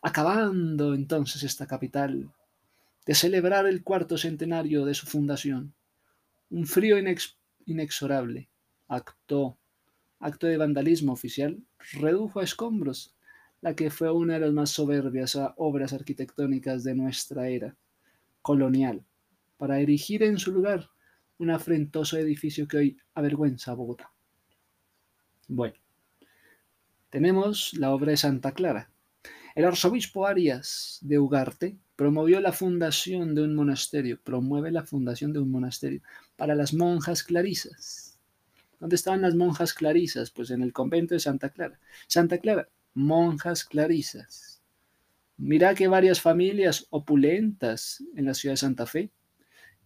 Acabando 0.02 0.94
entonces 0.94 1.42
esta 1.42 1.66
capital 1.66 2.30
de 3.06 3.14
celebrar 3.14 3.66
el 3.66 3.82
cuarto 3.82 4.18
centenario 4.18 4.84
de 4.84 4.94
su 4.94 5.06
fundación, 5.06 5.74
un 6.50 6.66
frío 6.66 6.96
inexorable 7.66 8.48
acto, 8.88 9.58
acto 10.20 10.46
de 10.46 10.56
vandalismo 10.56 11.12
oficial 11.12 11.62
redujo 11.92 12.40
a 12.40 12.44
escombros 12.44 13.14
la 13.60 13.74
que 13.74 13.90
fue 13.90 14.10
una 14.10 14.34
de 14.34 14.40
las 14.40 14.52
más 14.52 14.70
soberbias 14.70 15.38
obras 15.56 15.92
arquitectónicas 15.92 16.84
de 16.84 16.94
nuestra 16.94 17.48
era 17.48 17.76
colonial, 18.40 19.04
para 19.56 19.80
erigir 19.80 20.22
en 20.22 20.38
su 20.38 20.52
lugar 20.52 20.88
un 21.38 21.50
afrentoso 21.50 22.16
edificio 22.16 22.68
que 22.68 22.76
hoy 22.76 22.98
avergüenza 23.14 23.72
a 23.72 23.74
Bogotá. 23.74 24.12
Bueno, 25.48 25.74
tenemos 27.10 27.74
la 27.74 27.90
obra 27.90 28.12
de 28.12 28.16
Santa 28.16 28.52
Clara. 28.52 28.90
El 29.58 29.64
arzobispo 29.64 30.24
Arias 30.24 30.98
de 31.00 31.18
Ugarte 31.18 31.76
promovió 31.96 32.38
la 32.40 32.52
fundación 32.52 33.34
de 33.34 33.42
un 33.42 33.56
monasterio, 33.56 34.20
promueve 34.22 34.70
la 34.70 34.84
fundación 34.84 35.32
de 35.32 35.40
un 35.40 35.50
monasterio 35.50 36.00
para 36.36 36.54
las 36.54 36.72
monjas 36.72 37.24
clarisas. 37.24 38.16
¿Dónde 38.78 38.94
estaban 38.94 39.20
las 39.20 39.34
monjas 39.34 39.74
clarisas? 39.74 40.30
Pues 40.30 40.52
en 40.52 40.62
el 40.62 40.72
convento 40.72 41.14
de 41.14 41.18
Santa 41.18 41.48
Clara. 41.48 41.80
Santa 42.06 42.38
Clara, 42.38 42.68
monjas 42.94 43.64
clarisas. 43.64 44.62
Mira 45.38 45.74
que 45.74 45.88
varias 45.88 46.20
familias 46.20 46.86
opulentas 46.90 48.04
en 48.14 48.26
la 48.26 48.34
ciudad 48.34 48.52
de 48.52 48.58
Santa 48.58 48.86
Fe 48.86 49.10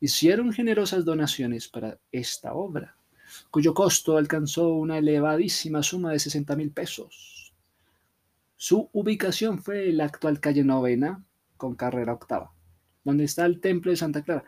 hicieron 0.01 0.53
generosas 0.53 1.07
donaciones 1.07 1.68
para 1.68 1.99
esta 2.12 2.53
obra, 2.53 2.99
cuyo 3.51 3.73
costo 3.73 4.18
alcanzó 4.18 4.68
una 4.75 4.99
elevadísima 4.99 5.83
suma 5.83 6.12
de 6.12 6.18
60 6.18 6.57
mil 6.57 6.73
pesos. 6.73 7.32
Su 8.65 8.89
ubicación 8.93 9.61
fue 9.61 9.93
la 9.93 10.05
actual 10.05 10.39
calle 10.39 10.63
novena 10.63 11.25
con 11.57 11.75
carrera 11.75 12.13
octava, 12.13 12.55
donde 13.03 13.25
está 13.25 13.45
el 13.45 13.61
templo 13.61 13.91
de 13.91 13.97
Santa 13.97 14.23
Clara. 14.23 14.45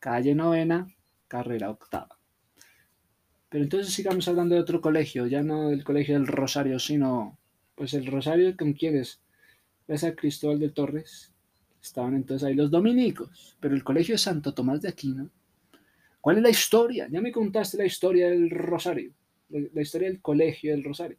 Calle 0.00 0.34
novena, 0.34 0.88
carrera 1.28 1.70
octava. 1.70 2.18
Pero 3.48 3.62
entonces 3.62 3.94
sigamos 3.94 4.26
hablando 4.26 4.56
de 4.56 4.60
otro 4.60 4.80
colegio, 4.80 5.28
ya 5.28 5.44
no 5.44 5.68
del 5.68 5.84
colegio 5.84 6.14
del 6.14 6.26
Rosario, 6.26 6.80
sino 6.80 7.38
pues 7.76 7.94
el 7.94 8.06
Rosario 8.06 8.56
con 8.56 8.72
quienes, 8.72 9.20
ves 9.86 10.02
a 10.02 10.16
Cristóbal 10.16 10.58
de 10.58 10.70
Torres, 10.70 11.32
estaban 11.80 12.16
entonces 12.16 12.44
ahí 12.44 12.54
los 12.54 12.72
dominicos, 12.72 13.56
pero 13.60 13.76
el 13.76 13.84
colegio 13.84 14.14
de 14.14 14.18
Santo 14.18 14.52
Tomás 14.52 14.82
de 14.82 14.88
Aquino, 14.88 15.30
¿cuál 16.20 16.38
es 16.38 16.42
la 16.42 16.50
historia? 16.50 17.06
Ya 17.08 17.20
me 17.20 17.30
contaste 17.30 17.78
la 17.78 17.86
historia 17.86 18.30
del 18.30 18.50
Rosario, 18.50 19.12
la 19.48 19.80
historia 19.80 20.08
del 20.08 20.20
colegio 20.20 20.72
del 20.72 20.82
Rosario, 20.82 21.18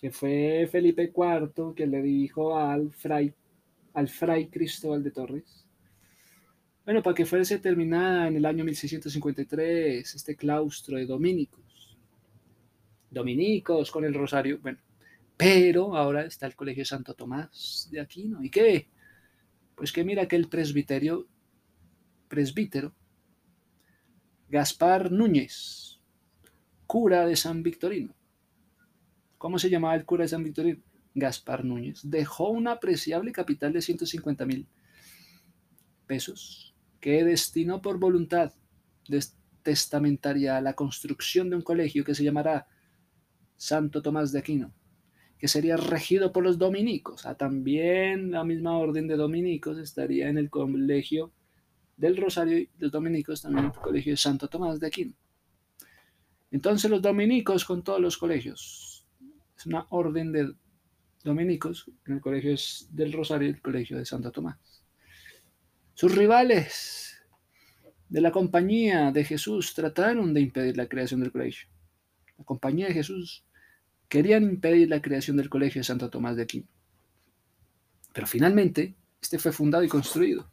que 0.00 0.10
fue 0.10 0.68
Felipe 0.70 1.12
IV 1.14 1.74
que 1.74 1.86
le 1.86 2.02
dijo 2.02 2.56
al 2.56 2.92
fray, 2.92 3.34
al 3.94 4.08
fray 4.08 4.48
Cristóbal 4.48 5.02
de 5.02 5.10
Torres, 5.10 5.66
bueno, 6.84 7.02
para 7.02 7.14
que 7.14 7.26
fuese 7.26 7.58
terminada 7.58 8.26
en 8.26 8.36
el 8.36 8.46
año 8.46 8.64
1653 8.64 10.14
este 10.14 10.34
claustro 10.34 10.96
de 10.96 11.06
dominicos. 11.06 11.96
Dominicos 13.10 13.90
con 13.90 14.04
el 14.04 14.14
rosario, 14.14 14.58
bueno, 14.62 14.78
pero 15.36 15.96
ahora 15.96 16.24
está 16.24 16.46
el 16.46 16.56
Colegio 16.56 16.84
Santo 16.84 17.14
Tomás 17.14 17.88
de 17.90 18.00
Aquino. 18.00 18.42
¿Y 18.42 18.50
qué? 18.50 18.88
Pues 19.74 19.92
que 19.92 20.04
mira 20.04 20.26
que 20.26 20.36
el 20.36 20.48
presbiterio, 20.48 21.28
presbítero, 22.28 22.94
Gaspar 24.48 25.12
Núñez, 25.12 26.00
cura 26.86 27.26
de 27.26 27.36
San 27.36 27.62
Victorino. 27.62 28.14
¿Cómo 29.40 29.58
se 29.58 29.70
llamaba 29.70 29.94
el 29.94 30.04
cura 30.04 30.24
de 30.24 30.28
San 30.28 30.44
Victorino? 30.44 30.82
Gaspar 31.14 31.64
Núñez. 31.64 32.00
Dejó 32.02 32.50
una 32.50 32.72
apreciable 32.72 33.32
capital 33.32 33.72
de 33.72 33.80
150 33.80 34.44
mil 34.44 34.66
pesos 36.06 36.74
que 37.00 37.24
destinó 37.24 37.80
por 37.80 37.98
voluntad 37.98 38.52
testamentaria 39.62 40.58
a 40.58 40.60
la 40.60 40.74
construcción 40.74 41.48
de 41.48 41.56
un 41.56 41.62
colegio 41.62 42.04
que 42.04 42.14
se 42.14 42.22
llamará 42.22 42.68
Santo 43.56 44.02
Tomás 44.02 44.30
de 44.30 44.40
Aquino, 44.40 44.74
que 45.38 45.48
sería 45.48 45.78
regido 45.78 46.34
por 46.34 46.44
los 46.44 46.58
dominicos. 46.58 47.24
Ah, 47.24 47.34
también 47.34 48.32
la 48.32 48.44
misma 48.44 48.76
orden 48.76 49.08
de 49.08 49.16
dominicos 49.16 49.78
estaría 49.78 50.28
en 50.28 50.36
el 50.36 50.50
colegio 50.50 51.32
del 51.96 52.18
Rosario 52.18 52.58
y 52.58 52.68
los 52.78 52.92
dominicos 52.92 53.40
también 53.40 53.64
en 53.64 53.70
el 53.70 53.78
colegio 53.78 54.12
de 54.12 54.18
Santo 54.18 54.48
Tomás 54.48 54.80
de 54.80 54.86
Aquino. 54.88 55.14
Entonces 56.50 56.90
los 56.90 57.00
dominicos 57.00 57.64
con 57.64 57.82
todos 57.82 58.02
los 58.02 58.18
colegios. 58.18 58.99
Es 59.60 59.66
una 59.66 59.86
orden 59.90 60.32
de 60.32 60.54
dominicos 61.22 61.90
en 62.06 62.14
el 62.14 62.22
colegio 62.22 62.54
del 62.92 63.12
Rosario 63.12 63.46
y 63.46 63.50
el 63.50 63.60
colegio 63.60 63.98
de 63.98 64.06
Santo 64.06 64.32
Tomás. 64.32 64.56
Sus 65.92 66.14
rivales 66.16 67.20
de 68.08 68.22
la 68.22 68.32
compañía 68.32 69.12
de 69.12 69.22
Jesús 69.22 69.74
trataron 69.74 70.32
de 70.32 70.40
impedir 70.40 70.78
la 70.78 70.88
creación 70.88 71.20
del 71.20 71.30
colegio. 71.30 71.68
La 72.38 72.44
compañía 72.46 72.86
de 72.86 72.94
Jesús 72.94 73.44
querían 74.08 74.44
impedir 74.44 74.88
la 74.88 75.02
creación 75.02 75.36
del 75.36 75.50
colegio 75.50 75.80
de 75.80 75.84
Santo 75.84 76.08
Tomás 76.08 76.36
de 76.36 76.44
Aquino. 76.44 76.66
Pero 78.14 78.26
finalmente, 78.26 78.96
este 79.20 79.38
fue 79.38 79.52
fundado 79.52 79.84
y 79.84 79.88
construido. 79.88 80.50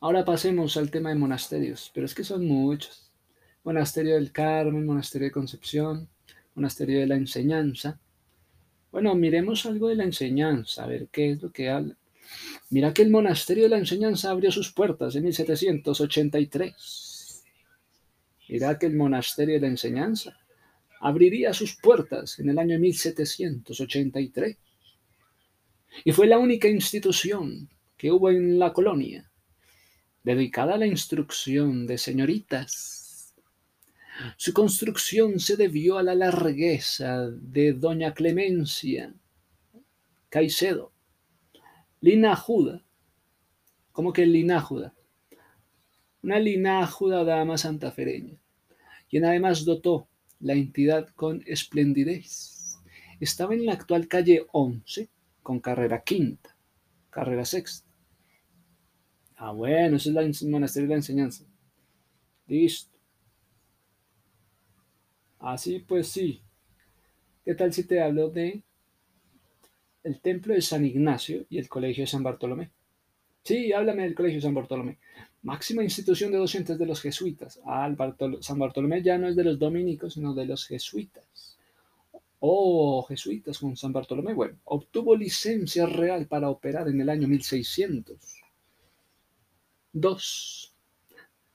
Ahora 0.00 0.24
pasemos 0.24 0.78
al 0.78 0.90
tema 0.90 1.10
de 1.10 1.16
monasterios, 1.16 1.90
pero 1.92 2.06
es 2.06 2.14
que 2.14 2.24
son 2.24 2.46
muchos. 2.46 3.12
Monasterio 3.64 4.14
del 4.14 4.32
Carmen, 4.32 4.86
Monasterio 4.86 5.26
de 5.26 5.32
Concepción, 5.32 6.08
Monasterio 6.58 6.98
de 6.98 7.06
la 7.06 7.14
Enseñanza. 7.14 8.00
Bueno, 8.90 9.14
miremos 9.14 9.64
algo 9.64 9.86
de 9.88 9.94
la 9.94 10.02
enseñanza, 10.02 10.82
a 10.82 10.88
ver 10.88 11.06
qué 11.12 11.30
es 11.30 11.40
lo 11.40 11.52
que 11.52 11.68
habla. 11.68 11.96
Mira 12.70 12.92
que 12.92 13.02
el 13.02 13.10
monasterio 13.10 13.62
de 13.64 13.70
la 13.70 13.78
enseñanza 13.78 14.30
abrió 14.30 14.50
sus 14.50 14.72
puertas 14.72 15.14
en 15.14 15.22
1783. 15.22 17.44
Mira 18.48 18.76
que 18.76 18.86
el 18.86 18.96
monasterio 18.96 19.54
de 19.54 19.60
la 19.60 19.68
enseñanza 19.68 20.36
abriría 21.00 21.54
sus 21.54 21.76
puertas 21.76 22.40
en 22.40 22.48
el 22.48 22.58
año 22.58 22.76
1783. 22.80 24.56
Y 26.04 26.12
fue 26.12 26.26
la 26.26 26.38
única 26.38 26.68
institución 26.68 27.68
que 27.96 28.10
hubo 28.10 28.30
en 28.30 28.58
la 28.58 28.72
colonia 28.72 29.30
dedicada 30.24 30.74
a 30.74 30.78
la 30.78 30.88
instrucción 30.88 31.86
de 31.86 31.98
señoritas. 31.98 32.97
Su 34.36 34.52
construcción 34.52 35.38
se 35.38 35.56
debió 35.56 35.98
a 35.98 36.02
la 36.02 36.14
largueza 36.14 37.30
de 37.30 37.72
doña 37.72 38.14
Clemencia 38.14 39.14
Caicedo, 40.28 40.92
Linajuda. 42.00 42.84
¿Cómo 43.92 44.12
que 44.12 44.26
linajuda? 44.26 44.94
Una 46.22 46.38
linajuda 46.38 47.24
dama 47.24 47.58
santafereña, 47.58 48.38
quien 49.08 49.24
además 49.24 49.64
dotó 49.64 50.08
la 50.38 50.52
entidad 50.52 51.08
con 51.16 51.42
esplendidez. 51.46 52.78
Estaba 53.18 53.54
en 53.54 53.66
la 53.66 53.72
actual 53.72 54.06
calle 54.06 54.46
11, 54.52 55.08
con 55.42 55.58
carrera 55.58 56.02
quinta, 56.02 56.56
carrera 57.10 57.44
sexta. 57.44 57.88
Ah, 59.36 59.52
bueno, 59.52 59.96
eso 59.96 60.10
es 60.20 60.42
el 60.42 60.50
monasterio 60.50 60.88
de 60.88 60.94
la 60.94 60.98
enseñanza. 60.98 61.44
Listo. 62.46 62.97
Así 65.40 65.78
pues 65.80 66.08
sí. 66.08 66.40
¿Qué 67.44 67.54
tal 67.54 67.72
si 67.72 67.84
te 67.84 68.00
hablo 68.00 68.28
de 68.28 68.62
el 70.08 70.20
templo 70.20 70.54
de 70.54 70.62
San 70.62 70.84
Ignacio 70.84 71.44
y 71.50 71.58
el 71.58 71.68
colegio 71.68 72.02
de 72.02 72.06
San 72.06 72.22
Bartolomé. 72.22 72.70
Sí, 73.44 73.72
háblame 73.72 74.04
del 74.04 74.14
colegio 74.14 74.38
de 74.38 74.42
San 74.42 74.54
Bartolomé. 74.54 74.98
Máxima 75.42 75.82
institución 75.82 76.32
de 76.32 76.38
docentes 76.38 76.78
de 76.78 76.86
los 76.86 77.00
jesuitas. 77.00 77.60
Ah, 77.64 77.94
San 78.40 78.58
Bartolomé 78.58 79.02
ya 79.02 79.18
no 79.18 79.28
es 79.28 79.36
de 79.36 79.44
los 79.44 79.58
dominicos, 79.58 80.14
sino 80.14 80.34
de 80.34 80.46
los 80.46 80.66
jesuitas. 80.66 81.58
Oh, 82.40 83.02
jesuitas 83.02 83.58
con 83.58 83.76
San 83.76 83.92
Bartolomé. 83.92 84.34
Bueno, 84.34 84.58
obtuvo 84.64 85.16
licencia 85.16 85.86
real 85.86 86.26
para 86.26 86.48
operar 86.48 86.88
en 86.88 87.00
el 87.00 87.08
año 87.08 87.28
1600. 87.28 88.16
Dos, 89.92 90.74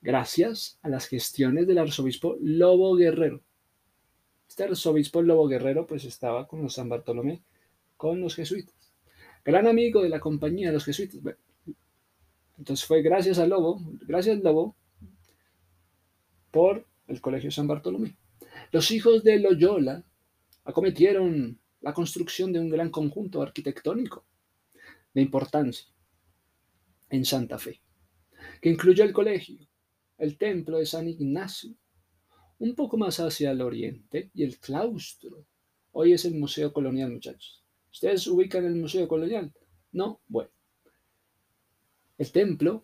gracias 0.01 0.77
a 0.81 0.89
las 0.89 1.07
gestiones 1.07 1.67
del 1.67 1.77
arzobispo 1.77 2.37
Lobo 2.41 2.95
Guerrero. 2.95 3.41
Este 4.53 4.65
arzobispo 4.65 5.23
Lobo 5.23 5.47
Guerrero 5.47 5.87
pues 5.87 6.05
estaba 6.05 6.47
con 6.47 6.61
los 6.61 6.75
San 6.75 6.87
Bartolomé, 6.87 7.41
con 7.97 8.21
los 8.21 8.35
jesuitas. 8.35 8.75
Gran 9.43 9.65
amigo 9.65 10.03
de 10.03 10.09
la 10.09 10.19
compañía 10.19 10.67
de 10.67 10.73
los 10.73 10.85
jesuitas. 10.85 11.21
entonces 12.59 12.85
fue 12.85 13.01
gracias 13.01 13.39
a 13.39 13.47
Lobo, 13.47 13.81
gracias 14.01 14.43
Lobo, 14.43 14.75
por 16.51 16.85
el 17.07 17.19
Colegio 17.19 17.49
San 17.49 17.65
Bartolomé. 17.65 18.15
Los 18.71 18.91
hijos 18.91 19.23
de 19.23 19.39
Loyola 19.39 20.05
acometieron 20.65 21.59
la 21.81 21.93
construcción 21.95 22.53
de 22.53 22.59
un 22.59 22.69
gran 22.69 22.91
conjunto 22.91 23.41
arquitectónico 23.41 24.23
de 25.15 25.21
importancia 25.23 25.87
en 27.09 27.25
Santa 27.25 27.57
Fe, 27.57 27.81
que 28.61 28.69
incluyó 28.69 29.03
el 29.03 29.13
colegio, 29.13 29.57
el 30.19 30.37
templo 30.37 30.77
de 30.77 30.85
San 30.85 31.07
Ignacio, 31.07 31.73
un 32.59 32.75
poco 32.75 32.97
más 32.97 33.19
hacia 33.19 33.51
el 33.51 33.61
oriente, 33.61 34.29
y 34.33 34.43
el 34.43 34.57
claustro. 34.59 35.45
Hoy 35.91 36.13
es 36.13 36.25
el 36.25 36.35
Museo 36.35 36.71
Colonial, 36.73 37.11
muchachos. 37.11 37.63
¿Ustedes 37.91 38.25
ubican 38.27 38.65
el 38.65 38.75
Museo 38.75 39.07
Colonial? 39.07 39.51
No, 39.91 40.19
bueno. 40.27 40.49
El 42.17 42.31
templo 42.31 42.83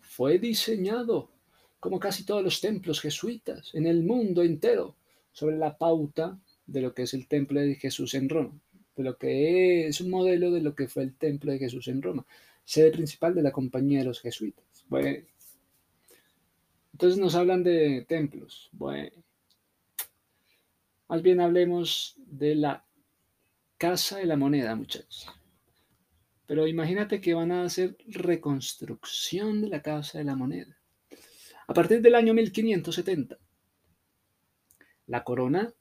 fue 0.00 0.38
diseñado, 0.38 1.30
como 1.78 2.00
casi 2.00 2.24
todos 2.24 2.42
los 2.42 2.60
templos 2.60 3.00
jesuitas, 3.00 3.74
en 3.74 3.86
el 3.86 4.02
mundo 4.02 4.42
entero, 4.42 4.96
sobre 5.32 5.56
la 5.56 5.76
pauta 5.78 6.40
de 6.66 6.80
lo 6.80 6.94
que 6.94 7.02
es 7.02 7.14
el 7.14 7.26
templo 7.28 7.60
de 7.60 7.74
Jesús 7.74 8.14
en 8.14 8.28
Roma, 8.28 8.60
de 8.96 9.02
lo 9.04 9.16
que 9.16 9.86
es 9.86 10.00
un 10.00 10.10
modelo 10.10 10.50
de 10.50 10.60
lo 10.60 10.74
que 10.74 10.88
fue 10.88 11.04
el 11.04 11.16
templo 11.16 11.52
de 11.52 11.58
Jesús 11.58 11.88
en 11.88 12.02
Roma, 12.02 12.26
sede 12.64 12.90
principal 12.90 13.34
de 13.34 13.42
la 13.42 13.52
compañía 13.52 14.00
de 14.00 14.06
los 14.06 14.20
jesuitas. 14.20 14.64
Bueno, 14.88 15.24
entonces 17.00 17.18
nos 17.18 17.34
hablan 17.34 17.64
de 17.64 18.04
templos. 18.06 18.68
Bueno, 18.72 19.24
más 21.08 21.22
bien 21.22 21.40
hablemos 21.40 22.14
de 22.26 22.54
la 22.54 22.84
Casa 23.78 24.18
de 24.18 24.26
la 24.26 24.36
Moneda, 24.36 24.76
muchachos. 24.76 25.26
Pero 26.44 26.66
imagínate 26.66 27.22
que 27.22 27.32
van 27.32 27.52
a 27.52 27.62
hacer 27.62 27.96
reconstrucción 28.06 29.62
de 29.62 29.68
la 29.70 29.80
Casa 29.80 30.18
de 30.18 30.24
la 30.24 30.36
Moneda. 30.36 30.76
A 31.66 31.72
partir 31.72 32.02
del 32.02 32.16
año 32.16 32.34
1570, 32.34 33.38
la 35.06 35.24
corona 35.24 35.72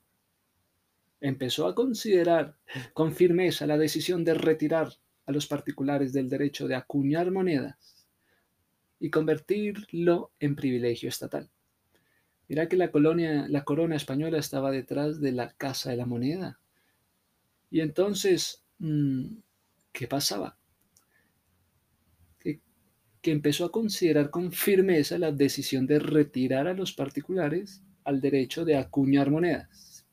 empezó 1.20 1.67
a 1.67 1.76
considerar 1.76 2.55
con 2.93 3.11
firmeza 3.11 3.67
la 3.67 3.78
decisión 3.78 4.24
de 4.24 4.36
retirar 4.36 4.93
a 5.26 5.34
los 5.34 5.47
particulares 5.47 6.13
del 6.13 6.30
derecho 6.30 6.65
de 6.70 6.76
acuñar 6.76 7.30
monedas 7.30 7.99
y 9.00 9.10
convertirlo 9.10 10.32
en 10.39 10.56
privilegio 10.56 11.10
estatal. 11.10 11.50
Mira 12.47 12.68
que 12.68 12.78
la 12.78 12.91
colonia, 12.91 13.47
la 13.47 13.64
corona 13.64 13.95
española 13.95 14.39
estaba 14.39 14.72
detrás 14.72 15.22
de 15.22 15.32
la 15.32 15.52
Casa 15.52 15.91
de 15.91 15.97
la 15.97 16.06
Moneda. 16.06 16.60
Y 17.70 17.82
entonces, 17.82 18.64
mm, 18.80 19.38
¿qué 19.91 20.08
pasaba? 20.08 20.58
Que, 22.39 22.60
que 23.22 23.32
empezó 23.32 23.66
a 23.66 23.72
considerar 23.72 24.32
con 24.32 24.52
firmeza 24.52 25.20
la 25.20 25.32
decisión 25.32 25.86
de 25.86 26.00
retirar 26.00 26.68
a 26.68 26.74
los 26.74 26.93
particulares 26.93 27.84
al 28.04 28.20
derecho 28.20 28.66
de 28.66 28.76
acuñar 28.76 29.30
monedas 29.30 30.06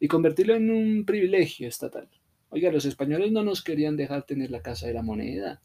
y 0.00 0.08
convertirlo 0.08 0.54
en 0.54 0.70
un 0.70 1.04
privilegio 1.04 1.66
estatal. 1.66 2.08
Oiga, 2.50 2.70
los 2.70 2.84
españoles 2.84 3.32
no 3.32 3.42
nos 3.42 3.62
querían 3.62 3.96
dejar 3.96 4.24
tener 4.24 4.50
la 4.50 4.62
Casa 4.62 4.86
de 4.86 4.94
la 4.94 5.02
Moneda. 5.02 5.62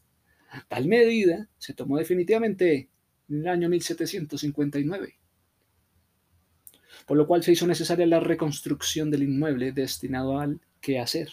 Tal 0.68 0.86
medida 0.86 1.48
se 1.58 1.74
tomó 1.74 1.98
definitivamente 1.98 2.88
en 3.28 3.40
el 3.40 3.48
año 3.48 3.68
1759 3.68 5.18
por 7.06 7.16
lo 7.16 7.26
cual 7.26 7.42
se 7.42 7.52
hizo 7.52 7.66
necesaria 7.66 8.06
la 8.06 8.20
reconstrucción 8.20 9.10
del 9.10 9.24
inmueble 9.24 9.72
destinado 9.72 10.38
al 10.38 10.60
quehacer. 10.80 11.30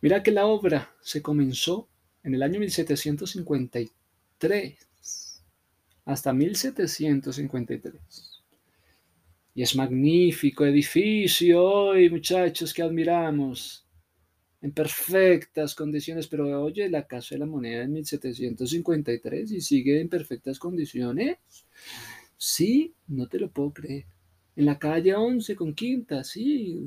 Mira 0.00 0.22
que 0.22 0.30
la 0.30 0.46
obra 0.46 0.94
se 1.00 1.20
comenzó 1.22 1.88
en 2.22 2.34
el 2.34 2.42
año 2.42 2.60
1753 2.60 4.76
hasta 6.04 6.32
1753. 6.32 8.42
Y 9.54 9.62
es 9.62 9.76
magnífico 9.76 10.64
edificio 10.64 11.62
hoy, 11.62 12.08
muchachos, 12.08 12.72
que 12.72 12.80
admiramos, 12.82 13.81
en 14.62 14.72
perfectas 14.72 15.74
condiciones, 15.74 16.28
pero 16.28 16.62
oye, 16.62 16.88
la 16.88 17.06
Casa 17.06 17.34
de 17.34 17.40
la 17.40 17.46
Moneda 17.46 17.82
en 17.82 17.92
1753 17.92 19.50
y 19.50 19.60
sigue 19.60 20.00
en 20.00 20.08
perfectas 20.08 20.60
condiciones. 20.60 21.38
Sí, 22.36 22.94
no 23.08 23.26
te 23.28 23.40
lo 23.40 23.50
puedo 23.50 23.72
creer. 23.72 24.06
En 24.54 24.66
la 24.66 24.78
calle 24.78 25.14
11 25.14 25.56
con 25.56 25.74
quinta, 25.74 26.22
sí. 26.22 26.80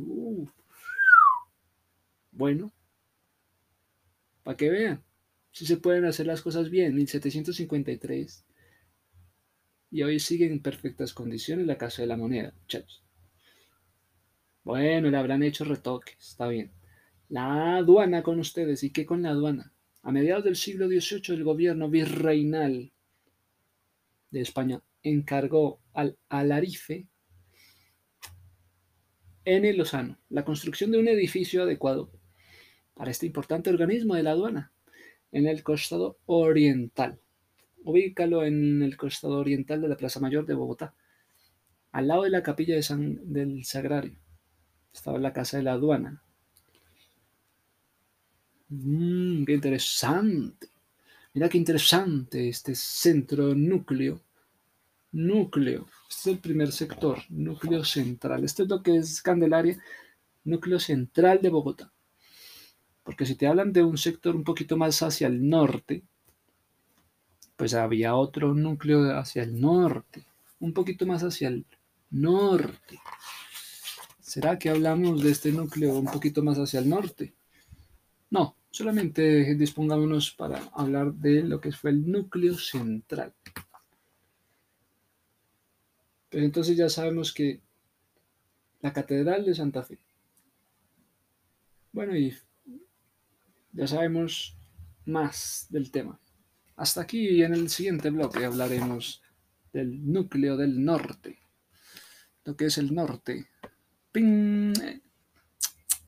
Bueno, 2.32 2.72
para 4.44 4.56
que 4.56 4.70
vean, 4.70 5.04
si 5.52 5.66
se 5.66 5.78
pueden 5.78 6.06
hacer 6.06 6.28
las 6.28 6.42
cosas 6.42 6.70
bien, 6.70 6.96
1753. 6.96 8.46
Y 9.92 10.04
hoy 10.04 10.20
sigue 10.20 10.46
en 10.46 10.62
perfectas 10.62 11.14
condiciones 11.14 11.68
la 11.68 11.78
Casa 11.78 12.04
de 12.04 12.08
la 12.08 12.18
Moneda, 12.18 12.54
muchachos. 12.62 13.04
Bueno, 14.64 15.10
le 15.10 15.18
habrán 15.18 15.44
hecho 15.44 15.66
retoques, 15.66 16.18
está 16.20 16.48
bien. 16.48 16.72
La 17.30 17.78
aduana 17.78 18.22
con 18.22 18.40
ustedes, 18.40 18.84
¿y 18.84 18.92
qué 18.92 19.06
con 19.06 19.24
la 19.24 19.30
aduana? 19.30 19.74
A 20.04 20.12
mediados 20.12 20.44
del 20.44 20.56
siglo 20.56 20.88
XVIII 20.88 21.36
el 21.36 21.44
gobierno 21.44 21.90
virreinal 21.90 22.92
de 24.30 24.42
España 24.42 24.84
encargó 25.02 25.80
al 25.94 26.18
Alarife 26.30 27.08
N. 29.44 29.74
Lozano 29.74 30.20
la 30.30 30.46
construcción 30.46 30.92
de 30.92 31.00
un 31.00 31.08
edificio 31.08 31.64
adecuado 31.64 32.12
para 32.94 33.10
este 33.10 33.26
importante 33.26 33.70
organismo 33.70 34.14
de 34.16 34.24
la 34.24 34.32
aduana 34.32 34.72
en 35.32 35.48
el 35.48 35.64
costado 35.64 36.20
oriental. 36.26 37.20
Ubícalo 37.84 38.44
en 38.46 38.84
el 38.84 38.98
costado 38.98 39.40
oriental 39.40 39.82
de 39.82 39.88
la 39.88 39.98
Plaza 39.98 40.20
Mayor 40.20 40.46
de 40.46 40.54
Bogotá, 40.54 40.94
al 41.92 42.08
lado 42.08 42.24
de 42.24 42.30
la 42.30 42.44
capilla 42.44 42.76
de 42.76 42.84
San, 42.84 43.34
del 43.34 43.66
Sagrario. 43.66 44.20
Estaba 44.94 45.18
la 45.18 45.34
casa 45.34 45.58
de 45.58 45.64
la 45.64 45.74
aduana. 45.74 46.25
Mmm, 48.70 49.46
qué 49.46 49.54
interesante. 49.54 50.70
Mira 51.34 51.50
qué 51.50 51.58
interesante 51.58 52.50
este 52.50 52.76
centro 52.76 53.54
núcleo 53.56 54.22
núcleo. 55.16 55.88
Este 56.10 56.30
es 56.30 56.36
el 56.36 56.40
primer 56.40 56.72
sector, 56.72 57.20
núcleo 57.30 57.84
central. 57.84 58.44
Esto 58.44 58.64
es 58.64 58.70
lo 58.70 58.84
que 58.84 58.98
es 58.98 59.22
Candelaria, 59.22 59.82
núcleo 60.44 60.80
central 60.80 61.40
de 61.42 61.50
Bogotá. 61.50 61.92
Porque 63.04 63.26
si 63.26 63.36
te 63.36 63.48
hablan 63.48 63.72
de 63.72 63.84
un 63.84 63.98
sector 63.98 64.36
un 64.36 64.44
poquito 64.44 64.78
más 64.78 65.02
hacia 65.02 65.28
el 65.28 65.48
norte, 65.48 66.04
pues 67.56 67.74
había 67.74 68.16
otro 68.16 68.54
núcleo 68.54 69.18
hacia 69.18 69.44
el 69.44 69.60
norte, 69.60 70.26
un 70.60 70.74
poquito 70.74 71.06
más 71.06 71.24
hacia 71.24 71.48
el 71.48 71.66
norte. 72.10 73.00
¿Será 74.20 74.60
que 74.60 74.70
hablamos 74.70 75.24
de 75.24 75.32
este 75.32 75.52
núcleo 75.52 75.98
un 75.98 76.08
poquito 76.08 76.44
más 76.44 76.58
hacia 76.58 76.80
el 76.80 76.90
norte? 76.90 77.34
No, 78.30 78.58
solamente 78.72 79.56
dispongámonos 79.56 80.32
para 80.32 80.58
hablar 80.74 81.14
de 81.14 81.44
lo 81.44 81.62
que 81.62 81.72
fue 81.72 81.92
el 81.92 82.10
núcleo 82.10 82.58
central 82.58 83.34
entonces 86.44 86.76
ya 86.76 86.90
sabemos 86.90 87.34
que 87.34 87.62
la 88.82 88.94
Catedral 88.94 89.46
de 89.46 89.56
Santa 89.56 89.84
Fe. 89.84 90.00
Bueno, 91.92 92.16
y 92.16 92.36
ya 93.72 93.88
sabemos 93.88 94.58
más 95.06 95.68
del 95.70 95.92
tema. 95.92 96.20
Hasta 96.76 97.02
aquí 97.02 97.42
en 97.42 97.54
el 97.54 97.70
siguiente 97.70 98.10
bloque 98.10 98.44
hablaremos 98.44 99.22
del 99.72 100.12
núcleo 100.12 100.58
del 100.58 100.84
norte. 100.84 101.40
Lo 102.44 102.56
que 102.56 102.66
es 102.66 102.78
el 102.78 102.94
norte. 102.94 103.48
¡Ping! 104.12 104.74